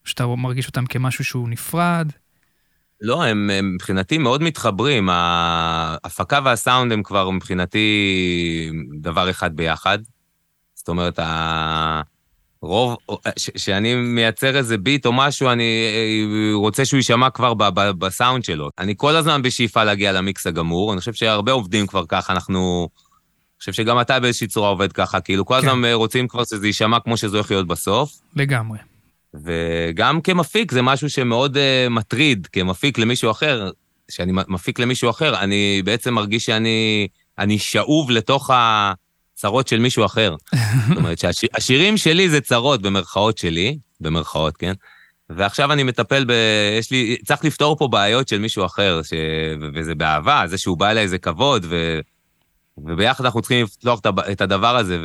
שאתה 0.05 0.25
מרגיש 0.25 0.67
אותם 0.67 0.85
כמשהו 0.85 1.25
שהוא 1.25 1.49
נפרד? 1.49 2.11
לא, 3.01 3.23
הם, 3.23 3.49
הם 3.49 3.73
מבחינתי 3.75 4.17
מאוד 4.17 4.43
מתחברים. 4.43 5.09
ההפקה 5.11 6.39
והסאונד 6.45 6.91
הם 6.91 7.03
כבר 7.03 7.29
מבחינתי 7.29 7.89
דבר 9.01 9.29
אחד 9.29 9.55
ביחד. 9.55 9.99
זאת 10.75 10.87
אומרת, 10.87 11.19
הרוב, 12.63 12.95
כשאני 13.53 13.95
מייצר 13.95 14.57
איזה 14.57 14.77
ביט 14.77 15.05
או 15.05 15.13
משהו, 15.13 15.49
אני 15.49 15.63
אה, 15.63 16.55
רוצה 16.55 16.85
שהוא 16.85 16.97
יישמע 16.97 17.29
כבר 17.29 17.53
ב, 17.53 17.63
ב, 17.63 17.91
בסאונד 17.91 18.43
שלו. 18.43 18.69
אני 18.79 18.93
כל 18.97 19.15
הזמן 19.15 19.41
בשאיפה 19.41 19.83
להגיע 19.83 20.11
למיקס 20.11 20.47
הגמור, 20.47 20.93
אני 20.93 20.99
חושב 20.99 21.13
שהרבה 21.13 21.51
עובדים 21.51 21.87
כבר 21.87 22.05
ככה, 22.05 22.33
אנחנו... 22.33 22.89
אני 23.55 23.59
חושב 23.59 23.73
שגם 23.73 24.01
אתה 24.01 24.19
באיזושהי 24.19 24.47
צורה 24.47 24.69
עובד 24.69 24.91
ככה, 24.91 25.21
כאילו 25.21 25.45
כל 25.45 25.55
הזמן 25.55 25.81
כן. 25.83 25.93
רוצים 25.93 26.27
כבר 26.27 26.43
שזה 26.43 26.67
יישמע 26.67 26.99
כמו 26.99 27.17
שזה 27.17 27.37
הולך 27.37 27.51
להיות 27.51 27.67
בסוף. 27.67 28.11
לגמרי. 28.35 28.77
וגם 29.33 30.21
כמפיק 30.21 30.71
זה 30.71 30.81
משהו 30.81 31.09
שמאוד 31.09 31.57
uh, 31.57 31.89
מטריד, 31.89 32.47
כמפיק 32.51 32.97
למישהו 32.97 33.31
אחר, 33.31 33.69
כשאני 34.07 34.31
מפיק 34.47 34.79
למישהו 34.79 35.09
אחר, 35.09 35.39
אני 35.39 35.81
בעצם 35.85 36.13
מרגיש 36.13 36.45
שאני 36.45 37.07
אני 37.39 37.59
שאוב 37.59 38.11
לתוך 38.11 38.49
הצרות 39.37 39.67
של 39.67 39.79
מישהו 39.79 40.05
אחר. 40.05 40.35
זאת 40.87 40.97
אומרת 40.97 41.17
שהשירים 41.17 41.97
שלי 41.97 42.29
זה 42.29 42.41
צרות 42.41 42.81
במרכאות 42.81 43.37
שלי, 43.37 43.77
במרכאות, 44.01 44.57
כן? 44.57 44.73
ועכשיו 45.29 45.73
אני 45.73 45.83
מטפל 45.83 46.25
ב... 46.27 46.31
יש 46.79 46.91
לי... 46.91 47.17
צריך 47.25 47.45
לפתור 47.45 47.77
פה 47.77 47.87
בעיות 47.87 48.27
של 48.27 48.39
מישהו 48.39 48.65
אחר, 48.65 49.01
ש... 49.03 49.13
וזה 49.73 49.95
באהבה, 49.95 50.43
זה 50.47 50.57
שהוא 50.57 50.77
בא 50.77 50.89
אליי 50.89 51.07
זה 51.07 51.17
כבוד, 51.17 51.65
ו... 51.69 51.99
וביחד 52.77 53.25
אנחנו 53.25 53.41
צריכים 53.41 53.63
לפתוח 53.63 53.99
את 54.31 54.41
הדבר 54.41 54.77
הזה, 54.77 54.97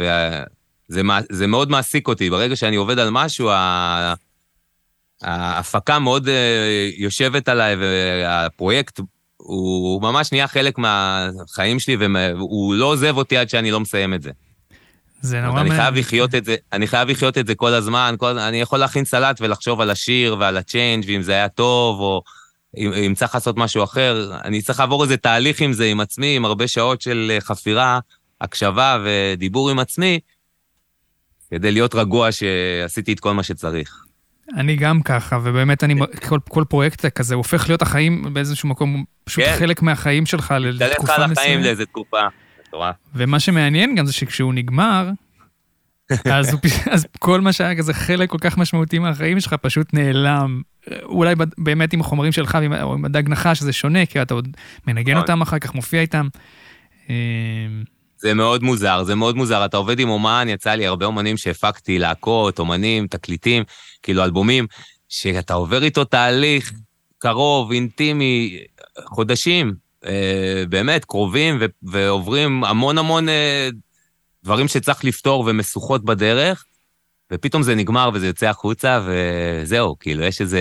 זה, 0.88 1.02
זה 1.30 1.46
מאוד 1.46 1.70
מעסיק 1.70 2.08
אותי. 2.08 2.30
ברגע 2.30 2.56
שאני 2.56 2.76
עובד 2.76 2.98
על 2.98 3.08
משהו, 3.10 3.50
ההפקה 5.22 5.98
מאוד 5.98 6.28
אה, 6.28 6.90
יושבת 6.96 7.48
עליי, 7.48 7.76
והפרויקט 7.76 9.00
הוא 9.42 10.02
ממש 10.02 10.32
נהיה 10.32 10.48
חלק 10.48 10.78
מהחיים 10.78 11.78
שלי, 11.78 11.96
והוא 11.96 12.74
לא 12.74 12.86
עוזב 12.86 13.16
אותי 13.16 13.36
עד 13.36 13.48
שאני 13.48 13.70
לא 13.70 13.80
מסיים 13.80 14.14
את 14.14 14.22
זה. 14.22 14.30
זה 15.20 15.40
נורא 15.40 15.60
אני 15.60 15.70
חייב 15.70 15.94
לחיות 15.94 16.34
את 16.34 16.44
זה, 16.44 16.56
אני 16.72 16.86
חייב 16.86 17.08
לחיות 17.08 17.38
את 17.38 17.46
זה 17.46 17.54
כל 17.54 17.74
הזמן, 17.74 18.14
כל, 18.18 18.38
אני 18.38 18.60
יכול 18.60 18.78
להכין 18.78 19.04
סלט 19.04 19.40
ולחשוב 19.40 19.80
על 19.80 19.90
השיר 19.90 20.36
ועל 20.38 20.56
הצ'יינג' 20.56 21.04
ואם 21.06 21.22
זה 21.22 21.32
היה 21.32 21.48
טוב, 21.48 22.00
או 22.00 22.22
אם, 22.76 22.92
אם 22.92 23.14
צריך 23.14 23.34
לעשות 23.34 23.56
משהו 23.56 23.84
אחר. 23.84 24.32
אני 24.44 24.62
צריך 24.62 24.80
לעבור 24.80 25.02
איזה 25.02 25.16
תהליך 25.16 25.60
עם 25.60 25.72
זה, 25.72 25.84
עם 25.84 26.00
עצמי, 26.00 26.36
עם 26.36 26.44
הרבה 26.44 26.68
שעות 26.68 27.00
של 27.00 27.36
חפירה, 27.40 27.98
הקשבה 28.40 28.98
ודיבור 29.04 29.70
עם 29.70 29.78
עצמי, 29.78 30.20
כדי 31.50 31.72
להיות 31.72 31.94
רגוע 31.94 32.32
שעשיתי 32.32 33.12
את 33.12 33.20
כל 33.20 33.34
מה 33.34 33.42
שצריך. 33.42 34.01
אני 34.56 34.76
גם 34.76 35.02
ככה, 35.02 35.38
ובאמת 35.42 35.84
אני, 35.84 35.94
כל, 36.28 36.38
כל 36.48 36.64
פרויקט 36.68 37.06
כזה 37.06 37.34
הופך 37.34 37.68
להיות 37.68 37.82
החיים 37.82 38.34
באיזשהו 38.34 38.68
מקום, 38.68 39.04
פשוט 39.24 39.44
כן. 39.44 39.56
חלק 39.58 39.82
מהחיים 39.82 40.26
שלך 40.26 40.54
לתקופה 40.60 41.12
מסוימת. 41.12 41.18
תלך 41.18 41.30
לך 41.30 41.38
לחיים 41.38 41.60
לאיזה 41.60 41.86
תקופה. 41.86 42.20
ומה 43.14 43.40
שמעניין 43.40 43.94
גם 43.94 44.06
זה 44.06 44.12
שכשהוא 44.12 44.54
נגמר, 44.54 45.10
אז, 46.32 46.52
הוא, 46.52 46.60
אז 46.90 47.06
כל 47.18 47.40
מה 47.40 47.52
שהיה 47.52 47.76
כזה 47.76 47.94
חלק 47.94 48.30
כל 48.30 48.38
כך 48.40 48.58
משמעותי 48.58 48.98
מהחיים 48.98 49.40
שלך 49.40 49.54
פשוט 49.54 49.94
נעלם. 49.94 50.62
אולי 51.02 51.34
באמת 51.58 51.92
עם 51.92 52.00
החומרים 52.00 52.32
שלך 52.32 52.58
או 52.82 52.94
עם 52.94 53.04
הדג 53.04 53.28
נחש 53.28 53.60
זה 53.60 53.72
שונה, 53.72 54.06
כי 54.06 54.22
אתה 54.22 54.34
עוד 54.34 54.48
מנגן 54.86 55.12
נכון. 55.12 55.22
אותם 55.22 55.42
אחר 55.42 55.58
כך, 55.58 55.74
מופיע 55.74 56.00
איתם. 56.00 56.28
זה 58.22 58.34
מאוד 58.34 58.62
מוזר, 58.62 59.02
זה 59.04 59.14
מאוד 59.14 59.36
מוזר. 59.36 59.64
אתה 59.64 59.76
עובד 59.76 59.98
עם 59.98 60.08
אומן, 60.08 60.46
יצא 60.48 60.70
לי 60.70 60.86
הרבה 60.86 61.06
אומנים 61.06 61.36
שהפקתי, 61.36 61.98
להקות, 61.98 62.58
אומנים, 62.58 63.06
תקליטים, 63.06 63.64
כאילו 64.02 64.24
אלבומים, 64.24 64.66
שאתה 65.08 65.54
עובר 65.54 65.82
איתו 65.82 66.04
תהליך 66.04 66.72
קרוב, 67.18 67.72
אינטימי, 67.72 68.58
חודשים, 69.04 69.74
אה, 70.06 70.64
באמת, 70.68 71.04
קרובים, 71.04 71.58
ו- 71.60 71.90
ועוברים 71.90 72.64
המון 72.64 72.98
המון 72.98 73.28
אה, 73.28 73.68
דברים 74.44 74.68
שצריך 74.68 75.04
לפתור 75.04 75.44
ומשוכות 75.46 76.04
בדרך, 76.04 76.64
ופתאום 77.32 77.62
זה 77.62 77.74
נגמר 77.74 78.10
וזה 78.14 78.26
יוצא 78.26 78.48
החוצה, 78.48 79.00
וזהו, 79.06 79.96
כאילו, 80.00 80.24
יש 80.24 80.40
איזה... 80.40 80.60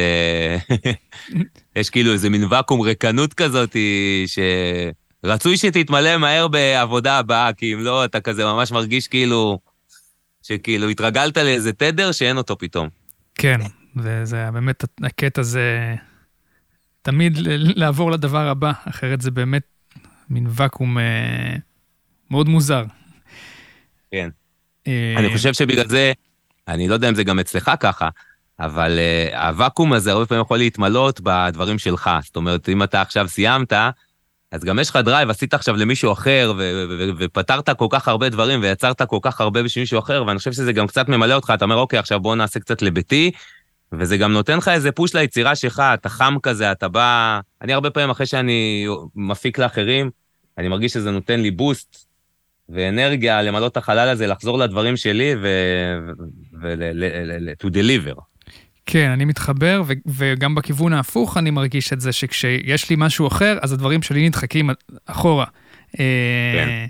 יש 1.76 1.90
כאילו 1.90 2.14
איזה 2.14 2.30
מין 2.30 2.46
ואקום 2.50 2.82
ריקנות 2.82 3.34
כזאת, 3.34 3.76
שרצוי 5.26 5.58
שתתמלא 5.58 6.18
מהר 6.18 6.48
בעבודה 6.48 7.18
הבאה, 7.18 7.54
כי 7.54 7.74
אם 7.74 7.80
לא, 7.80 8.06
אתה 8.06 8.22
כזה 8.22 8.46
ממש 8.46 8.72
מרגיש 8.72 9.08
כאילו... 9.08 9.60
שכאילו 10.44 10.90
התרגלת 10.90 11.38
לאיזה 11.38 11.74
תדר 11.74 12.12
שאין 12.12 12.38
אותו 12.38 12.58
פתאום. 12.58 12.90
כן, 13.36 13.60
וזה 13.96 14.50
באמת 14.54 14.86
הקטע 15.04 15.42
זה 15.42 15.96
תמיד 17.02 17.34
לעבור 17.76 18.12
לדבר 18.12 18.48
הבא, 18.48 18.72
אחרת 18.90 19.22
זה 19.22 19.32
באמת 19.32 19.64
מין 20.30 20.48
ואקום 20.50 20.98
אה, 20.98 21.56
מאוד 22.32 22.50
מוזר. 22.50 22.84
כן. 24.12 24.30
אה... 24.88 25.14
אני 25.18 25.34
חושב 25.34 25.54
שבגלל 25.54 25.88
זה, 25.88 26.12
אני 26.68 26.88
לא 26.88 26.94
יודע 26.94 27.10
אם 27.10 27.16
זה 27.16 27.24
גם 27.24 27.40
אצלך 27.40 27.72
ככה, 27.80 28.10
אבל 28.60 29.00
uh, 29.00 29.38
הוואקום 29.38 29.94
הזה 29.94 30.12
הרבה 30.12 30.26
פעמים 30.26 30.42
יכול 30.42 30.58
להתמלות 30.58 31.22
בדברים 31.24 31.80
שלך. 31.80 32.10
זאת 32.24 32.36
אומרת, 32.36 32.70
אם 32.70 32.84
אתה 32.84 33.02
עכשיו 33.02 33.28
סיימת, 33.28 33.74
אז 34.52 34.64
גם 34.64 34.80
יש 34.80 34.90
לך 34.90 34.96
דרייב, 34.96 35.30
עשית 35.30 35.54
עכשיו 35.54 35.76
למישהו 35.76 36.12
אחר, 36.12 36.54
ופתרת 37.18 37.70
כל 37.70 37.88
כך 37.90 38.08
הרבה 38.08 38.30
דברים, 38.30 38.62
ויצרת 38.62 39.02
כל 39.02 39.20
כך 39.22 39.42
הרבה 39.42 39.64
בשביל 39.64 39.82
מישהו 39.82 40.00
אחר, 40.00 40.24
ואני 40.28 40.38
חושב 40.38 40.52
שזה 40.52 40.74
גם 40.74 40.88
קצת 40.88 41.10
ממלא 41.10 41.34
אותך, 41.34 41.54
אתה 41.56 41.66
אומר, 41.66 41.76
אוקיי, 41.76 42.00
עכשיו 42.00 42.20
בוא 42.20 42.36
נעשה 42.36 42.60
קצת 42.60 42.82
לביתי, 42.82 43.32
וזה 43.92 44.18
גם 44.18 44.34
נותן 44.34 44.58
לך 44.58 44.68
איזה 44.68 44.92
פוש 44.92 45.16
ליצירה 45.16 45.56
שלך, 45.56 45.80
אתה 45.94 46.10
חם 46.10 46.36
כזה, 46.44 46.72
אתה 46.72 46.88
בא... 46.88 47.40
אני 47.62 47.74
הרבה 47.74 47.90
פעמים, 47.90 48.10
אחרי 48.10 48.26
שאני 48.26 48.88
מפיק 49.16 49.58
לאחרים, 49.58 50.10
אני 50.58 50.68
מרגיש 50.68 50.94
שזה 50.94 51.12
נותן 51.12 51.40
לי 51.40 51.52
בוסט 51.52 52.06
ואנרגיה 52.70 53.42
למלא 53.42 53.68
את 53.68 53.78
החלל 53.78 54.10
הזה, 54.10 54.28
לחזור 54.28 54.58
לדברים 54.58 54.98
שלי 54.98 55.36
ו... 55.42 55.48
ו- 56.62 56.74
to 57.64 57.70
deliver. 57.70 58.31
כן, 58.86 59.10
אני 59.10 59.26
מתחבר, 59.26 59.84
ו- 59.86 59.94
וגם 60.06 60.56
בכיוון 60.56 60.94
ההפוך 60.94 61.38
אני 61.38 61.52
מרגיש 61.52 61.94
את 61.94 62.02
זה, 62.02 62.12
שכשיש 62.12 62.90
לי 62.90 62.96
משהו 63.00 63.28
אחר, 63.28 63.58
אז 63.62 63.74
הדברים 63.74 64.02
שלי 64.02 64.30
נדחקים 64.30 64.70
אחורה. 65.06 65.46
אה, 66.00 66.06
כן. 66.54 66.86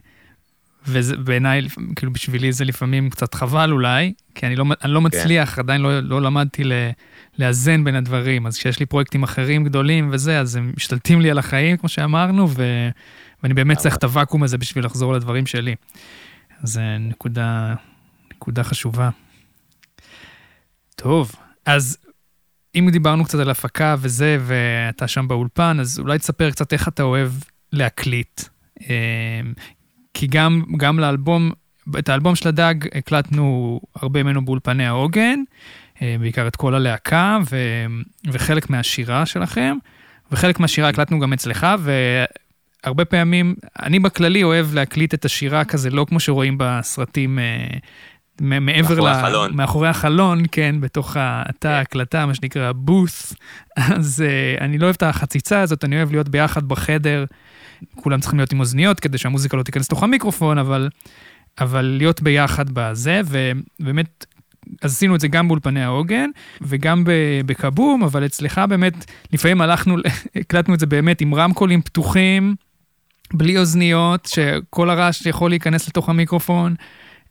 ובעיניי, 0.88 1.62
כאילו 1.96 2.14
בשבילי 2.14 2.52
זה 2.52 2.66
לפעמים 2.66 3.10
קצת 3.10 3.34
חבל 3.34 3.72
אולי, 3.72 4.14
כי 4.36 4.46
אני 4.46 4.56
לא, 4.56 4.66
אני 4.84 4.92
לא 4.92 5.00
כן. 5.00 5.06
מצליח, 5.06 5.56
כן. 5.56 5.62
עדיין 5.62 5.82
לא, 5.82 6.00
לא 6.00 6.22
למדתי 6.22 6.64
ל, 6.64 6.74
לאזן 7.39 7.84
בין 7.84 7.96
הדברים. 7.96 8.48
אז 8.48 8.58
כשיש 8.58 8.80
לי 8.80 8.86
פרויקטים 8.86 9.24
אחרים 9.24 9.64
גדולים 9.64 10.10
וזה, 10.12 10.39
אז 10.39 10.56
הם 10.56 10.74
משתלטים 10.78 11.22
לי 11.22 11.32
על 11.32 11.38
החיים, 11.38 11.78
כמו 11.78 11.89
שאמרנו, 11.89 12.50
ו, 12.50 12.89
ואני 13.44 13.54
באמת 13.54 13.78
צריך 13.78 13.98
את 13.98 14.04
הוואקום 14.04 14.44
הזה 14.44 14.58
בשביל 14.58 14.86
לחזור 14.86 15.14
לדברים 15.14 15.46
שלי. 15.46 15.76
אז 16.62 16.70
זה 16.70 16.98
נקודה, 17.00 17.74
נקודה 18.34 18.64
חשובה. 18.64 19.10
טוב, 20.96 21.32
אז 21.66 21.97
אם 22.76 22.89
דיברנו 22.91 23.26
קצת 23.26 23.39
על 23.39 23.49
הפקה 23.49 23.95
וזה, 23.99 24.38
ואתה 24.41 25.07
שם 25.07 25.28
באולפן, 25.28 25.78
אז 25.80 25.99
אולי 25.99 26.20
תספר 26.20 26.51
קצת 26.51 26.74
איך 26.74 26.88
אתה 26.88 27.03
אוהב 27.03 27.32
להקליט. 27.74 28.41
אה, 28.89 29.41
כי 30.14 30.28
גם, 30.28 30.64
גם 30.78 30.99
לאלבום, 30.99 31.51
את 31.99 32.09
האלבום 32.09 32.36
של 32.36 32.49
הדג 32.49 32.76
הקלטנו 32.95 33.80
הרבה 33.95 34.24
ממנו 34.24 34.45
באולפני 34.45 34.86
העוגן, 34.86 35.39
אה, 36.01 36.16
בעיקר 36.20 36.47
את 36.47 36.55
כל 36.55 36.76
הלהקה 36.76 37.39
ו, 37.51 37.57
וחלק 38.32 38.70
מהשירה 38.70 39.26
שלכם, 39.26 39.78
וחלק 40.32 40.59
מהשירה 40.59 40.89
הקלטנו 40.89 41.20
גם 41.20 41.34
אצלך, 41.34 41.68
והרבה 42.84 43.05
פעמים, 43.05 43.55
אני 43.82 43.99
בכללי 43.99 44.43
אוהב 44.43 44.74
להקליט 44.74 45.14
את 45.14 45.26
השירה 45.26 45.66
כזה, 45.66 45.89
לא 45.89 46.05
כמו 46.09 46.20
שרואים 46.20 46.55
בסרטים 46.59 47.39
מעבר 48.42 49.00
ל... 49.00 49.08
החלון. 49.08 49.56
מאחורי 49.56 49.88
החלון, 49.88 50.44
כן, 50.52 50.76
בתוך 50.80 51.18
התא 51.20 51.52
כן. 51.62 51.70
ההקלטה, 51.70 52.26
מה 52.26 52.36
שנקרא 52.36 52.72
בוס. 52.72 53.34
אז 53.78 54.24
uh, 54.26 54.62
אני 54.62 54.78
לא 54.78 54.84
אוהב 54.86 54.96
את 54.96 55.04
החציצה 55.04 55.62
הזאת, 55.62 55.86
אני 55.86 55.98
אוהב 55.98 56.12
להיות 56.12 56.30
ביחד 56.30 56.64
בחדר. 56.68 57.26
כולם 57.96 58.20
צריכים 58.20 58.39
להיות 58.39 58.52
עם 58.52 58.60
אוזניות 58.60 59.00
כדי 59.00 59.18
שהמוזיקה 59.18 59.58
לא 59.58 59.64
תיכנס 59.64 59.86
לתוך 59.86 60.04
המיקרופון, 60.04 60.58
אבל, 60.58 60.89
אבל 61.60 61.82
להיות 61.82 62.22
ביחד 62.22 62.66
בזה, 62.74 63.22
ובאמת, 63.26 64.26
אז 64.82 64.92
עשינו 64.92 65.16
את 65.16 65.20
זה 65.20 65.28
גם 65.28 65.48
באולפני 65.48 65.84
העוגן 65.84 66.30
וגם 66.62 67.04
בקבום, 67.46 68.04
אבל 68.04 68.26
אצלך 68.26 68.62
באמת, 68.70 69.12
לפעמים 69.34 69.62
הלכנו, 69.62 69.96
הקלטנו 70.36 70.74
את 70.74 70.80
זה 70.80 70.86
באמת 70.86 71.22
עם 71.22 71.36
רמקולים 71.36 71.82
פתוחים, 71.82 72.56
בלי 73.34 73.58
אוזניות, 73.58 74.26
שכל 74.26 74.89
הרעש 74.89 75.26
יכול 75.26 75.50
להיכנס 75.52 75.88
לתוך 75.88 76.10
המיקרופון. 76.10 76.76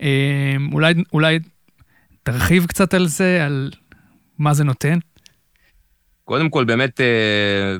אמ, 0.00 0.72
אולי, 0.72 0.94
אולי 1.12 1.38
תרחיב 2.22 2.66
קצת 2.66 2.94
על 2.94 3.06
זה, 3.06 3.46
על 3.46 3.70
מה 4.38 4.54
זה 4.54 4.64
נותן. 4.64 4.98
קודם 6.24 6.50
כל, 6.50 6.64
באמת, 6.64 7.00
אה, 7.00 7.76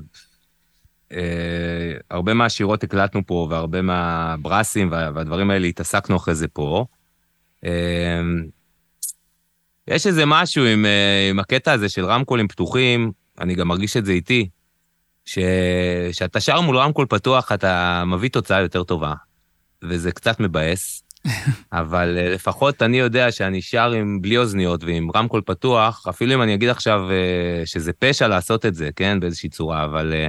אה, 1.13 1.93
הרבה 2.11 2.35
מהשירות 2.35 2.85
הקלטנו 2.85 3.27
פה, 3.27 3.47
והרבה 3.51 3.83
מהברסים 3.83 4.93
והדברים 4.93 5.51
האלה 5.51 5.67
התעסקנו 5.67 6.17
אחרי 6.17 6.35
זה 6.35 6.49
פה. 6.49 6.87
אה, 7.65 8.21
יש 9.89 10.07
איזה 10.07 10.27
משהו 10.27 10.65
עם, 10.65 10.87
אה, 10.87 11.29
עם 11.31 11.39
הקטע 11.39 11.73
הזה 11.73 11.89
של 11.89 12.05
רמקולים 12.05 12.49
פתוחים, 12.49 13.13
אני 13.41 13.55
גם 13.55 13.69
מרגיש 13.69 13.97
את 13.97 14.05
זה 14.05 14.13
איתי, 14.13 14.49
שכשאתה 15.25 16.41
שר 16.41 16.61
מול 16.61 16.79
רמקול 16.79 17.07
פתוח, 17.09 17.53
אתה 17.53 18.05
מביא 18.07 18.31
תוצאה 18.31 18.61
יותר 18.61 18.85
טובה, 18.85 19.15
וזה 19.83 20.13
קצת 20.13 20.41
מבאס. 20.41 21.03
אבל 21.73 22.19
אה, 22.19 22.35
לפחות 22.35 22.83
אני 22.83 22.99
יודע 22.99 23.33
שאני 23.33 23.63
שר 23.63 23.91
עם 23.91 24.19
בלי 24.23 24.39
אוזניות 24.39 24.85
ועם 24.85 25.09
רמקול 25.17 25.41
פתוח, 25.47 26.07
אפילו 26.09 26.35
אם 26.35 26.43
אני 26.43 26.55
אגיד 26.55 26.69
עכשיו 26.69 27.11
אה, 27.11 27.67
שזה 27.67 27.93
פשע 27.93 28.29
לעשות 28.29 28.67
את 28.67 28.75
זה, 28.75 28.91
כן, 28.97 29.21
באיזושהי 29.21 29.49
צורה, 29.49 29.85
אבל... 29.85 30.13
אה, 30.13 30.29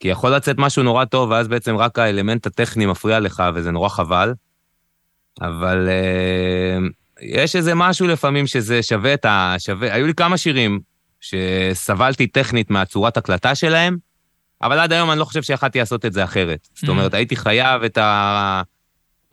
כי 0.00 0.08
יכול 0.08 0.30
לצאת 0.30 0.58
משהו 0.58 0.82
נורא 0.82 1.04
טוב, 1.04 1.30
ואז 1.30 1.48
בעצם 1.48 1.76
רק 1.76 1.98
האלמנט 1.98 2.46
הטכני 2.46 2.86
מפריע 2.86 3.20
לך, 3.20 3.42
וזה 3.54 3.70
נורא 3.70 3.88
חבל. 3.88 4.34
אבל 5.40 5.88
יש 7.22 7.56
איזה 7.56 7.74
משהו 7.74 8.06
לפעמים 8.06 8.46
שזה 8.46 8.82
שווה 8.82 9.14
את 9.14 9.24
ה... 9.24 9.54
שווה... 9.58 9.94
היו 9.94 10.06
לי 10.06 10.14
כמה 10.14 10.36
שירים 10.36 10.80
שסבלתי 11.20 12.26
טכנית 12.26 12.70
מהצורת 12.70 13.16
הקלטה 13.16 13.54
שלהם, 13.54 13.96
אבל 14.62 14.78
עד 14.78 14.92
היום 14.92 15.10
אני 15.10 15.18
לא 15.18 15.24
חושב 15.24 15.42
שיכלתי 15.42 15.78
לעשות 15.78 16.06
את 16.06 16.12
זה 16.12 16.24
אחרת. 16.24 16.68
זאת 16.74 16.84
mm. 16.84 16.88
אומרת, 16.88 17.14
הייתי 17.14 17.36
חייב 17.36 17.82
את 17.82 17.98
ה... 17.98 18.62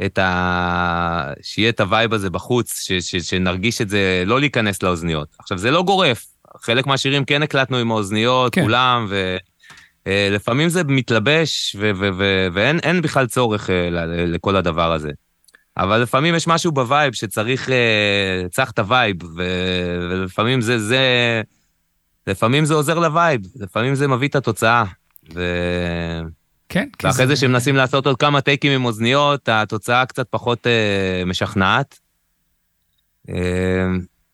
את 0.06 0.18
ה... 0.18 1.32
שיהיה 1.42 1.70
את 1.70 1.80
ה 1.80 1.87
vibe 1.87 2.14
הזה 2.14 2.30
בחוץ, 2.30 2.82
ש... 2.82 2.92
ש... 2.92 3.16
שנרגיש 3.16 3.82
את 3.82 3.90
זה, 3.90 4.24
לא 4.26 4.40
להיכנס 4.40 4.84
לאוזניות. 4.84 5.28
עכשיו, 5.40 5.58
זה 5.58 5.72
לא 5.72 5.84
גורף. 5.84 6.26
חלק 6.62 6.88
מהשירים 6.88 7.26
כן 7.26 7.44
הקלטנו 7.44 7.78
עם 7.78 7.92
האוזניות, 7.92 8.56
כן. 8.56 8.62
כולם, 8.62 9.08
ולפעמים 10.06 10.66
אה, 10.66 10.70
זה 10.70 10.84
מתלבש, 10.84 11.76
ו... 11.80 11.92
ו... 12.00 12.10
ו... 12.18 12.48
ואין 12.54 13.02
בכלל 13.02 13.28
צורך 13.28 13.70
אה, 13.70 13.90
לכל 14.26 14.56
הדבר 14.56 14.92
הזה. 14.92 15.12
אבל 15.78 15.98
לפעמים 15.98 16.36
יש 16.36 16.48
משהו 16.48 16.72
ב 16.72 16.80
vibe 16.80 17.14
שצריך, 17.14 17.70
אה, 17.70 18.50
צריך 18.52 18.72
את 18.72 18.80
ה 18.80 18.87
vibe, 18.87 19.24
ו... 19.24 19.44
ולפעמים 20.10 20.62
זה, 20.62 20.80
זה... 20.80 21.02
לפעמים 22.28 22.66
זה 22.66 22.74
עוזר 22.74 23.00
ל 23.00 23.07
vibe, 23.07 23.42
לפעמים 23.56 23.96
זה 23.96 24.08
מביא 24.08 24.28
את 24.28 24.36
התוצאה. 24.36 24.84
ו... 25.34 25.42
כן. 26.70 26.88
ואחרי 27.04 27.28
זה, 27.28 27.36
זה 27.36 27.42
שמנסים 27.42 27.76
לעשות 27.76 28.06
עוד 28.06 28.18
כמה 28.20 28.42
טייקים 28.42 28.72
עם 28.72 28.86
אוזניות, 28.86 29.50
התוצאה 29.50 30.06
קצת 30.06 30.28
פחות 30.30 30.68
אה, 30.68 31.26
משכנעת. 31.26 32.00
אה, 33.30 33.36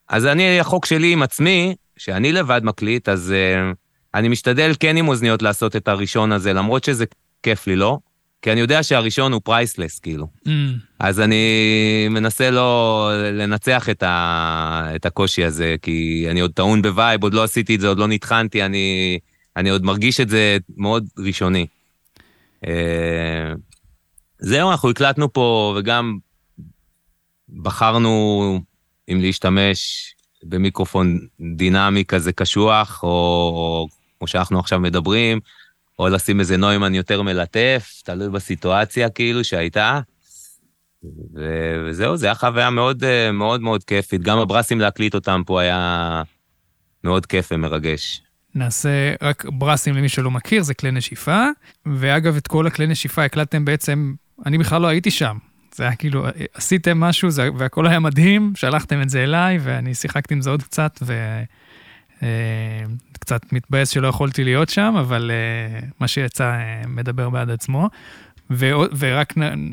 אז 0.08 0.26
אני, 0.26 0.60
החוק 0.60 0.86
שלי 0.86 1.12
עם 1.12 1.22
עצמי, 1.22 1.74
שאני 1.96 2.32
לבד 2.32 2.60
מקליט, 2.64 3.08
אז 3.08 3.32
אה, 3.32 3.72
אני 4.14 4.28
משתדל 4.28 4.72
כן 4.80 4.96
עם 4.96 5.08
אוזניות 5.08 5.42
לעשות 5.42 5.76
את 5.76 5.88
הראשון 5.88 6.32
הזה, 6.32 6.52
למרות 6.52 6.84
שזה 6.84 7.04
כיף 7.42 7.66
לי, 7.66 7.76
לא? 7.76 7.98
כי 8.42 8.52
אני 8.52 8.60
יודע 8.60 8.82
שהראשון 8.82 9.32
הוא 9.32 9.40
priceless, 9.44 9.98
כאילו. 9.98 10.26
Mm. 10.46 10.50
אז 10.98 11.20
אני 11.20 12.06
מנסה 12.10 12.50
לא 12.50 13.10
לנצח 13.32 13.88
את, 13.88 14.02
ה, 14.02 14.90
את 14.96 15.06
הקושי 15.06 15.44
הזה, 15.44 15.76
כי 15.82 16.26
אני 16.30 16.40
עוד 16.40 16.50
טעון 16.50 16.82
ב 16.82 16.89
vibe, 16.89 17.22
עוד 17.22 17.34
לא 17.34 17.42
עשיתי 17.44 17.74
את 17.74 17.80
זה, 17.80 17.88
עוד 17.88 17.98
לא 17.98 18.08
נטחנתי, 18.08 18.62
אני, 18.62 19.18
אני 19.56 19.70
עוד 19.70 19.84
מרגיש 19.84 20.20
את 20.20 20.28
זה 20.28 20.56
מאוד 20.76 21.06
ראשוני. 21.18 21.66
אה, 22.66 23.52
זהו, 24.38 24.70
אנחנו 24.70 24.90
הקלטנו 24.90 25.32
פה 25.32 25.76
וגם 25.78 26.18
בחרנו 27.62 28.60
אם 29.12 29.20
להשתמש 29.20 30.10
במיקרופון 30.42 31.18
דינמי 31.56 32.04
כזה 32.04 32.32
קשוח, 32.32 33.02
או, 33.02 33.08
או 33.08 33.86
כמו 34.18 34.28
שאנחנו 34.28 34.58
עכשיו 34.58 34.80
מדברים, 34.80 35.40
או 35.98 36.08
לשים 36.08 36.40
איזה 36.40 36.56
נוימן 36.56 36.94
יותר 36.94 37.22
מלטף, 37.22 38.02
תלוי 38.04 38.28
בסיטואציה 38.28 39.10
כאילו 39.10 39.44
שהייתה. 39.44 40.00
ו- 41.34 41.84
וזהו, 41.86 42.16
זו 42.16 42.26
הייתה 42.26 42.40
חוויה 42.40 42.70
מאוד 42.70 43.04
מאוד 43.32 43.60
מאוד 43.60 43.84
כיפית. 43.84 44.22
גם 44.22 44.38
הברסים 44.38 44.80
להקליט 44.80 45.14
אותם 45.14 45.42
פה 45.46 45.60
היה 45.60 46.22
מאוד 47.04 47.26
כיף 47.26 47.48
ומרגש. 47.52 48.23
נעשה 48.54 49.14
רק 49.22 49.44
ברסים 49.44 49.94
למי 49.94 50.08
שלא 50.08 50.30
מכיר, 50.30 50.62
זה 50.62 50.74
כלי 50.74 50.90
נשיפה. 50.90 51.46
ואגב, 51.86 52.36
את 52.36 52.46
כל 52.46 52.66
הכלי 52.66 52.86
נשיפה 52.86 53.24
הקלטתם 53.24 53.64
בעצם, 53.64 54.14
אני 54.46 54.58
בכלל 54.58 54.82
לא 54.82 54.86
הייתי 54.86 55.10
שם. 55.10 55.36
זה 55.74 55.84
היה 55.84 55.94
כאילו, 55.94 56.26
עשיתם 56.54 57.00
משהו 57.00 57.30
זה, 57.30 57.48
והכל 57.58 57.86
היה 57.86 58.00
מדהים, 58.00 58.52
שלחתם 58.56 59.02
את 59.02 59.10
זה 59.10 59.24
אליי, 59.24 59.58
ואני 59.60 59.94
שיחקתי 59.94 60.34
עם 60.34 60.40
זה 60.40 60.50
עוד 60.50 60.62
קצת, 60.62 61.02
וקצת 63.12 63.44
אה, 63.44 63.48
מתבאס 63.52 63.88
שלא 63.88 64.08
יכולתי 64.08 64.44
להיות 64.44 64.68
שם, 64.68 64.94
אבל 65.00 65.30
אה, 65.30 65.80
מה 66.00 66.08
שיצא 66.08 66.44
אה, 66.44 66.82
מדבר 66.86 67.30
בעד 67.30 67.50
עצמו. 67.50 67.88
ו, 68.50 68.70
ורק 68.98 69.38
נ, 69.38 69.72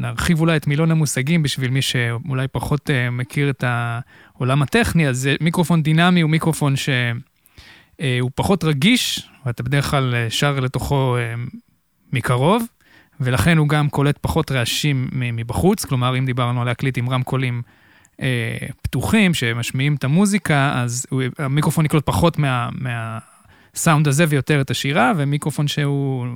נרחיב 0.00 0.40
אולי 0.40 0.56
את 0.56 0.66
מילון 0.66 0.90
המושגים 0.90 1.42
בשביל 1.42 1.70
מי 1.70 1.82
שאולי 1.82 2.48
פחות 2.48 2.90
uh, 2.90 3.10
מכיר 3.10 3.50
את 3.50 3.64
העולם 3.66 4.62
הטכני, 4.62 5.08
אז 5.08 5.28
מיקרופון 5.40 5.82
דינמי 5.82 6.20
הוא 6.20 6.30
מיקרופון 6.30 6.76
שהוא 6.76 6.94
uh, 8.00 8.02
פחות 8.34 8.64
רגיש, 8.64 9.28
ואתה 9.46 9.62
בדרך 9.62 9.90
כלל 9.90 10.14
שר 10.28 10.60
לתוכו 10.60 11.16
uh, 11.16 11.56
מקרוב, 12.12 12.66
ולכן 13.20 13.58
הוא 13.58 13.68
גם 13.68 13.88
קולט 13.88 14.18
פחות 14.20 14.52
רעשים 14.52 15.08
מבחוץ, 15.12 15.84
כלומר, 15.84 16.18
אם 16.18 16.26
דיברנו 16.26 16.60
על 16.60 16.66
להקליט 16.66 16.98
עם 16.98 17.08
רמקולים 17.08 17.62
אה, 18.20 18.56
פתוחים 18.82 19.34
שמשמיעים 19.34 19.94
את 19.94 20.04
המוזיקה, 20.04 20.72
אז 20.74 21.06
הוא, 21.10 21.22
המיקרופון 21.38 21.84
יקלוט 21.84 22.06
פחות 22.06 22.38
מה, 22.38 22.68
מהסאונד 22.72 24.08
הזה 24.08 24.24
ויותר 24.28 24.60
את 24.60 24.70
השירה, 24.70 25.12
ומיקרופון 25.16 25.68
שהוא 25.68 26.26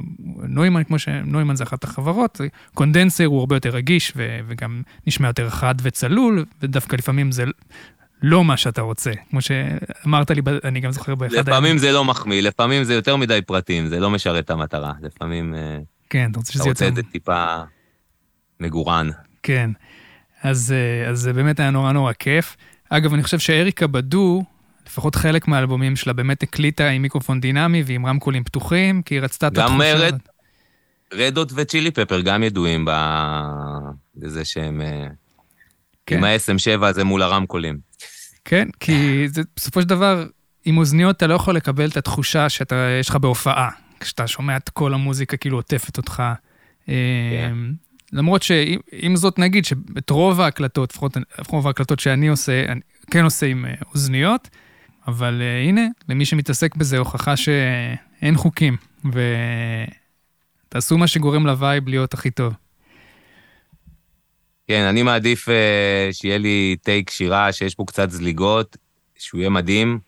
נוימן, 0.48 0.84
כמו 0.84 0.98
שנוימן 0.98 1.56
זה 1.56 1.64
אחת 1.64 1.84
החברות, 1.84 2.40
קונדנסר 2.74 3.24
הוא 3.24 3.40
הרבה 3.40 3.56
יותר 3.56 3.70
רגיש 3.70 4.12
ו, 4.16 4.38
וגם 4.46 4.82
נשמע 5.06 5.28
יותר 5.28 5.50
חד 5.50 5.74
וצלול, 5.82 6.44
ודווקא 6.62 6.96
לפעמים 6.96 7.32
זה 7.32 7.44
לא 8.26 8.44
מה 8.44 8.56
שאתה 8.56 8.80
רוצה. 8.80 9.12
כמו 9.30 9.40
שאמרת 9.40 10.30
לי, 10.30 10.42
אני 10.64 10.80
גם 10.80 10.92
זוכר 10.92 11.14
באחד... 11.14 11.34
לפעמים 11.34 11.64
הימים. 11.64 11.78
זה 11.78 11.92
לא 11.92 12.04
מחמיא, 12.04 12.42
לפעמים 12.42 12.84
זה 12.84 12.94
יותר 12.94 13.16
מדי 13.16 13.40
פרטים, 13.46 13.86
זה 13.86 14.00
לא 14.00 14.10
משרת 14.10 14.44
את 14.44 14.50
המטרה. 14.50 14.92
לפעמים... 15.02 15.54
אה, 15.54 15.78
כן, 16.10 16.30
אתה 16.30 16.38
רוצה 16.38 16.52
שזה 16.52 16.60
יותר... 16.60 16.70
אתה 16.70 16.84
רוצה 16.84 16.88
את 16.88 16.94
זה 16.94 17.12
טיפה 17.12 17.56
מגורן. 18.60 19.08
כן. 19.42 19.70
אז, 20.42 20.74
אה, 20.76 21.10
אז 21.10 21.20
זה 21.20 21.32
באמת 21.32 21.60
היה 21.60 21.70
נורא 21.70 21.92
נורא 21.92 22.12
כיף. 22.12 22.56
אגב, 22.90 23.14
אני 23.14 23.22
חושב 23.22 23.38
שאריקה 23.38 23.86
בדו, 23.86 24.44
לפחות 24.86 25.14
חלק 25.14 25.48
מהאלבומים 25.48 25.96
שלה, 25.96 26.12
באמת 26.12 26.42
הקליטה 26.42 26.88
עם 26.88 27.02
מיקרופון 27.02 27.40
דינמי 27.40 27.82
ועם 27.86 28.06
רמקולים 28.06 28.44
פתוחים, 28.44 29.02
כי 29.02 29.14
היא 29.14 29.20
רצתה 29.20 29.46
את 29.46 29.58
התחושה 29.58 29.94
הזאת. 29.94 30.20
רדות 31.14 31.52
וצ'ילי 31.54 31.90
פפר 31.90 32.20
גם 32.20 32.42
ידועים 32.42 32.86
בזה 34.16 34.44
שהם... 34.44 34.80
אה, 34.80 35.06
כן. 36.06 36.16
עם 36.16 36.24
ה-SM7 36.24 36.84
הזה 36.84 37.04
מול 37.04 37.22
הרמקולים. 37.22 37.78
כן, 38.44 38.68
כי 38.80 39.28
זה, 39.28 39.42
בסופו 39.56 39.82
של 39.82 39.88
דבר, 39.88 40.26
עם 40.64 40.78
אוזניות 40.78 41.16
אתה 41.16 41.26
לא 41.26 41.34
יכול 41.34 41.56
לקבל 41.56 41.88
את 41.88 41.96
התחושה 41.96 42.48
שיש 42.48 43.08
לך 43.08 43.16
בהופעה. 43.16 43.70
כשאתה 44.00 44.26
שומע 44.26 44.56
את 44.56 44.68
כל 44.68 44.94
המוזיקה 44.94 45.36
כאילו 45.36 45.56
עוטפת 45.56 45.96
אותך. 45.96 46.22
כן. 46.86 46.92
אמ, 46.92 47.72
למרות 48.12 48.42
שעם 48.42 49.16
זאת 49.16 49.38
נגיד 49.38 49.64
שאת 49.64 50.10
רוב 50.10 50.40
ההקלטות, 50.40 50.92
לפחות 50.92 51.16
רוב 51.48 51.66
ההקלטות 51.66 52.00
שאני 52.00 52.28
עושה, 52.28 52.64
אני 52.72 52.80
כן 53.10 53.24
עושה 53.24 53.46
עם 53.46 53.66
אה, 53.66 53.74
אוזניות, 53.94 54.48
אבל 55.08 55.42
uh, 55.42 55.68
הנה, 55.68 55.82
למי 56.08 56.24
שמתעסק 56.24 56.76
בזה, 56.76 56.98
הוכחה 56.98 57.36
שאין 57.36 58.36
חוקים, 58.36 58.76
ותעשו 60.68 60.98
מה 60.98 61.06
שגורם 61.06 61.46
ל 61.46 61.55
vibe 61.55 61.88
להיות 61.88 62.14
הכי 62.14 62.30
טוב. 62.30 62.54
כן, 64.68 64.82
אני 64.82 65.02
מעדיף 65.02 65.48
uh, 65.48 65.52
שיהיה 66.12 66.38
לי 66.38 66.76
טייק 66.82 67.10
שירה 67.10 67.52
שיש 67.52 67.76
בו 67.76 67.86
קצת 67.86 68.10
זליגות, 68.10 68.76
שהוא 69.18 69.38
יהיה 69.38 69.50
מדהים 69.50 69.98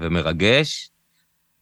ומרגש, 0.00 0.90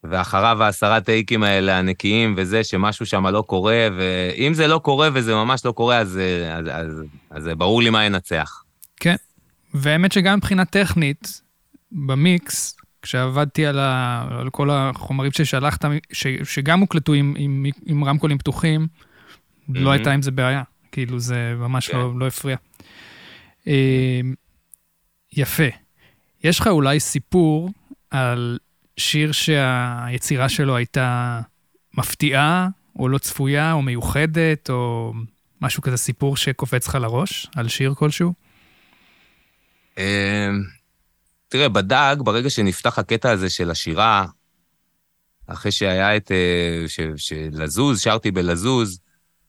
ואחריו 0.05 0.63
העשרה 0.63 1.01
טייקים 1.01 1.43
האלה 1.43 1.79
הנקיים 1.79 2.35
וזה, 2.37 2.65
שמשהו 2.65 3.07
שם 3.07 3.27
לא 3.27 3.43
קורה, 3.47 3.89
ואם 3.97 4.55
זה 4.55 4.67
לא 4.67 4.79
קורה 4.79 5.09
וזה 5.15 5.35
ממש 5.35 5.65
לא 5.65 5.73
קורה, 5.73 5.99
אז, 5.99 6.21
אז, 6.51 6.67
אז, 6.73 7.03
אז 7.31 7.49
ברור 7.59 7.83
לי 7.83 7.91
מה 7.91 8.05
ינצח. 8.05 8.63
כן, 8.97 9.17
והאמת 9.75 10.13
שגם 10.13 10.37
מבחינה 10.37 10.65
טכנית, 10.65 11.41
במיקס, 11.93 12.77
כשעבדתי 13.03 13.67
על, 13.67 13.79
ה, 13.79 14.25
על 14.41 14.51
כל 14.51 14.71
החומרים 14.71 15.33
ששלחת, 15.33 15.85
ש, 16.13 16.27
שגם 16.45 16.81
הוקלטו 16.81 17.13
עם, 17.13 17.35
עם, 17.39 17.67
עם 17.87 18.05
רמקולים 18.05 18.39
פתוחים, 18.39 18.87
mm-hmm. 18.87 19.73
לא 19.75 19.91
הייתה 19.91 20.13
עם 20.13 20.23
זה 20.23 20.31
בעיה. 20.31 20.63
כאילו, 20.95 21.19
זה 21.19 21.55
ממש 21.57 21.89
כן. 21.89 21.99
לא, 21.99 22.19
לא 22.19 22.27
הפריע. 22.27 22.57
אה, 23.67 24.21
יפה. 25.33 25.69
יש 26.45 26.61
לך 26.61 26.67
אולי 26.67 27.01
סיפור 27.01 27.71
על 28.11 28.59
שיר 28.97 29.33
שהיצירה 29.33 30.49
שלו 30.49 30.77
הייתה 30.77 31.41
מפתיעה, 31.95 32.69
או 32.99 33.09
לא 33.09 33.19
צפויה, 33.19 33.73
או 33.73 33.83
מיוחדת, 33.83 34.71
או 34.71 35.13
משהו 35.61 35.83
כזה, 35.83 35.97
סיפור 35.97 36.37
שקופץ 36.37 36.89
לך 36.89 36.95
לראש 36.95 37.47
על 37.57 37.69
שיר 37.69 37.95
כלשהו? 37.95 38.33
אמ, 39.99 40.03
תראה, 41.49 41.69
בדג, 41.69 42.17
ברגע 42.19 42.51
שנפתח 42.51 42.99
הקטע 42.99 43.31
הזה 43.31 43.51
של 43.51 43.71
השירה, 43.71 44.27
אחרי 45.47 45.73
שהיה 45.73 46.17
את... 46.17 46.31
אה, 46.33 46.85
שלזוז, 47.17 48.01
שרתי 48.01 48.31
בלזוז, 48.31 49.01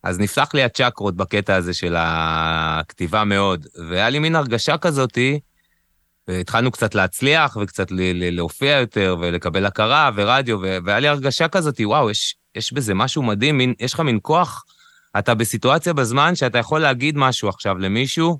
אז 0.05 0.19
נפתח 0.19 0.49
לי 0.53 0.63
הצ'קרות 0.63 1.15
בקטע 1.15 1.55
הזה 1.55 1.73
של 1.73 1.95
הכתיבה 1.97 3.23
מאוד. 3.23 3.67
והיה 3.89 4.09
לי 4.09 4.19
מין 4.19 4.35
הרגשה 4.35 4.77
כזאתי, 4.77 5.39
והתחלנו 6.27 6.71
קצת 6.71 6.95
להצליח 6.95 7.57
וקצת 7.61 7.87
להופיע 7.91 8.71
יותר 8.71 9.15
ולקבל 9.19 9.65
הכרה 9.65 10.11
ורדיו, 10.15 10.59
והיה 10.61 10.99
לי 10.99 11.07
הרגשה 11.07 11.47
כזאת, 11.47 11.81
וואו, 11.83 12.09
יש, 12.09 12.35
יש 12.55 12.73
בזה 12.73 12.93
משהו 12.93 13.23
מדהים, 13.23 13.57
מין, 13.57 13.73
יש 13.79 13.93
לך 13.93 13.99
מין 13.99 14.19
כוח, 14.21 14.65
אתה 15.19 15.35
בסיטואציה 15.35 15.93
בזמן 15.93 16.35
שאתה 16.35 16.57
יכול 16.57 16.81
להגיד 16.81 17.17
משהו 17.17 17.49
עכשיו 17.49 17.77
למישהו, 17.77 18.39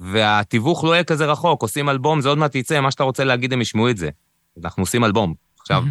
והתיווך 0.00 0.84
לא 0.84 0.92
יהיה 0.92 1.04
כזה 1.04 1.26
רחוק, 1.26 1.62
עושים 1.62 1.88
אלבום, 1.88 2.20
זה 2.20 2.28
עוד 2.28 2.38
מעט 2.38 2.54
יצא, 2.54 2.80
מה 2.80 2.90
שאתה 2.90 3.02
רוצה 3.02 3.24
להגיד, 3.24 3.52
הם 3.52 3.60
ישמעו 3.60 3.90
את 3.90 3.96
זה. 3.96 4.10
אנחנו 4.64 4.82
עושים 4.82 5.04
אלבום 5.04 5.34
עכשיו. 5.60 5.82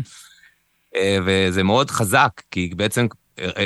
אה, 0.95 1.18
וזה 1.26 1.64
מאוד 1.64 1.91
חזק, 1.91 2.41
כי 2.52 2.72
בעצם 2.76 3.08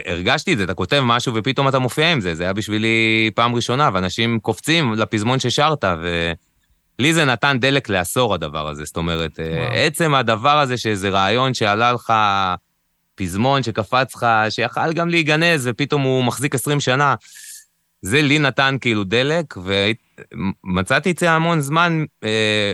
הרגשתי 0.05 0.53
את 0.53 0.57
זה, 0.57 0.63
אתה 0.63 0.73
כותב 0.73 1.01
משהו 1.05 1.33
ופתאום 1.35 1.67
אתה 1.67 1.79
מופיע 1.79 2.11
עם 2.11 2.21
זה, 2.21 2.35
זה 2.35 2.43
היה 2.43 2.53
בשבילי 2.53 3.31
פעם 3.35 3.55
ראשונה, 3.55 3.89
ואנשים 3.93 4.39
קופצים 4.39 4.93
לפזמון 4.93 5.39
ששרת, 5.39 5.83
ו... 6.01 6.31
לי 6.99 7.13
זה 7.13 7.25
נתן 7.25 7.57
דלק 7.59 7.89
לעשור, 7.89 8.33
הדבר 8.33 8.67
הזה. 8.67 8.85
זאת 8.85 8.97
אומרת, 8.97 9.39
אה, 9.39 9.45
וואו. 9.45 9.73
עצם 9.73 10.13
הדבר 10.13 10.59
הזה 10.59 10.77
שאיזה 10.77 11.09
רעיון 11.09 11.53
שעלה 11.53 11.93
לך 11.93 12.13
פזמון 13.15 13.63
שקפץ 13.63 14.15
לך, 14.15 14.25
שיכל 14.49 14.93
גם 14.93 15.09
להיגנז, 15.09 15.67
ופתאום 15.71 16.01
הוא 16.01 16.23
מחזיק 16.23 16.55
20 16.55 16.79
שנה, 16.79 17.15
זה 18.01 18.21
לי 18.21 18.39
נתן 18.39 18.77
כאילו 18.81 19.03
דלק, 19.03 19.53
ומצאתי 20.63 21.11
את 21.11 21.17
זה 21.17 21.31
המון 21.31 21.61
זמן, 21.61 22.05
אה, 22.23 22.71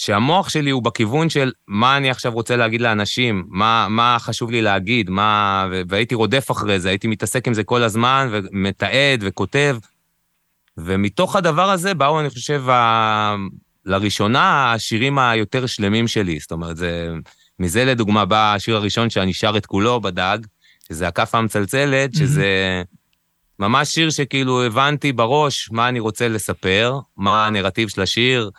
שהמוח 0.00 0.48
שלי 0.48 0.70
הוא 0.70 0.82
בכיוון 0.82 1.30
של 1.30 1.52
מה 1.68 1.96
אני 1.96 2.10
עכשיו 2.10 2.32
רוצה 2.32 2.56
להגיד 2.56 2.80
לאנשים, 2.80 3.44
מה, 3.48 3.86
מה 3.90 4.16
חשוב 4.20 4.50
לי 4.50 4.62
להגיד, 4.62 5.10
מה... 5.10 5.66
והייתי 5.88 6.14
רודף 6.14 6.50
אחרי 6.50 6.80
זה, 6.80 6.88
הייתי 6.88 7.08
מתעסק 7.08 7.48
עם 7.48 7.54
זה 7.54 7.64
כל 7.64 7.82
הזמן, 7.82 8.28
ומתעד 8.32 9.20
וכותב. 9.20 9.78
ומתוך 10.78 11.36
הדבר 11.36 11.70
הזה 11.70 11.94
באו, 11.94 12.20
אני 12.20 12.30
חושב, 12.30 12.68
ה... 12.70 13.34
לראשונה, 13.86 14.72
השירים 14.72 15.18
היותר 15.18 15.66
שלמים 15.66 16.08
שלי. 16.08 16.38
זאת 16.40 16.52
אומרת, 16.52 16.76
זה... 16.76 17.08
מזה 17.58 17.84
לדוגמה 17.84 18.24
בא 18.24 18.54
השיר 18.54 18.76
הראשון 18.76 19.10
שאני 19.10 19.32
שר 19.32 19.54
את 19.56 19.66
כולו 19.66 20.00
בדג, 20.00 20.38
שזה 20.88 21.08
הכאפה 21.08 21.38
המצלצלת, 21.38 22.14
שזה 22.14 22.82
ממש 23.58 23.88
שיר 23.88 24.10
שכאילו 24.10 24.62
הבנתי 24.62 25.12
בראש 25.12 25.70
מה 25.72 25.88
אני 25.88 26.00
רוצה 26.00 26.28
לספר, 26.28 26.98
מה 27.16 27.46
הנרטיב 27.46 27.88
של 27.88 28.02
השיר, 28.02 28.50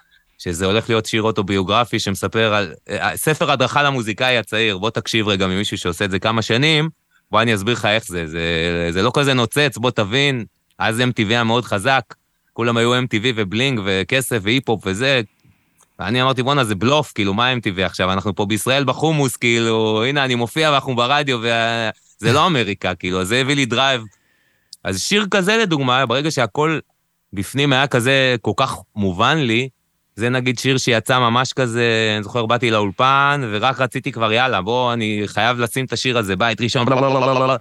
שזה 0.43 0.65
הולך 0.65 0.89
להיות 0.89 1.05
שיר 1.05 1.23
אוטוביוגרפי 1.23 1.99
שמספר 1.99 2.53
על... 2.53 2.73
ספר 3.15 3.51
הדרכה 3.51 3.83
למוזיקאי 3.83 4.37
הצעיר, 4.37 4.77
בוא 4.77 4.89
תקשיב 4.89 5.27
רגע 5.27 5.47
ממישהו 5.47 5.77
שעושה 5.77 6.05
את 6.05 6.11
זה 6.11 6.19
כמה 6.19 6.41
שנים, 6.41 6.89
בוא 7.31 7.41
אני 7.41 7.55
אסביר 7.55 7.73
לך 7.73 7.85
איך 7.85 8.07
זה. 8.07 8.27
זה, 8.27 8.41
זה 8.91 9.01
לא 9.01 9.11
כזה 9.13 9.33
נוצץ, 9.33 9.77
בוא 9.77 9.91
תבין. 9.91 10.45
אז 10.79 10.99
MTV 10.99 11.27
היה 11.29 11.43
מאוד 11.43 11.65
חזק, 11.65 12.01
כולם 12.53 12.77
היו 12.77 12.99
MTV 12.99 13.25
ו 13.35 13.43
bling 13.43 13.81
וכסף 13.85 14.39
והיפ-הופ 14.41 14.83
וזה. 14.85 15.21
ואני 15.99 16.21
אמרתי, 16.21 16.43
בואנה, 16.43 16.63
זה 16.63 16.75
בלוף, 16.75 17.11
כאילו, 17.15 17.33
מה 17.33 17.53
MTV 17.53 17.81
עכשיו? 17.81 18.13
אנחנו 18.13 18.35
פה 18.35 18.45
בישראל 18.45 18.83
בחומוס, 18.83 19.35
כאילו, 19.35 20.03
הנה, 20.05 20.25
אני 20.25 20.35
מופיע 20.35 20.71
ואנחנו 20.71 20.95
ברדיו, 20.95 21.39
וזה 21.39 22.33
לא 22.33 22.47
אמריקה, 22.47 22.95
כאילו, 22.95 23.23
זה 23.23 23.37
הביא 23.41 23.55
לי 23.55 23.65
דרייב. 23.65 24.01
אז 24.83 25.01
שיר 25.01 25.25
כזה, 25.31 25.57
לדוגמה, 25.57 26.05
ברגע 26.05 26.31
שהכל 26.31 26.79
בפנים 27.33 27.73
היה 27.73 27.87
כזה 27.87 28.35
כל 28.41 28.53
כך 28.57 28.75
מובן 28.95 29.37
לי, 29.37 29.69
זה 30.15 30.29
נגיד 30.29 30.59
שיר 30.59 30.77
שיצא 30.77 31.19
ממש 31.19 31.53
כזה, 31.53 32.13
אני 32.15 32.23
זוכר, 32.23 32.45
באתי 32.45 32.71
לאולפן, 32.71 33.41
ורק 33.51 33.81
רציתי 33.81 34.11
כבר, 34.11 34.31
יאללה, 34.31 34.61
בוא, 34.61 34.93
אני 34.93 35.21
חייב 35.25 35.59
לשים 35.59 35.85
את 35.85 35.93
השיר 35.93 36.17
הזה, 36.17 36.35
בית 36.35 36.61
ראשון, 36.61 36.85
בלה 36.85 37.57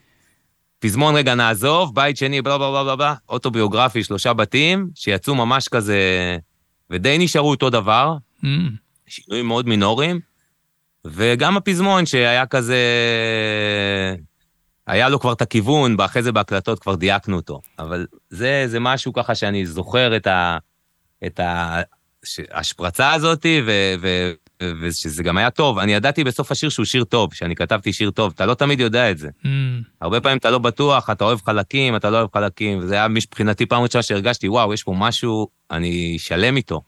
פזמון 0.79 1.17
רגע 1.17 1.35
נעזוב, 1.35 1.95
בית 1.95 2.17
שני, 2.17 2.43
בלה 2.43 2.59
בלה 2.59 2.85
בלה 2.85 2.97
בלה, 2.97 3.15
אוטוביוגרפי, 3.29 4.05
שלושה 4.05 4.33
בתים, 4.33 4.89
שיצאו 4.95 5.35
ממש 5.35 5.69
כזה, 5.69 5.99
ודי 6.91 7.17
נשארו 7.19 7.51
אותו 7.51 7.71
דבר, 7.71 8.17
mm. 8.43 8.47
שינויים 9.07 9.47
מאוד 9.47 9.69
מינוריים, 9.69 10.21
וגם 11.05 11.57
הפזמון 11.57 12.07
שהיה 12.07 12.47
כזה... 12.47 12.77
היה 14.87 15.09
לו 15.09 15.21
כבר 15.21 15.33
את 15.33 15.43
הכיוון, 15.43 15.97
ואחרי 15.99 16.23
זה 16.23 16.33
בהקלטות 16.33 16.79
כבר 16.79 16.95
דייקנו 16.95 17.37
אותו. 17.37 17.61
אבל 17.79 18.07
זה, 18.31 18.65
זה 18.67 18.81
משהו 18.81 19.13
ככה 19.13 19.35
שאני 19.35 19.67
זוכר 19.67 20.17
את, 20.17 20.27
ה, 20.27 20.59
את 21.27 21.41
ההשפרצה 22.51 23.13
הזאת, 23.13 23.47
ושזה 24.83 25.23
גם 25.23 25.37
היה 25.37 25.51
טוב. 25.51 25.79
אני 25.79 25.95
ידעתי 25.95 26.25
בסוף 26.25 26.53
השיר 26.53 26.69
שהוא 26.69 26.87
שיר 26.87 27.05
טוב, 27.05 27.35
שאני 27.35 27.57
כתבתי 27.57 27.93
שיר 27.93 28.11
טוב, 28.11 28.33
אתה 28.35 28.47
לא 28.47 28.55
תמיד 28.55 28.81
יודע 28.81 29.11
את 29.11 29.19
זה. 29.19 29.29
Mm. 29.45 29.47
הרבה 30.01 30.21
פעמים 30.21 30.39
אתה 30.39 30.51
לא 30.51 30.59
בטוח, 30.59 31.11
אתה 31.11 31.25
אוהב 31.25 31.39
חלקים, 31.43 31.97
אתה 31.97 32.11
לא 32.11 32.19
אוהב 32.19 32.29
חלקים, 32.35 32.79
וזה 32.79 32.95
היה 32.95 33.09
מבחינתי 33.09 33.67
פעם 33.67 33.83
ראשונה 33.83 34.03
שהרגשתי, 34.03 34.49
וואו, 34.49 34.75
יש 34.75 34.83
פה 34.83 34.95
משהו, 34.97 35.49
אני 35.71 36.19
שלם 36.19 36.57
איתו. 36.57 36.83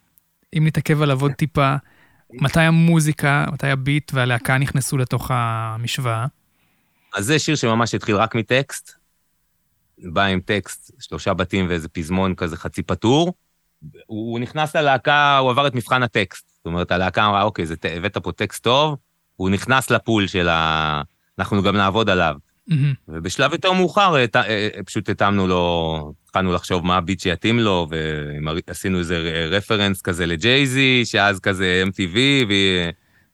אם 0.59 0.66
נתעכב 0.66 1.03
עליו 1.03 1.22
עוד 1.22 1.33
טיפה, 1.33 1.74
מתי 2.33 2.61
המוזיקה, 2.61 3.47
מתי 3.53 3.66
הביט 3.66 4.11
והלהקה 4.14 4.59
נכנסו 4.59 4.99
לתוך 4.99 5.30
המשוואה? 5.35 6.26
אז 7.14 7.24
זה 7.24 7.39
שיר 7.39 7.57
שממש 7.57 7.95
התחיל 7.95 8.16
רק 8.16 8.35
מטקסט, 8.35 8.93
בא 9.99 10.24
עם 10.24 10.41
טקסט, 10.41 10.93
שלושה 11.01 11.35
בתים 11.35 11.66
ואיזה 11.68 11.89
פזמון 11.89 12.35
כזה 12.35 12.57
חצי 12.57 12.83
פתור. 12.83 13.33
הוא 14.07 14.41
נכנס 14.41 14.76
ללהקה, 14.76 15.39
הוא 15.39 15.51
עבר 15.51 15.66
את 15.66 15.74
מבחן 15.74 16.03
הטקסט. 16.03 16.53
זאת 16.57 16.66
אומרת, 16.66 16.93
הלהקה 16.93 17.26
אמרה, 17.26 17.43
אוקיי, 17.43 17.66
זה, 17.66 17.74
הבאת 17.97 18.18
פה 18.18 18.33
טקסט 18.33 18.64
טוב, 18.64 18.97
הוא 19.37 19.51
נכנס 19.51 19.91
לפול 19.91 20.26
של 20.26 20.49
ה... 20.49 21.03
אנחנו 21.39 21.62
גם 21.62 21.76
נעבוד 21.76 22.11
עליו. 22.11 22.37
Mm-hmm. 22.70 22.74
ובשלב 23.09 23.53
יותר 23.53 23.72
מאוחר 23.72 24.16
אה, 24.16 24.24
אה, 24.37 24.68
פשוט 24.87 25.09
התאמנו 25.09 25.47
לו, 25.47 26.12
התחלנו 26.24 26.53
לחשוב 26.53 26.87
מה 26.87 26.97
הביט 26.97 27.20
שיתאים 27.20 27.59
לו, 27.59 27.89
ועשינו 28.68 28.99
איזה 28.99 29.49
רפרנס 29.51 30.03
כזה 30.03 30.26
לג'ייזי, 30.26 31.03
שאז 31.05 31.41
כזה 31.41 31.85
MTV 31.87 32.16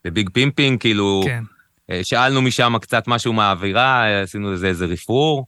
ו 0.05 0.11
Big 0.11 0.31
Pimpin', 0.31 0.81
כאילו, 0.81 1.23
כן. 1.27 1.43
אה, 1.91 2.05
שאלנו 2.05 2.43
משם 2.43 2.75
קצת 2.81 3.05
משהו 3.07 3.33
מהאווירה, 3.33 4.21
עשינו 4.23 4.53
איזה, 4.53 4.67
איזה 4.67 4.87
רפרור. 4.87 5.47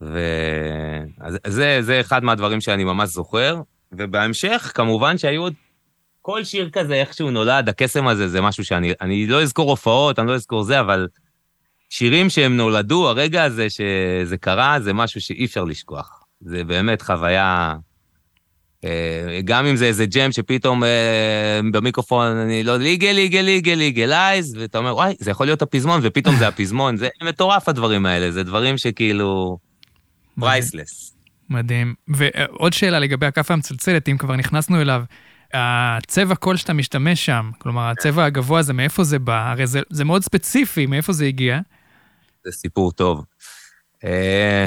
וזה 0.00 2.00
אחד 2.00 2.24
מהדברים 2.24 2.60
שאני 2.60 2.84
ממש 2.84 3.08
זוכר. 3.08 3.60
ובהמשך, 3.92 4.72
כמובן 4.74 5.18
שהיו 5.18 5.42
עוד... 5.42 5.54
כל 6.22 6.44
שיר 6.44 6.70
כזה, 6.72 6.94
איך 6.94 7.14
שהוא 7.14 7.30
נולד, 7.30 7.68
הקסם 7.68 8.08
הזה, 8.08 8.28
זה 8.28 8.40
משהו 8.40 8.64
שאני... 8.64 8.92
אני 9.00 9.26
לא 9.26 9.42
אזכור 9.42 9.70
הופעות, 9.70 10.18
אני 10.18 10.26
לא 10.26 10.34
אזכור 10.34 10.62
זה, 10.62 10.80
אבל 10.80 11.08
שירים 11.90 12.30
שהם 12.30 12.56
נולדו, 12.56 13.08
הרגע 13.08 13.44
הזה 13.44 13.66
שזה 13.70 14.36
קרה, 14.36 14.80
זה 14.80 14.92
משהו 14.92 15.20
שאי 15.20 15.44
אפשר 15.44 15.64
לשכוח. 15.64 16.24
זה 16.40 16.64
באמת 16.64 17.02
חוויה... 17.02 17.74
אה, 18.84 19.40
גם 19.44 19.66
אם 19.66 19.76
זה 19.76 19.86
איזה 19.86 20.06
ג'ם 20.06 20.32
שפתאום 20.32 20.84
אה, 20.84 21.60
במיקרופון, 21.72 22.26
אני 22.26 22.64
לא, 22.64 22.76
legal, 22.76 23.12
legal, 23.12 23.40
legal, 23.40 23.74
legalize, 23.74 24.56
ואתה 24.60 24.78
אומר, 24.78 24.94
וואי, 24.94 25.14
זה 25.18 25.30
יכול 25.30 25.46
להיות 25.46 25.62
הפזמון, 25.62 26.00
ופתאום 26.02 26.36
זה 26.36 26.48
הפזמון, 26.48 26.96
זה 26.96 27.08
מטורף 27.22 27.68
הדברים 27.68 28.06
האלה, 28.06 28.30
זה 28.30 28.42
דברים 28.42 28.78
שכאילו... 28.78 29.58
priceless. 30.40 31.11
מדהים. 31.52 31.94
ועוד 32.08 32.72
שאלה 32.72 32.98
לגבי 32.98 33.26
הכאפה 33.26 33.54
המצלצלת, 33.54 34.08
אם 34.08 34.18
כבר 34.18 34.36
נכנסנו 34.36 34.80
אליו, 34.80 35.02
הצבע 35.54 36.34
קול 36.34 36.56
שאתה 36.56 36.72
משתמש 36.72 37.26
שם, 37.26 37.50
כלומר, 37.58 37.82
הצבע 37.82 38.24
הגבוה 38.24 38.60
הזה, 38.60 38.72
מאיפה 38.72 39.04
זה 39.04 39.18
בא? 39.18 39.50
הרי 39.50 39.66
זה, 39.66 39.80
זה 39.90 40.04
מאוד 40.04 40.22
ספציפי, 40.22 40.86
מאיפה 40.86 41.12
זה 41.12 41.24
הגיע? 41.24 41.58
זה 42.44 42.52
סיפור 42.52 42.92
טוב. 42.92 43.24
אה, 44.04 44.66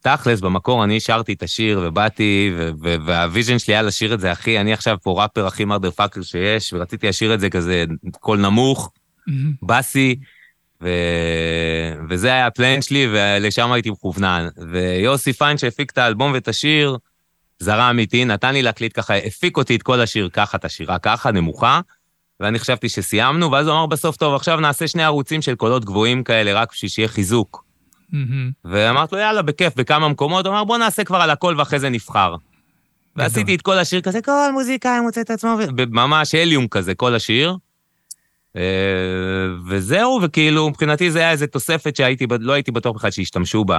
תכלס, 0.00 0.40
במקור 0.40 0.84
אני 0.84 1.00
שרתי 1.00 1.32
את 1.32 1.42
השיר 1.42 1.80
ובאתי, 1.84 2.54
וה 2.80 2.99
vision 2.99 3.58
שלי 3.58 3.74
היה 3.74 3.82
לשיר 3.82 4.14
את 4.14 4.20
זה, 4.20 4.32
אחי, 4.32 4.60
אני 4.60 4.72
עכשיו 4.72 4.96
פה 5.02 5.22
ראפר 5.22 5.46
הכי 5.46 5.64
motherfucker 5.64 6.22
שיש, 6.22 6.72
ורציתי 6.72 7.08
לשיר 7.08 7.34
את 7.34 7.40
זה 7.40 7.50
כזה 7.50 7.84
קול 8.20 8.38
נמוך, 8.38 8.92
bassy, 9.62 10.16
ו... 10.82 10.88
וזה 12.10 12.28
היה 12.28 12.46
ה 12.46 12.53
plan 12.53 12.82
שלי, 12.82 13.08
ולשם 13.12 13.72
הייתי 13.72 13.90
מכוונן. 13.90 14.48
ויוסי 14.72 15.32
פיין 15.32 15.58
שהפיק 15.58 15.90
את 15.90 15.98
האלבום 15.98 16.32
ואת 16.32 16.48
השיר, 16.48 16.96
זרם 17.58 17.98
איתי, 17.98 18.24
נתן 18.24 18.52
לי 18.52 18.62
להקליט 18.62 18.98
ככה, 18.98 19.16
הפיק 19.16 19.56
אותי 19.56 19.76
את 19.76 19.82
כל 19.82 20.00
השיר 20.00 20.28
ככה, 20.32 20.58
את 20.58 20.64
השירה 20.64 20.98
ככה, 20.98 21.30
נמוכה, 21.30 21.80
ואני 22.40 22.58
חשבתי 22.58 22.88
שסיימנו, 22.88 23.52
ואז 23.52 23.66
הוא 23.66 23.74
אמר 23.74 23.86
בסוף, 23.86 24.16
טוב, 24.16 24.34
עכשיו 24.34 24.60
נעשה 24.60 24.88
שני 24.88 25.04
ערוצים 25.04 25.42
של 25.42 25.54
קולות 25.54 25.84
גבוהים 25.84 26.24
כאלה, 26.24 26.60
רק 26.60 26.72
בשביל 26.72 26.88
שיהיה 26.88 27.08
חיזוק. 27.08 27.64
ואמרתי 28.64 29.14
לו, 29.14 29.20
יאללה, 29.20 29.42
בכיף, 29.42 29.76
בכמה 29.76 30.08
מקומות, 30.08 30.46
הוא 30.46 30.54
אמר, 30.54 30.64
בוא 30.64 30.78
נעשה 30.78 31.04
כבר 31.04 31.18
על 31.18 31.30
הכל 31.30 31.54
ואחרי 31.58 31.78
זה 31.78 31.88
נבחר. 31.88 32.34
ועשיתי 33.16 33.54
את 33.54 33.62
כל 33.62 33.78
השיר 33.78 34.00
כזה, 34.00 34.22
כל 34.22 34.52
מוזיקאי 34.52 35.00
מוצא 35.00 35.20
את 35.20 35.30
עצמו, 35.30 35.58
ממש 35.88 36.34
הליום 36.34 36.68
כזה, 36.68 36.94
כל 36.94 37.14
השיר. 37.14 37.56
אה, 38.56 38.62
וזהו, 39.68 40.20
וכאילו, 40.22 40.70
מבחינתי 40.70 41.10
זה 41.10 41.18
היה 41.18 41.30
איזו 41.30 41.46
תוספת 41.46 41.96
שהייתי, 41.96 42.26
לא 42.40 42.52
הייתי 42.52 42.70
בטוח 42.70 42.96
בכלל 42.96 43.10
שהשתמשו 43.10 43.64
בה. 43.64 43.78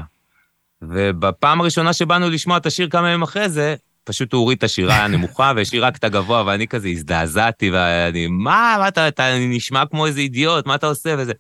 ובפעם 0.82 1.62
הראשונה 1.62 1.94
שבאנו 1.94 2.30
לשמוע 2.30 2.58
את 2.58 2.66
השיר 2.66 2.90
כמה 2.90 3.10
ימים 3.10 3.22
אחרי 3.22 3.50
זה, 3.50 3.76
פשוט 4.04 4.34
הוא 4.34 4.42
הוריד 4.42 4.58
את 4.58 4.64
השירה 4.64 4.96
הנמוכה 5.06 5.54
והשאיר 5.56 5.86
רק 5.86 5.98
את 5.98 6.04
הגבוה, 6.04 6.44
ואני 6.46 6.68
כזה 6.68 6.88
הזדעזעתי, 6.88 7.72
ואני, 7.72 8.28
מה, 8.28 8.76
מה 8.80 8.88
אתה, 8.88 9.08
אתה 9.08 9.24
נשמע 9.40 9.86
כמו 9.86 10.06
איזה 10.06 10.20
אידיוט, 10.20 10.66
מה 10.66 10.76
אתה 10.76 10.88
עושה 10.88 11.16
וזה. 11.18 11.34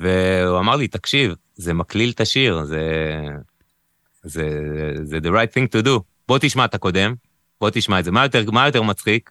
והוא 0.00 0.58
אמר 0.58 0.76
לי, 0.76 0.88
תקשיב, 0.88 1.34
זה 1.54 1.74
מקליל 1.74 2.10
את 2.10 2.20
השיר, 2.20 2.64
זה, 2.64 2.82
זה, 4.22 4.48
זה 5.02 5.18
the 5.18 5.30
right 5.30 5.54
thing 5.54 5.78
to 5.78 5.86
do. 5.86 6.00
בוא 6.28 6.38
תשמע 6.40 6.64
את 6.64 6.74
הקודם, 6.74 7.14
בוא 7.60 7.70
תשמע 7.72 7.98
את 7.98 8.04
זה. 8.04 8.10
מה 8.10 8.22
יותר, 8.22 8.50
מה 8.50 8.66
יותר 8.66 8.82
מצחיק? 8.82 9.30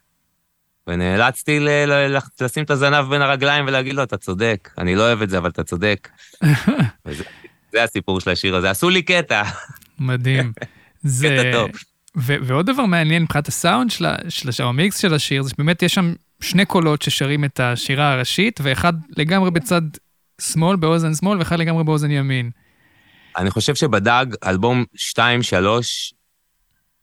ונאלצתי 0.86 1.60
ל- 1.60 1.68
ל- 1.68 2.18
לשים 2.40 2.64
את 2.64 2.70
הזנב 2.70 3.08
בין 3.10 3.22
הרגליים 3.22 3.66
ולהגיד 3.66 3.94
לו, 3.94 4.02
אתה 4.02 4.16
צודק, 4.16 4.70
אני 4.78 4.94
לא 4.94 5.02
אוהב 5.02 5.22
את 5.22 5.30
זה, 5.30 5.38
אבל 5.38 5.50
אתה 5.50 5.64
צודק. 5.64 6.08
וזה, 7.06 7.24
זה 7.72 7.82
הסיפור 7.82 8.20
של 8.20 8.30
השיר 8.30 8.56
הזה. 8.56 8.70
עשו 8.70 8.90
לי 8.90 9.02
קטע. 9.02 9.42
מדהים. 9.98 10.52
זה... 11.02 11.28
קטע 11.28 11.52
טוב. 11.52 11.70
ו- 12.16 12.36
ועוד 12.42 12.66
דבר 12.66 12.84
מעניין 12.84 13.22
מבחינת 13.22 13.48
הסאונד 13.48 13.90
של, 13.90 14.06
של, 14.28 14.52
של 14.52 14.64
המיקס 14.64 14.98
של 14.98 15.14
השיר, 15.14 15.42
זה 15.42 15.50
שבאמת 15.50 15.82
יש 15.82 15.94
שם 15.94 16.14
שני 16.40 16.64
קולות 16.64 17.02
ששרים 17.02 17.44
את 17.44 17.60
השירה 17.60 18.12
הראשית, 18.12 18.60
ואחד 18.62 18.92
לגמרי 19.16 19.50
בצד 19.50 19.82
שמאל, 20.40 20.76
באוזן 20.76 21.14
שמאל, 21.14 21.38
ואחד 21.38 21.58
לגמרי 21.58 21.84
באוזן 21.84 22.10
ימין. 22.10 22.50
אני 23.36 23.50
חושב 23.50 23.74
שבדג, 23.74 24.26
אלבום 24.44 24.84
2-3, 24.96 25.16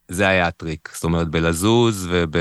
זה 0.08 0.28
היה 0.28 0.46
הטריק. 0.46 0.88
זאת 0.94 1.04
אומרת, 1.04 1.28
בלזוז 1.28 2.08
וב... 2.10 2.36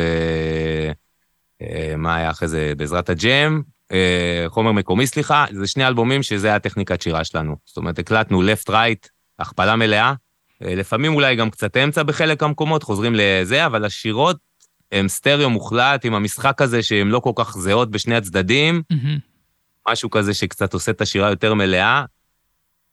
אה, 1.61 1.93
מה 1.97 2.15
היה 2.15 2.29
אחרי 2.29 2.47
זה? 2.47 2.73
בעזרת 2.77 3.09
הג'ם, 3.09 3.61
אה, 3.91 4.45
חומר 4.47 4.71
מקומי, 4.71 5.07
סליחה, 5.07 5.45
זה 5.51 5.67
שני 5.67 5.87
אלבומים 5.87 6.23
שזה 6.23 6.55
הטכניקת 6.55 7.01
שירה 7.01 7.23
שלנו. 7.23 7.55
זאת 7.65 7.77
אומרת, 7.77 7.99
הקלטנו 7.99 8.41
left 8.41 8.69
right, 8.69 9.07
הכפלה 9.39 9.75
מלאה, 9.75 10.13
אה, 10.63 10.75
לפעמים 10.75 11.13
אולי 11.13 11.35
גם 11.35 11.49
קצת 11.49 11.77
אמצע 11.77 12.03
בחלק 12.03 12.43
המקומות, 12.43 12.83
חוזרים 12.83 13.15
לזה, 13.15 13.65
אבל 13.65 13.85
השירות 13.85 14.37
הם 14.91 15.07
סטריאו 15.07 15.49
מוחלט 15.49 16.05
עם 16.05 16.13
המשחק 16.13 16.61
הזה 16.61 16.83
שהן 16.83 17.07
לא 17.07 17.19
כל 17.19 17.31
כך 17.35 17.57
זהות 17.57 17.91
בשני 17.91 18.15
הצדדים, 18.15 18.81
mm-hmm. 18.93 19.91
משהו 19.91 20.09
כזה 20.09 20.33
שקצת 20.33 20.73
עושה 20.73 20.91
את 20.91 21.01
השירה 21.01 21.29
יותר 21.29 21.53
מלאה. 21.53 22.05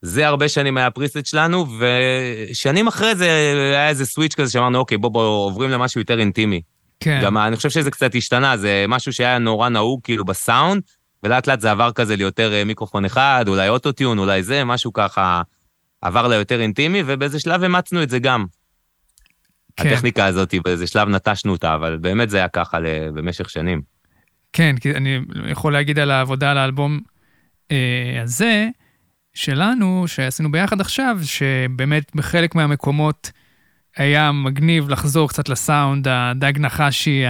זה 0.02 0.26
הרבה 0.26 0.48
שנים 0.48 0.76
היה 0.76 0.86
הפריסט 0.86 1.26
שלנו, 1.26 1.66
ושנים 1.78 2.88
אחרי 2.88 3.14
זה 3.14 3.24
היה 3.72 3.88
איזה 3.88 4.06
סוויץ' 4.06 4.34
כזה 4.34 4.52
שאמרנו, 4.52 4.78
אוקיי, 4.78 4.98
בוא, 4.98 5.10
בוא, 5.10 5.22
עוברים 5.22 5.70
למשהו 5.70 6.00
יותר 6.00 6.20
אינטימי. 6.20 6.62
כן. 7.00 7.20
גם 7.24 7.38
אני 7.38 7.56
חושב 7.56 7.70
שזה 7.70 7.90
קצת 7.90 8.14
השתנה, 8.14 8.56
זה 8.56 8.84
משהו 8.88 9.12
שהיה 9.12 9.38
נורא 9.38 9.68
נהוג 9.68 10.00
כאילו 10.04 10.24
בסאונד, 10.24 10.82
ולאט 11.22 11.46
לאט 11.46 11.60
זה 11.60 11.70
עבר 11.70 11.92
כזה 11.92 12.16
ליותר 12.16 12.52
אה, 12.52 12.64
מיקרופון 12.64 13.04
אחד, 13.04 13.44
אולי 13.48 13.68
אוטוטיון, 13.68 14.18
אולי 14.18 14.42
זה, 14.42 14.64
משהו 14.64 14.92
ככה 14.92 15.42
עבר 16.02 16.28
ליותר 16.28 16.60
אינטימי, 16.60 17.02
ובאיזה 17.06 17.40
שלב 17.40 17.62
אימצנו 17.62 18.02
את 18.02 18.10
זה 18.10 18.18
גם. 18.18 18.46
כן. 19.76 19.88
הטכניקה 19.88 20.26
הזאת, 20.26 20.54
באיזה 20.64 20.86
שלב 20.86 21.08
נטשנו 21.08 21.52
אותה, 21.52 21.74
אבל 21.74 21.96
באמת 21.96 22.30
זה 22.30 22.36
היה 22.36 22.48
ככה 22.48 22.78
במשך 23.14 23.50
שנים. 23.50 23.82
כן, 24.52 24.76
כי 24.80 24.90
אני 24.90 25.20
יכול 25.48 25.72
להגיד 25.72 25.98
על 25.98 26.10
העבודה 26.10 26.50
על 26.50 26.58
האלבום 26.58 27.00
אה, 27.70 28.20
הזה, 28.22 28.68
שלנו, 29.34 30.04
שעשינו 30.06 30.52
ביחד 30.52 30.80
עכשיו, 30.80 31.18
שבאמת 31.22 32.16
בחלק 32.16 32.54
מהמקומות 32.54 33.30
היה 33.98 34.32
מגניב 34.32 34.88
לחזור 34.88 35.28
קצת 35.28 35.48
לסאונד 35.48 36.08
הדג 36.08 36.52
נחשי 36.58 37.22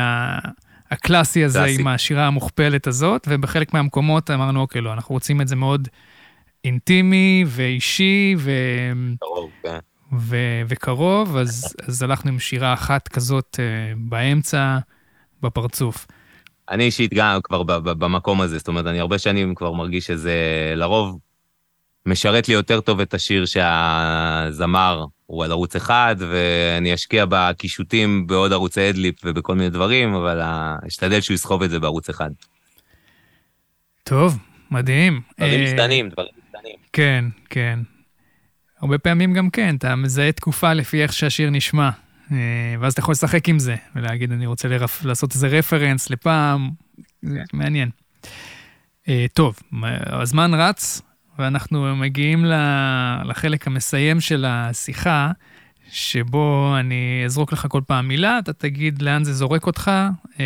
הקלאסי 0.91 1.45
הזה 1.45 1.65
עם 1.65 1.87
השירה 1.87 2.27
המוכפלת 2.27 2.87
הזאת, 2.87 3.29
ובחלק 3.31 3.75
מהמקומות 3.75 4.31
אמרנו, 4.31 4.61
אוקיי, 4.61 4.81
לא, 4.81 4.93
אנחנו 4.93 5.13
רוצים 5.13 5.41
את 5.41 5.49
זה 5.49 5.57
מאוד 5.57 5.89
אינטימי 6.65 7.45
ואישי 7.47 8.35
ו... 8.39 8.51
קרוב, 9.21 9.51
כן. 9.63 9.79
ו- 10.19 10.63
וקרוב, 10.69 11.37
אז, 11.37 11.75
אז 11.89 12.03
הלכנו 12.03 12.31
עם 12.31 12.39
שירה 12.39 12.73
אחת 12.73 13.09
כזאת 13.09 13.57
uh, 13.57 13.99
באמצע, 13.99 14.79
בפרצוף. 15.43 16.07
אני 16.71 16.85
אישית 16.85 17.15
גם 17.15 17.41
כבר 17.43 17.63
במקום 17.83 18.41
הזה, 18.41 18.59
זאת 18.59 18.69
אומרת, 18.69 18.87
אני 18.87 19.01
הרבה 19.01 19.19
שנים 19.19 19.55
כבר 19.55 19.73
מרגיש 19.73 20.07
שזה 20.07 20.35
לרוב 20.77 21.19
משרת 22.09 22.49
לי 22.49 22.55
יותר 22.55 22.81
טוב 22.81 23.01
את 23.01 23.15
השיר 23.15 23.47
שהזמר 23.47 25.05
הוא 25.27 25.45
על 25.45 25.51
ערוץ 25.51 25.77
אחד, 25.77 26.17
ואני 26.19 26.95
אשקיע 26.95 27.25
בקישוטים 27.29 28.27
בעוד 28.27 28.53
ערוצי 28.53 28.91
אדליפ 28.91 29.15
ובכל 29.25 29.55
מיני 29.55 29.71
דברים, 29.71 30.15
אבל 30.15 30.41
אשתדל 30.89 31.21
שהוא 31.21 31.35
יסחוב 31.35 31.63
את 31.63 31.71
זה 31.71 31.81
בערוץ 31.81 32.09
אחד. 32.09 32.31
טוב, 34.05 34.39
מדהים. 34.71 35.21
דברים 35.39 35.61
אה, 35.61 35.65
משתנים, 35.65 36.09
דברים 36.09 36.31
משתנים. 36.45 36.77
כן, 36.93 37.25
כן. 37.51 37.79
הרבה 38.81 38.99
פעמים 38.99 39.33
גם 39.33 39.51
כן, 39.51 39.77
אתה 39.77 39.97
מזהה 39.97 40.33
תקופה 40.33 40.73
לפי 40.73 41.03
איך 41.03 41.13
שהשיר 41.13 41.51
נשמע, 41.51 41.91
אה, 42.33 42.37
ואז 42.81 42.93
אתה 42.93 43.01
יכול 43.01 43.13
לשחק 43.13 43.49
עם 43.49 43.59
זה, 43.59 43.77
ולהגיד, 43.97 44.33
אני 44.33 44.47
רוצה 44.47 44.69
לרפ... 44.69 45.05
לעשות 45.05 45.35
איזה 45.35 45.49
רפרנס 45.49 46.11
לפעם, 46.11 46.71
זה 47.23 47.41
מעניין. 47.53 47.91
אה, 49.09 49.27
טוב, 49.33 49.59
הזמן 50.07 50.55
רץ, 50.55 51.03
ואנחנו 51.39 51.97
מגיעים 51.97 52.45
לחלק 53.25 53.67
המסיים 53.67 54.21
של 54.21 54.45
השיחה, 54.49 55.33
שבו 55.91 56.75
אני 56.81 57.23
אזרוק 57.25 57.53
לך 57.53 57.67
כל 57.69 57.83
פעם 57.87 58.09
מילה, 58.09 58.39
אתה 58.39 58.53
תגיד 58.53 59.03
לאן 59.03 59.25
זה 59.25 59.33
זורק 59.33 59.67
אותך. 59.67 59.91
אה, 60.41 60.45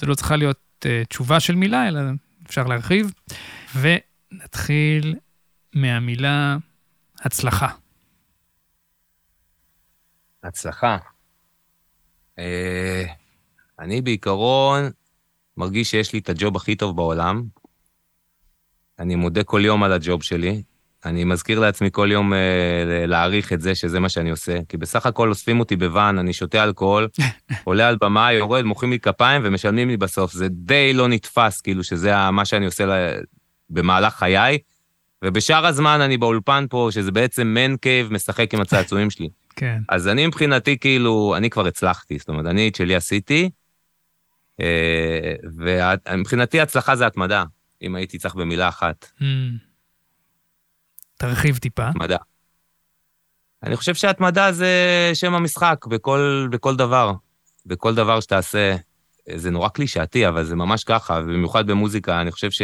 זה 0.00 0.06
לא 0.06 0.14
צריכה 0.14 0.36
להיות 0.36 0.86
תשובה 1.08 1.40
של 1.40 1.54
מילה, 1.54 1.88
אלא 1.88 2.00
אפשר 2.46 2.66
להרחיב. 2.66 3.12
ונתחיל 3.80 5.14
מהמילה 5.74 6.56
הצלחה. 7.20 7.68
הצלחה. 10.42 10.98
אה, 12.38 13.04
אני 13.78 14.00
בעיקרון 14.00 14.90
מרגיש 15.56 15.90
שיש 15.90 16.12
לי 16.12 16.18
את 16.18 16.28
הג'וב 16.28 16.56
הכי 16.56 16.76
טוב 16.76 16.96
בעולם. 16.96 17.42
אני 18.98 19.14
מודה 19.14 19.42
כל 19.42 19.64
יום 19.64 19.82
על 19.82 19.92
הג'וב 19.92 20.22
שלי. 20.22 20.62
אני 21.04 21.24
מזכיר 21.24 21.60
לעצמי 21.60 21.88
כל 21.92 22.08
יום 22.12 22.32
אה, 22.32 23.06
להעריך 23.06 23.52
את 23.52 23.60
זה 23.60 23.74
שזה 23.74 24.00
מה 24.00 24.08
שאני 24.08 24.30
עושה, 24.30 24.58
כי 24.68 24.76
בסך 24.76 25.06
הכל 25.06 25.28
אוספים 25.28 25.60
אותי 25.60 25.76
בוואן, 25.76 26.18
אני 26.18 26.32
שותה 26.32 26.64
אלכוהול, 26.64 27.08
עולה 27.64 27.88
על 27.88 27.96
במה, 28.00 28.32
יורד, 28.32 28.64
מוחאים 28.64 28.92
לי 28.92 29.00
כפיים 29.00 29.42
ומשלמים 29.44 29.88
לי 29.88 29.96
בסוף. 29.96 30.32
זה 30.32 30.48
די 30.50 30.92
לא 30.92 31.08
נתפס, 31.08 31.60
כאילו, 31.60 31.84
שזה 31.84 32.30
מה 32.30 32.44
שאני 32.44 32.66
עושה 32.66 32.86
לה, 32.86 33.12
במהלך 33.70 34.14
חיי. 34.14 34.58
ובשאר 35.24 35.66
הזמן 35.66 36.00
אני 36.00 36.16
באולפן 36.16 36.66
פה, 36.70 36.88
שזה 36.90 37.12
בעצם 37.12 37.46
מן 37.46 37.76
קייב 37.76 38.12
משחק 38.12 38.54
עם 38.54 38.60
הצעצועים 38.60 39.10
שלי. 39.10 39.28
כן. 39.56 39.78
אז 39.88 40.08
אני 40.08 40.26
מבחינתי, 40.26 40.78
כאילו, 40.78 41.34
אני 41.36 41.50
כבר 41.50 41.66
הצלחתי, 41.66 42.18
זאת 42.18 42.28
אומרת, 42.28 42.46
אני 42.46 42.68
את 42.68 42.74
שלי 42.74 42.94
עשיתי, 42.94 43.50
אה, 44.60 45.34
ומבחינתי 45.56 46.60
הצלחה 46.60 46.96
זה 46.96 47.06
התמדה, 47.06 47.44
אם 47.86 47.94
הייתי 47.94 48.18
צריך 48.18 48.34
במילה 48.34 48.68
אחת. 48.68 49.10
Mm. 49.18 49.24
תרחיב 51.16 51.58
טיפה. 51.58 51.88
התמדה. 51.88 52.16
אני 53.62 53.76
חושב 53.76 53.94
שהתמדה 53.94 54.52
זה 54.52 54.70
שם 55.14 55.34
המשחק 55.34 55.86
בכל, 55.88 56.48
בכל 56.50 56.76
דבר. 56.76 57.12
בכל 57.66 57.94
דבר 57.94 58.20
שתעשה. 58.20 58.76
זה 59.34 59.50
נורא 59.50 59.68
קלישאתי, 59.68 60.28
אבל 60.28 60.44
זה 60.44 60.56
ממש 60.56 60.84
ככה, 60.84 61.20
ובמיוחד 61.22 61.66
במוזיקה, 61.66 62.20
אני 62.20 62.30
חושב 62.30 62.50
ש... 62.50 62.62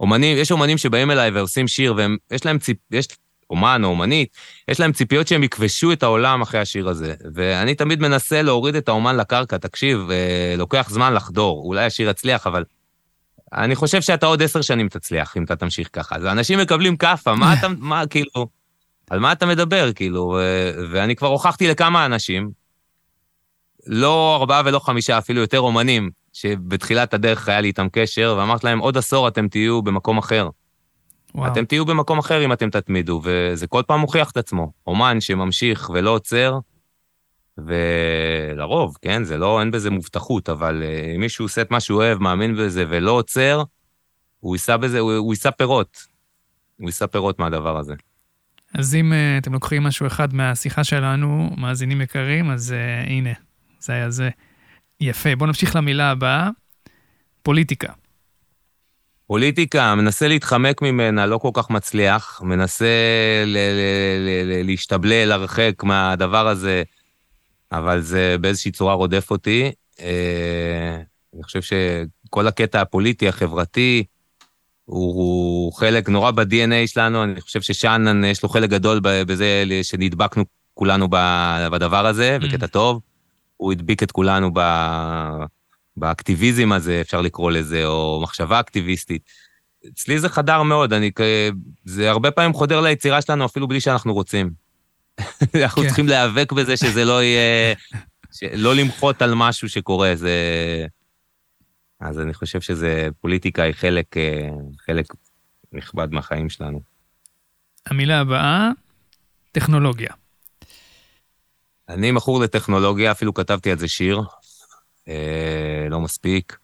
אומנים, 0.00 0.36
יש 0.36 0.52
אומנים 0.52 0.78
שבאים 0.78 1.10
אליי 1.10 1.30
ועושים 1.30 1.68
שיר, 1.68 1.94
ויש 2.30 2.44
להם 2.44 2.58
ציפ... 2.58 2.76
יש 2.90 3.08
אומן 3.50 3.80
או 3.84 3.88
אומנית, 3.88 4.36
יש 4.68 4.80
להם 4.80 4.92
ציפיות 4.92 5.28
שהם 5.28 5.42
יכבשו 5.42 5.92
את 5.92 6.02
העולם 6.02 6.42
אחרי 6.42 6.60
השיר 6.60 6.88
הזה. 6.88 7.14
ואני 7.34 7.74
תמיד 7.74 8.00
מנסה 8.00 8.42
להוריד 8.42 8.74
את 8.74 8.88
האומן 8.88 9.16
לקרקע, 9.16 9.56
תקשיב, 9.56 10.10
אה, 10.10 10.54
לוקח 10.58 10.88
זמן 10.90 11.14
לחדור, 11.14 11.62
אולי 11.64 11.84
השיר 11.84 12.08
יצליח, 12.08 12.46
אבל 12.46 12.64
אני 13.52 13.76
חושב 13.76 14.00
שאתה 14.00 14.26
עוד 14.26 14.42
עשר 14.42 14.60
שנים 14.60 14.88
תצליח, 14.88 15.36
אם 15.36 15.44
אתה 15.44 15.56
תמשיך 15.56 15.88
ככה. 15.92 16.16
אז 16.16 16.24
אנשים 16.24 16.58
מקבלים 16.58 16.96
כאפה, 16.96 17.34
מה 17.34 17.54
אתה, 17.54 17.68
מה, 17.78 18.06
כאילו, 18.06 18.46
על 19.10 19.18
מה 19.18 19.32
אתה 19.32 19.46
מדבר, 19.46 19.92
כאילו, 19.92 20.38
ואני 20.90 21.16
כבר 21.16 21.28
הוכחתי 21.28 21.68
לכמה 21.68 22.06
אנשים, 22.06 22.50
לא 23.86 24.36
ארבעה 24.40 24.62
ולא 24.64 24.78
חמישה, 24.78 25.18
אפילו 25.18 25.40
יותר 25.40 25.60
אומנים, 25.60 26.10
שבתחילת 26.32 27.14
הדרך 27.14 27.48
היה 27.48 27.60
לי 27.60 27.68
איתם 27.68 27.86
קשר, 27.92 28.34
ואמרתי 28.38 28.66
להם, 28.66 28.78
עוד 28.78 28.96
עשור 28.96 29.28
אתם 29.28 29.48
תהיו 29.48 29.82
במקום 29.82 30.18
אחר. 30.18 30.48
וואו. 31.34 31.52
אתם 31.52 31.64
תהיו 31.64 31.84
במקום 31.84 32.18
אחר 32.18 32.44
אם 32.44 32.52
אתם 32.52 32.70
תתמידו, 32.70 33.20
וזה 33.24 33.66
כל 33.66 33.82
פעם 33.86 34.00
מוכיח 34.00 34.30
את 34.30 34.36
עצמו. 34.36 34.72
אומן 34.86 35.20
שממשיך 35.20 35.90
ולא 35.94 36.10
עוצר, 36.10 36.58
ולרוב, 37.58 38.96
כן, 39.02 39.24
זה 39.24 39.36
לא, 39.36 39.60
אין 39.60 39.70
בזה 39.70 39.90
מובטחות, 39.90 40.48
אבל 40.48 40.82
uh, 40.82 41.14
אם 41.14 41.20
מישהו 41.20 41.44
עושה 41.44 41.62
את 41.62 41.70
מה 41.70 41.80
שהוא 41.80 41.96
אוהב, 42.02 42.18
מאמין 42.18 42.56
בזה 42.56 42.84
ולא 42.88 43.10
עוצר, 43.10 43.62
הוא 44.40 44.56
יישא 44.56 44.76
בזה, 44.76 44.98
הוא, 44.98 45.12
הוא 45.12 45.32
יישא 45.32 45.50
פירות. 45.50 46.06
הוא 46.76 46.88
יישא 46.88 47.06
פירות 47.06 47.38
מהדבר 47.38 47.78
הזה. 47.78 47.94
אז 48.74 48.94
אם 48.94 49.12
uh, 49.12 49.42
אתם 49.42 49.52
לוקחים 49.52 49.82
משהו 49.82 50.06
אחד 50.06 50.34
מהשיחה 50.34 50.84
שלנו, 50.84 51.50
מאזינים 51.56 52.00
יקרים, 52.00 52.50
אז 52.50 52.74
uh, 52.74 53.10
הנה, 53.10 53.32
זה 53.80 53.92
היה 53.92 54.10
זה. 54.10 54.30
יפה, 55.00 55.36
בואו 55.36 55.46
נמשיך 55.46 55.76
למילה 55.76 56.10
הבאה, 56.10 56.50
פוליטיקה. 57.42 57.92
פוליטיקה, 59.26 59.94
מנסה 59.94 60.28
להתחמק 60.28 60.82
ממנה, 60.82 61.26
לא 61.26 61.38
כל 61.38 61.50
כך 61.54 61.70
מצליח, 61.70 62.40
מנסה 62.44 62.86
ל- 63.46 63.58
ל- 63.58 64.44
ל- 64.44 64.66
להשתבלל, 64.66 65.28
להרחק 65.28 65.72
מהדבר 65.82 66.48
הזה, 66.48 66.82
אבל 67.78 68.00
זה 68.00 68.36
באיזושהי 68.40 68.70
צורה 68.70 68.94
רודף 68.94 69.30
אותי. 69.30 69.72
אה, 70.00 70.96
אני 71.34 71.42
חושב 71.42 71.60
שכל 71.62 72.46
הקטע 72.46 72.80
הפוליטי, 72.80 73.28
החברתי, 73.28 74.04
הוא, 74.84 75.14
הוא 75.14 75.72
חלק 75.72 76.08
נורא 76.08 76.30
ב-DNA 76.30 76.86
שלנו, 76.86 77.24
אני 77.24 77.40
חושב 77.40 77.60
ששאנן, 77.60 78.24
יש 78.24 78.42
לו 78.42 78.48
חלק 78.48 78.70
גדול 78.70 79.00
בזה 79.02 79.64
שנדבקנו 79.82 80.44
כולנו 80.74 81.08
בדבר 81.72 82.06
הזה, 82.06 82.38
mm. 82.40 82.46
בקטע 82.46 82.66
טוב. 82.66 83.00
הוא 83.56 83.72
הדביק 83.72 84.02
את 84.02 84.12
כולנו 84.12 84.50
ב... 84.54 84.60
באקטיביזם 85.96 86.72
הזה, 86.72 87.00
אפשר 87.00 87.20
לקרוא 87.20 87.50
לזה, 87.50 87.86
או 87.86 88.20
מחשבה 88.22 88.60
אקטיביסטית. 88.60 89.22
אצלי 89.88 90.18
זה 90.18 90.28
חדר 90.28 90.62
מאוד, 90.62 90.92
אני, 90.92 91.10
זה 91.84 92.10
הרבה 92.10 92.30
פעמים 92.30 92.52
חודר 92.52 92.80
ליצירה 92.80 93.22
שלנו 93.22 93.44
אפילו 93.44 93.68
בלי 93.68 93.80
שאנחנו 93.80 94.14
רוצים. 94.14 94.65
אנחנו 95.62 95.82
כן. 95.82 95.88
צריכים 95.88 96.08
להיאבק 96.08 96.52
בזה 96.52 96.76
שזה 96.76 97.04
לא 97.04 97.22
יהיה, 97.22 97.74
לא 98.52 98.74
למחות 98.74 99.22
על 99.22 99.34
משהו 99.34 99.68
שקורה, 99.68 100.16
זה... 100.16 100.32
אז 102.00 102.20
אני 102.20 102.34
חושב 102.34 102.60
שזה, 102.60 103.08
פוליטיקה 103.20 103.62
היא 103.62 103.74
חלק, 103.74 104.16
חלק 104.86 105.06
נכבד 105.72 106.12
מהחיים 106.12 106.50
שלנו. 106.50 106.80
המילה 107.86 108.20
הבאה, 108.20 108.70
טכנולוגיה. 109.52 110.10
אני 111.88 112.10
מכור 112.10 112.40
לטכנולוגיה, 112.40 113.12
אפילו 113.12 113.34
כתבתי 113.34 113.70
על 113.70 113.78
זה 113.78 113.88
שיר, 113.88 114.20
אה, 115.08 115.86
לא 115.90 116.00
מספיק. 116.00 116.58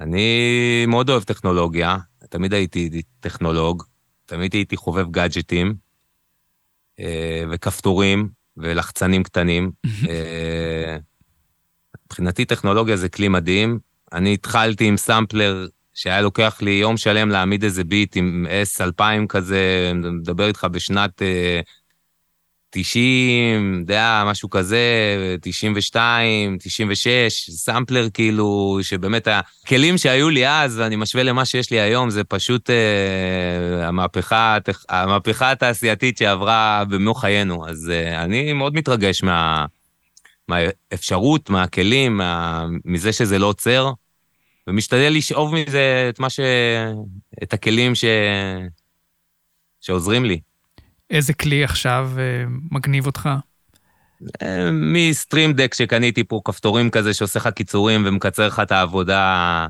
אני 0.00 0.84
מאוד 0.88 1.10
אוהב 1.10 1.22
טכנולוגיה, 1.22 1.96
תמיד 2.28 2.52
הייתי 2.54 3.02
טכנולוג, 3.20 3.82
תמיד 4.26 4.54
הייתי 4.54 4.76
חובב 4.76 5.10
גאדג'טים, 5.10 5.68
אה, 5.68 5.85
וכפתורים, 7.50 8.28
ולחצנים 8.56 9.22
קטנים. 9.22 9.70
אה, 10.08 10.96
מבחינתי 12.06 12.44
טכנולוגיה 12.44 12.96
זה 12.96 13.08
כלי 13.08 13.28
מדהים. 13.28 13.78
אני 14.12 14.34
התחלתי 14.34 14.84
עם 14.84 14.96
סמפלר 14.96 15.66
שהיה 15.94 16.20
לוקח 16.20 16.58
לי 16.62 16.70
יום 16.70 16.96
שלם 16.96 17.28
להעמיד 17.28 17.64
איזה 17.64 17.84
ביט 17.84 18.16
עם 18.16 18.46
S2000 18.64 19.26
כזה, 19.28 19.92
מדבר 19.94 20.48
איתך 20.48 20.66
בשנת... 20.70 21.22
אה, 22.76 22.82
90, 22.82 23.82
אתה 23.84 23.92
יודע, 23.92 24.24
משהו 24.26 24.50
כזה, 24.50 24.78
92, 25.40 26.56
96, 26.60 27.50
סמפלר 27.50 28.08
כאילו, 28.10 28.78
שבאמת 28.82 29.28
הכלים 29.28 29.98
שהיו 29.98 30.30
לי 30.30 30.48
אז, 30.48 30.78
ואני 30.78 30.96
משווה 30.96 31.22
למה 31.22 31.44
שיש 31.44 31.70
לי 31.70 31.80
היום, 31.80 32.10
זה 32.10 32.24
פשוט 32.24 32.70
אה, 32.70 33.88
המהפכה, 33.88 34.58
המהפכה 34.88 35.50
התעשייתית 35.50 36.18
שעברה 36.18 36.84
במו 36.88 37.14
חיינו. 37.14 37.68
אז 37.68 37.90
אה, 37.90 38.24
אני 38.24 38.52
מאוד 38.52 38.74
מתרגש 38.74 39.22
מה, 39.22 39.66
מהאפשרות, 40.48 41.50
מהכלים, 41.50 42.16
מה, 42.16 42.66
מזה 42.84 43.12
שזה 43.12 43.38
לא 43.38 43.46
עוצר, 43.46 43.90
ומשתדל 44.66 45.12
לשאוב 45.16 45.54
מזה 45.54 46.06
את 46.08 46.20
מה 46.20 46.30
ש... 46.30 46.40
את 47.42 47.52
הכלים 47.52 47.94
ש... 47.94 48.04
שעוזרים 49.80 50.24
לי. 50.24 50.40
איזה 51.10 51.34
כלי 51.34 51.64
עכשיו 51.64 52.10
אה, 52.18 52.44
מגניב 52.70 53.06
אותך? 53.06 53.28
אה, 54.42 54.70
מסטרים 54.72 55.52
דק 55.52 55.74
שקניתי 55.74 56.24
פה, 56.24 56.40
כפתורים 56.44 56.90
כזה 56.90 57.14
שעושה 57.14 57.38
לך 57.38 57.48
קיצורים 57.48 58.02
ומקצר 58.06 58.46
לך 58.46 58.60
את 58.60 58.72
העבודה. 58.72 59.66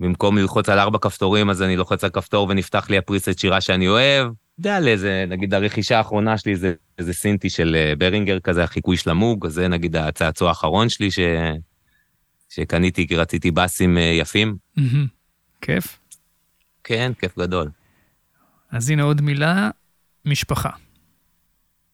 במקום 0.00 0.38
ללחוץ 0.38 0.68
על 0.68 0.78
ארבע 0.78 0.98
כפתורים, 0.98 1.50
אז 1.50 1.62
אני 1.62 1.76
לוחץ 1.76 2.04
על 2.04 2.10
כפתור 2.10 2.48
ונפתח 2.48 2.90
לי 2.90 2.98
הפריסט 2.98 3.38
שירה 3.38 3.60
שאני 3.60 3.88
אוהב. 3.88 4.28
יודע 4.58 4.80
לאיזה, 4.80 5.24
נגיד 5.28 5.54
הרכישה 5.54 5.98
האחרונה 5.98 6.38
שלי 6.38 6.56
זה 6.56 6.74
איזה 6.98 7.12
סינטי 7.12 7.50
של 7.50 7.76
אה, 7.78 7.96
ברינגר 7.98 8.40
כזה, 8.40 8.64
החיקוי 8.64 8.96
של 8.96 9.10
המוג, 9.10 9.48
זה 9.48 9.68
נגיד 9.68 9.96
הצעצוע 9.96 10.48
האחרון 10.48 10.88
שלי 10.88 11.10
ש... 11.10 11.18
שקניתי 12.48 13.08
כי 13.08 13.16
רציתי 13.16 13.50
באסים 13.50 13.98
יפים. 13.98 14.56
כיף. 15.60 15.98
כן, 16.84 17.12
כיף 17.20 17.38
גדול. 17.38 17.70
אז 18.70 18.90
הנה 18.90 19.02
עוד 19.02 19.20
מילה, 19.20 19.70
משפחה. 20.26 20.70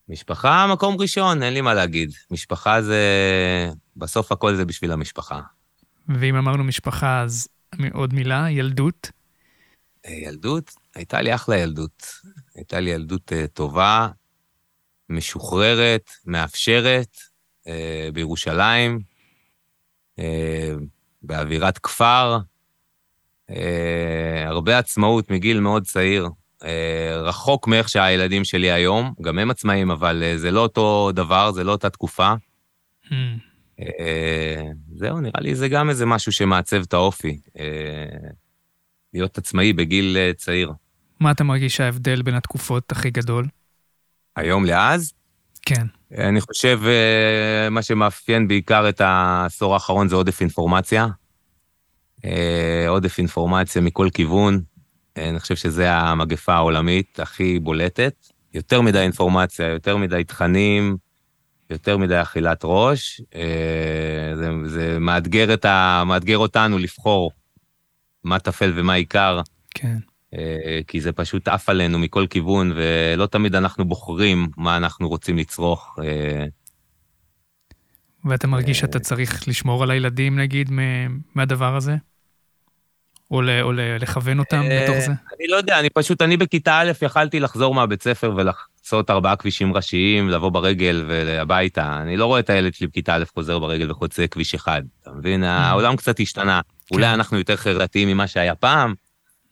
משפחה, 0.09 0.67
מקום 0.73 0.97
ראשון, 1.01 1.43
אין 1.43 1.55
לי 1.55 1.61
מה 1.61 1.75
להגיד. 1.75 2.11
משפחה 2.31 2.83
זה... 2.83 3.01
בסוף 3.97 4.33
הכל 4.33 4.55
זה 4.55 4.65
בשביל 4.65 4.93
המשפחה. 4.93 5.41
ואם 6.09 6.37
אמרנו 6.37 6.65
משפחה, 6.65 7.23
אז 7.23 7.49
עוד 7.93 8.15
מילה, 8.15 8.51
ילדות. 8.51 9.11
אה, 10.07 10.13
ילדות? 10.13 10.75
הייתה 10.95 11.21
לי 11.21 11.35
אחלה 11.35 11.59
ילדות. 11.59 12.07
הייתה 12.55 12.81
לי 12.81 12.91
ילדות 12.91 13.33
uh, 13.33 13.47
טובה, 13.47 14.09
משוחררת, 15.09 16.11
מאפשרת, 16.27 17.17
uh, 17.65 17.69
בירושלים, 18.13 19.01
באווירת 21.23 21.79
כפר, 21.79 22.39
הרבה 24.47 24.79
עצמאות 24.79 25.31
מגיל 25.31 25.61
מאוד 25.61 25.85
צעיר. 25.85 26.29
Uh, 26.63 26.67
רחוק 27.15 27.69
מאיך 27.69 27.89
שהילדים 27.89 28.45
שלי 28.45 28.71
היום, 28.71 29.15
גם 29.23 29.39
הם 29.39 29.51
עצמאים, 29.51 29.91
אבל 29.91 30.23
uh, 30.23 30.39
זה 30.39 30.51
לא 30.51 30.61
אותו 30.61 31.11
דבר, 31.15 31.53
זה 31.53 31.65
לא 31.65 31.73
אותה 31.73 31.91
תקופה. 31.91 32.33
Mm. 33.05 33.11
Uh, 33.81 33.85
זהו, 34.95 35.21
נראה 35.21 35.41
לי 35.41 35.55
זה 35.55 35.69
גם 35.69 35.91
איזה 35.91 36.07
משהו 36.07 36.33
שמעצב 36.33 36.83
את 36.83 36.95
האופי. 36.95 37.39
להיות 39.15 39.39
עצמאי 39.39 39.73
בגיל 39.73 40.17
צעיר. 40.37 40.73
מה 41.21 41.31
אתה 41.31 41.45
מרגיש 41.45 41.81
ההבדל 41.81 42.23
בין 42.23 42.35
התקופות 42.35 42.93
הכי 42.93 43.11
גדול? 43.11 43.47
היום 44.37 44.65
לאז? 44.65 45.13
כן. 45.63 45.87
אני 46.19 46.41
חושב, 46.41 46.81
מה 47.71 47.83
שמאפיין 47.83 48.49
בעיקר 48.49 48.89
את 48.89 49.01
העשור 49.01 49.75
האחרון 49.75 50.09
זה 50.09 50.17
עודף 50.17 50.41
אינפורמציה. 50.41 51.07
עודף 52.89 53.19
אינפורמציה 53.19 53.83
מכל 53.83 54.09
כיוון. 54.15 54.61
Uh, 55.19 55.21
אני 55.21 55.41
חושב 55.41 55.57
שזו 55.57 55.83
המגפה 55.83 56.55
העולמית 56.55 57.21
הכי 57.21 57.59
בולטת. 57.59 58.15
יותר 58.55 58.81
מדי 58.81 58.99
אינפורמציה, 58.99 59.67
יותר 59.67 59.97
מדי 59.97 60.25
תכנים, 60.25 60.97
יותר 61.71 61.97
מדי 61.97 62.23
אכילת 62.23 62.61
ראש. 62.65 63.21
Uh, 63.21 64.37
זה, 64.37 64.51
זה 64.67 64.99
מאתגר, 64.99 65.67
ה, 65.69 66.05
מאתגר 66.05 66.39
אותנו 66.39 66.79
לבחור 66.79 67.31
מה 68.25 68.39
טפל 68.39 68.73
ומה 68.77 68.95
עיקר. 68.95 69.41
כן. 69.71 69.99
אה, 70.35 70.81
כי 70.87 71.01
זה 71.01 71.13
פשוט 71.13 71.49
עף 71.49 71.69
עלינו 71.69 71.99
מכל 71.99 72.27
כיוון, 72.31 72.73
ולא 72.75 73.27
תמיד 73.27 73.55
אנחנו 73.55 73.85
בוחרים 73.85 74.49
מה 74.57 74.77
אנחנו 74.77 75.09
רוצים 75.09 75.39
לצרוך. 75.39 75.99
אה. 76.05 76.45
ואתה 78.25 78.47
מרגיש 78.47 78.79
שאתה 78.79 78.99
צריך 78.99 79.49
לשמור 79.49 79.83
על 79.83 79.91
הילדים, 79.91 80.39
נגיד, 80.39 80.71
מהדבר 81.35 81.77
הזה? 81.77 81.97
או, 83.33 83.43
ל, 83.43 83.51
או 83.63 83.73
ל, 83.73 83.81
לכוון 84.01 84.39
אותם 84.39 84.63
אה, 84.71 84.83
בתוך 84.83 84.99
זה? 84.99 85.13
אני 85.39 85.49
לא 85.49 85.57
יודע, 85.57 85.81
אני 85.81 85.91
פשוט, 85.91 86.23
אני 86.23 86.37
בכיתה 86.37 86.79
א' 86.79 86.93
יכלתי 87.03 87.41
לחזור 87.41 87.75
מהבית 87.75 88.03
ספר 88.03 88.33
ולחצות 88.37 89.11
ארבעה 89.11 89.37
כבישים 89.37 89.75
ראשיים, 89.77 90.29
לבוא 90.29 90.49
ברגל 90.49 91.05
והביתה. 91.09 91.99
אני 92.03 92.17
לא 92.17 92.27
רואה 92.27 92.41
את 92.41 92.51
הילד 92.51 92.75
שלי 92.75 92.87
בכיתה 92.87 93.15
א' 93.15 93.25
חוזר 93.35 93.59
ברגל 93.59 93.91
וחוצה 93.91 94.27
כביש 94.27 94.55
אחד, 94.55 94.83
אתה 95.03 95.11
מבין? 95.13 95.45
Mm. 95.45 95.47
העולם 95.47 95.97
קצת 95.97 96.21
השתנה. 96.21 96.61
אולי 96.91 97.07
כן. 97.07 97.13
אנחנו 97.13 97.39
יותר 97.39 97.57
חברתיים 97.57 98.09
ממה 98.09 98.27
שהיה 98.27 98.55
פעם, 98.55 98.95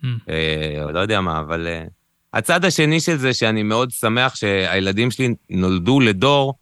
mm. 0.02 0.06
אה, 0.28 0.92
לא 0.92 0.98
יודע 0.98 1.20
מה, 1.20 1.40
אבל... 1.40 1.66
אה, 1.66 1.84
הצד 2.34 2.64
השני 2.64 3.00
של 3.00 3.16
זה, 3.16 3.34
שאני 3.34 3.62
מאוד 3.62 3.90
שמח 3.90 4.34
שהילדים 4.34 5.10
שלי 5.10 5.34
נולדו 5.50 6.00
לדור 6.00 6.54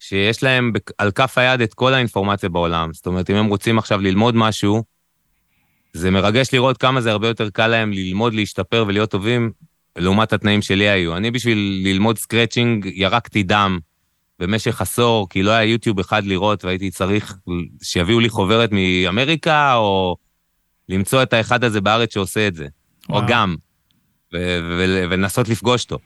שיש 0.00 0.42
להם 0.42 0.72
על 0.98 1.10
כף 1.10 1.38
היד 1.38 1.60
את 1.60 1.74
כל 1.74 1.94
האינפורמציה 1.94 2.48
בעולם. 2.48 2.92
זאת 2.92 3.06
אומרת, 3.06 3.30
אם 3.30 3.36
הם 3.36 3.46
רוצים 3.46 3.78
עכשיו 3.78 4.00
ללמוד 4.00 4.36
משהו, 4.36 4.82
זה 5.92 6.10
מרגש 6.10 6.48
לראות 6.52 6.78
כמה 6.78 7.00
זה 7.00 7.10
הרבה 7.10 7.28
יותר 7.28 7.50
קל 7.50 7.66
להם 7.66 7.92
ללמוד, 7.92 8.34
להשתפר 8.34 8.84
ולהיות 8.88 9.10
טובים, 9.10 9.50
לעומת 9.96 10.32
התנאים 10.32 10.62
שלי 10.62 10.88
היו. 10.88 11.16
אני 11.16 11.30
בשביל 11.30 11.82
ללמוד 11.84 12.18
scratching 12.18 12.90
ירקתי 12.94 13.42
דם 13.42 13.78
במשך 14.38 14.80
עשור, 14.80 15.28
כי 15.28 15.42
לא 15.42 15.50
היה 15.50 15.70
יוטיוב 15.70 15.98
אחד 15.98 16.24
לראות, 16.24 16.64
והייתי 16.64 16.90
צריך 16.90 17.36
שיביאו 17.82 18.20
לי 18.20 18.28
חוברת 18.28 18.70
מאמריקה, 18.72 19.74
או 19.74 20.16
למצוא 20.88 21.22
את 21.22 21.32
האחד 21.32 21.64
הזה 21.64 21.80
בארץ 21.80 22.14
שעושה 22.14 22.48
את 22.48 22.54
זה. 22.54 22.66
וואו. 23.08 23.22
או 23.22 23.26
גם, 23.28 23.56
ולנסות 24.32 25.48
לפגוש 25.48 25.84
אותו. 25.84 25.98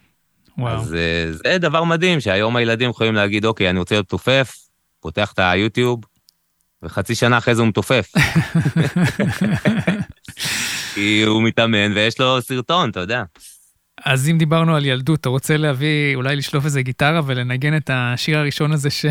וואו. 0.58 0.76
אז 0.76 0.94
אה, 0.94 1.32
זה 1.32 1.58
דבר 1.58 1.84
מדהים, 1.84 2.20
שהיום 2.20 2.56
הילדים 2.56 2.90
יכולים 2.90 3.14
להגיד, 3.14 3.44
אוקיי, 3.44 3.70
אני 3.70 3.78
רוצה 3.78 3.94
להיות 3.94 4.08
מתופף, 4.08 4.56
פותח 5.00 5.32
את 5.32 5.38
היוטיוב, 5.38 6.00
וחצי 6.82 7.14
שנה 7.14 7.38
אחרי 7.38 7.54
זה 7.54 7.62
הוא 7.62 7.68
מתופף. 7.68 8.12
כי 10.94 11.22
הוא 11.26 11.42
מתאמן 11.42 11.92
ויש 11.94 12.20
לו 12.20 12.42
סרטון, 12.42 12.90
אתה 12.90 13.00
יודע. 13.00 13.22
אז 14.04 14.28
אם 14.28 14.38
דיברנו 14.38 14.76
על 14.76 14.86
ילדות, 14.86 15.20
אתה 15.20 15.28
רוצה 15.28 15.56
להביא, 15.56 16.16
אולי 16.16 16.36
לשלוף 16.36 16.64
איזה 16.64 16.82
גיטרה 16.82 17.20
ולנגן 17.26 17.76
את 17.76 17.90
השיר 17.92 18.38
הראשון 18.38 18.72
הזה 18.72 18.90
ש... 18.90 19.06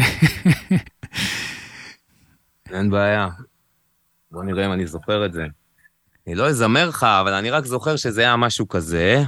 אין 2.74 2.90
בעיה. 2.90 3.28
בוא 4.32 4.44
נראה 4.44 4.66
אם 4.66 4.72
אני 4.72 4.88
זוכר 4.88 5.26
את 5.26 5.34
זה. 5.34 5.46
אני 6.28 6.36
לא 6.36 6.50
אזמר 6.50 6.90
לך, 6.90 7.04
אבל 7.04 7.34
אני 7.34 7.50
רק 7.50 7.66
זוכר 7.66 7.96
שזה 7.96 8.22
היה 8.22 8.36
משהו 8.36 8.68
כזה. 8.68 9.24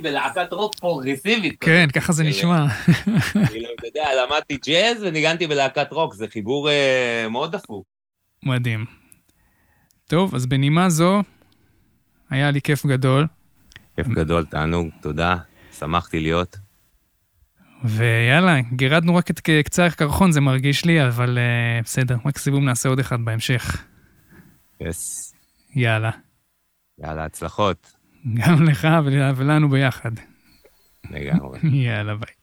הייתי 0.00 0.08
בלהקת 0.08 0.52
רוק 0.52 0.74
פרוגרסיבית. 0.74 1.56
כן, 1.60 1.88
ככה 1.94 2.12
זה 2.12 2.24
נשמע. 2.24 2.66
כאילו, 3.48 3.68
אתה 3.78 3.86
יודע, 3.86 4.08
למדתי 4.24 4.56
ג'אז 4.66 5.02
וניגנתי 5.02 5.46
בלהקת 5.46 5.92
רוק, 5.92 6.14
זה 6.14 6.28
חיבור 6.28 6.70
אה, 6.70 7.26
מאוד 7.30 7.56
דפוק. 7.56 7.84
מדהים. 8.42 8.84
טוב, 10.06 10.34
אז 10.34 10.46
בנימה 10.46 10.90
זו, 10.90 11.22
היה 12.30 12.50
לי 12.50 12.60
כיף 12.60 12.86
גדול. 12.86 13.26
כיף 13.96 14.06
גדול, 14.08 14.44
תענוג, 14.44 14.88
תודה, 15.00 15.36
שמחתי 15.78 16.20
להיות. 16.20 16.56
ויאללה, 17.84 18.60
גירדנו 18.72 19.16
רק 19.16 19.30
את 19.30 19.40
קצה 19.64 19.86
הקרחון, 19.86 20.32
זה 20.32 20.40
מרגיש 20.40 20.84
לי, 20.84 21.08
אבל 21.08 21.38
uh, 21.38 21.84
בסדר, 21.84 22.16
מקסימום 22.24 22.64
נעשה 22.64 22.88
עוד 22.88 22.98
אחד 22.98 23.24
בהמשך. 23.24 23.84
יס. 24.80 25.34
יאללה. 25.74 26.10
יאללה, 26.98 27.24
הצלחות. 27.24 27.99
גם 28.34 28.64
לך 28.64 28.88
ולנו 29.36 29.68
ביחד. 29.68 30.10
לגמרי. 31.10 31.58
יאללה, 31.62 32.14
ביי. 32.14 32.39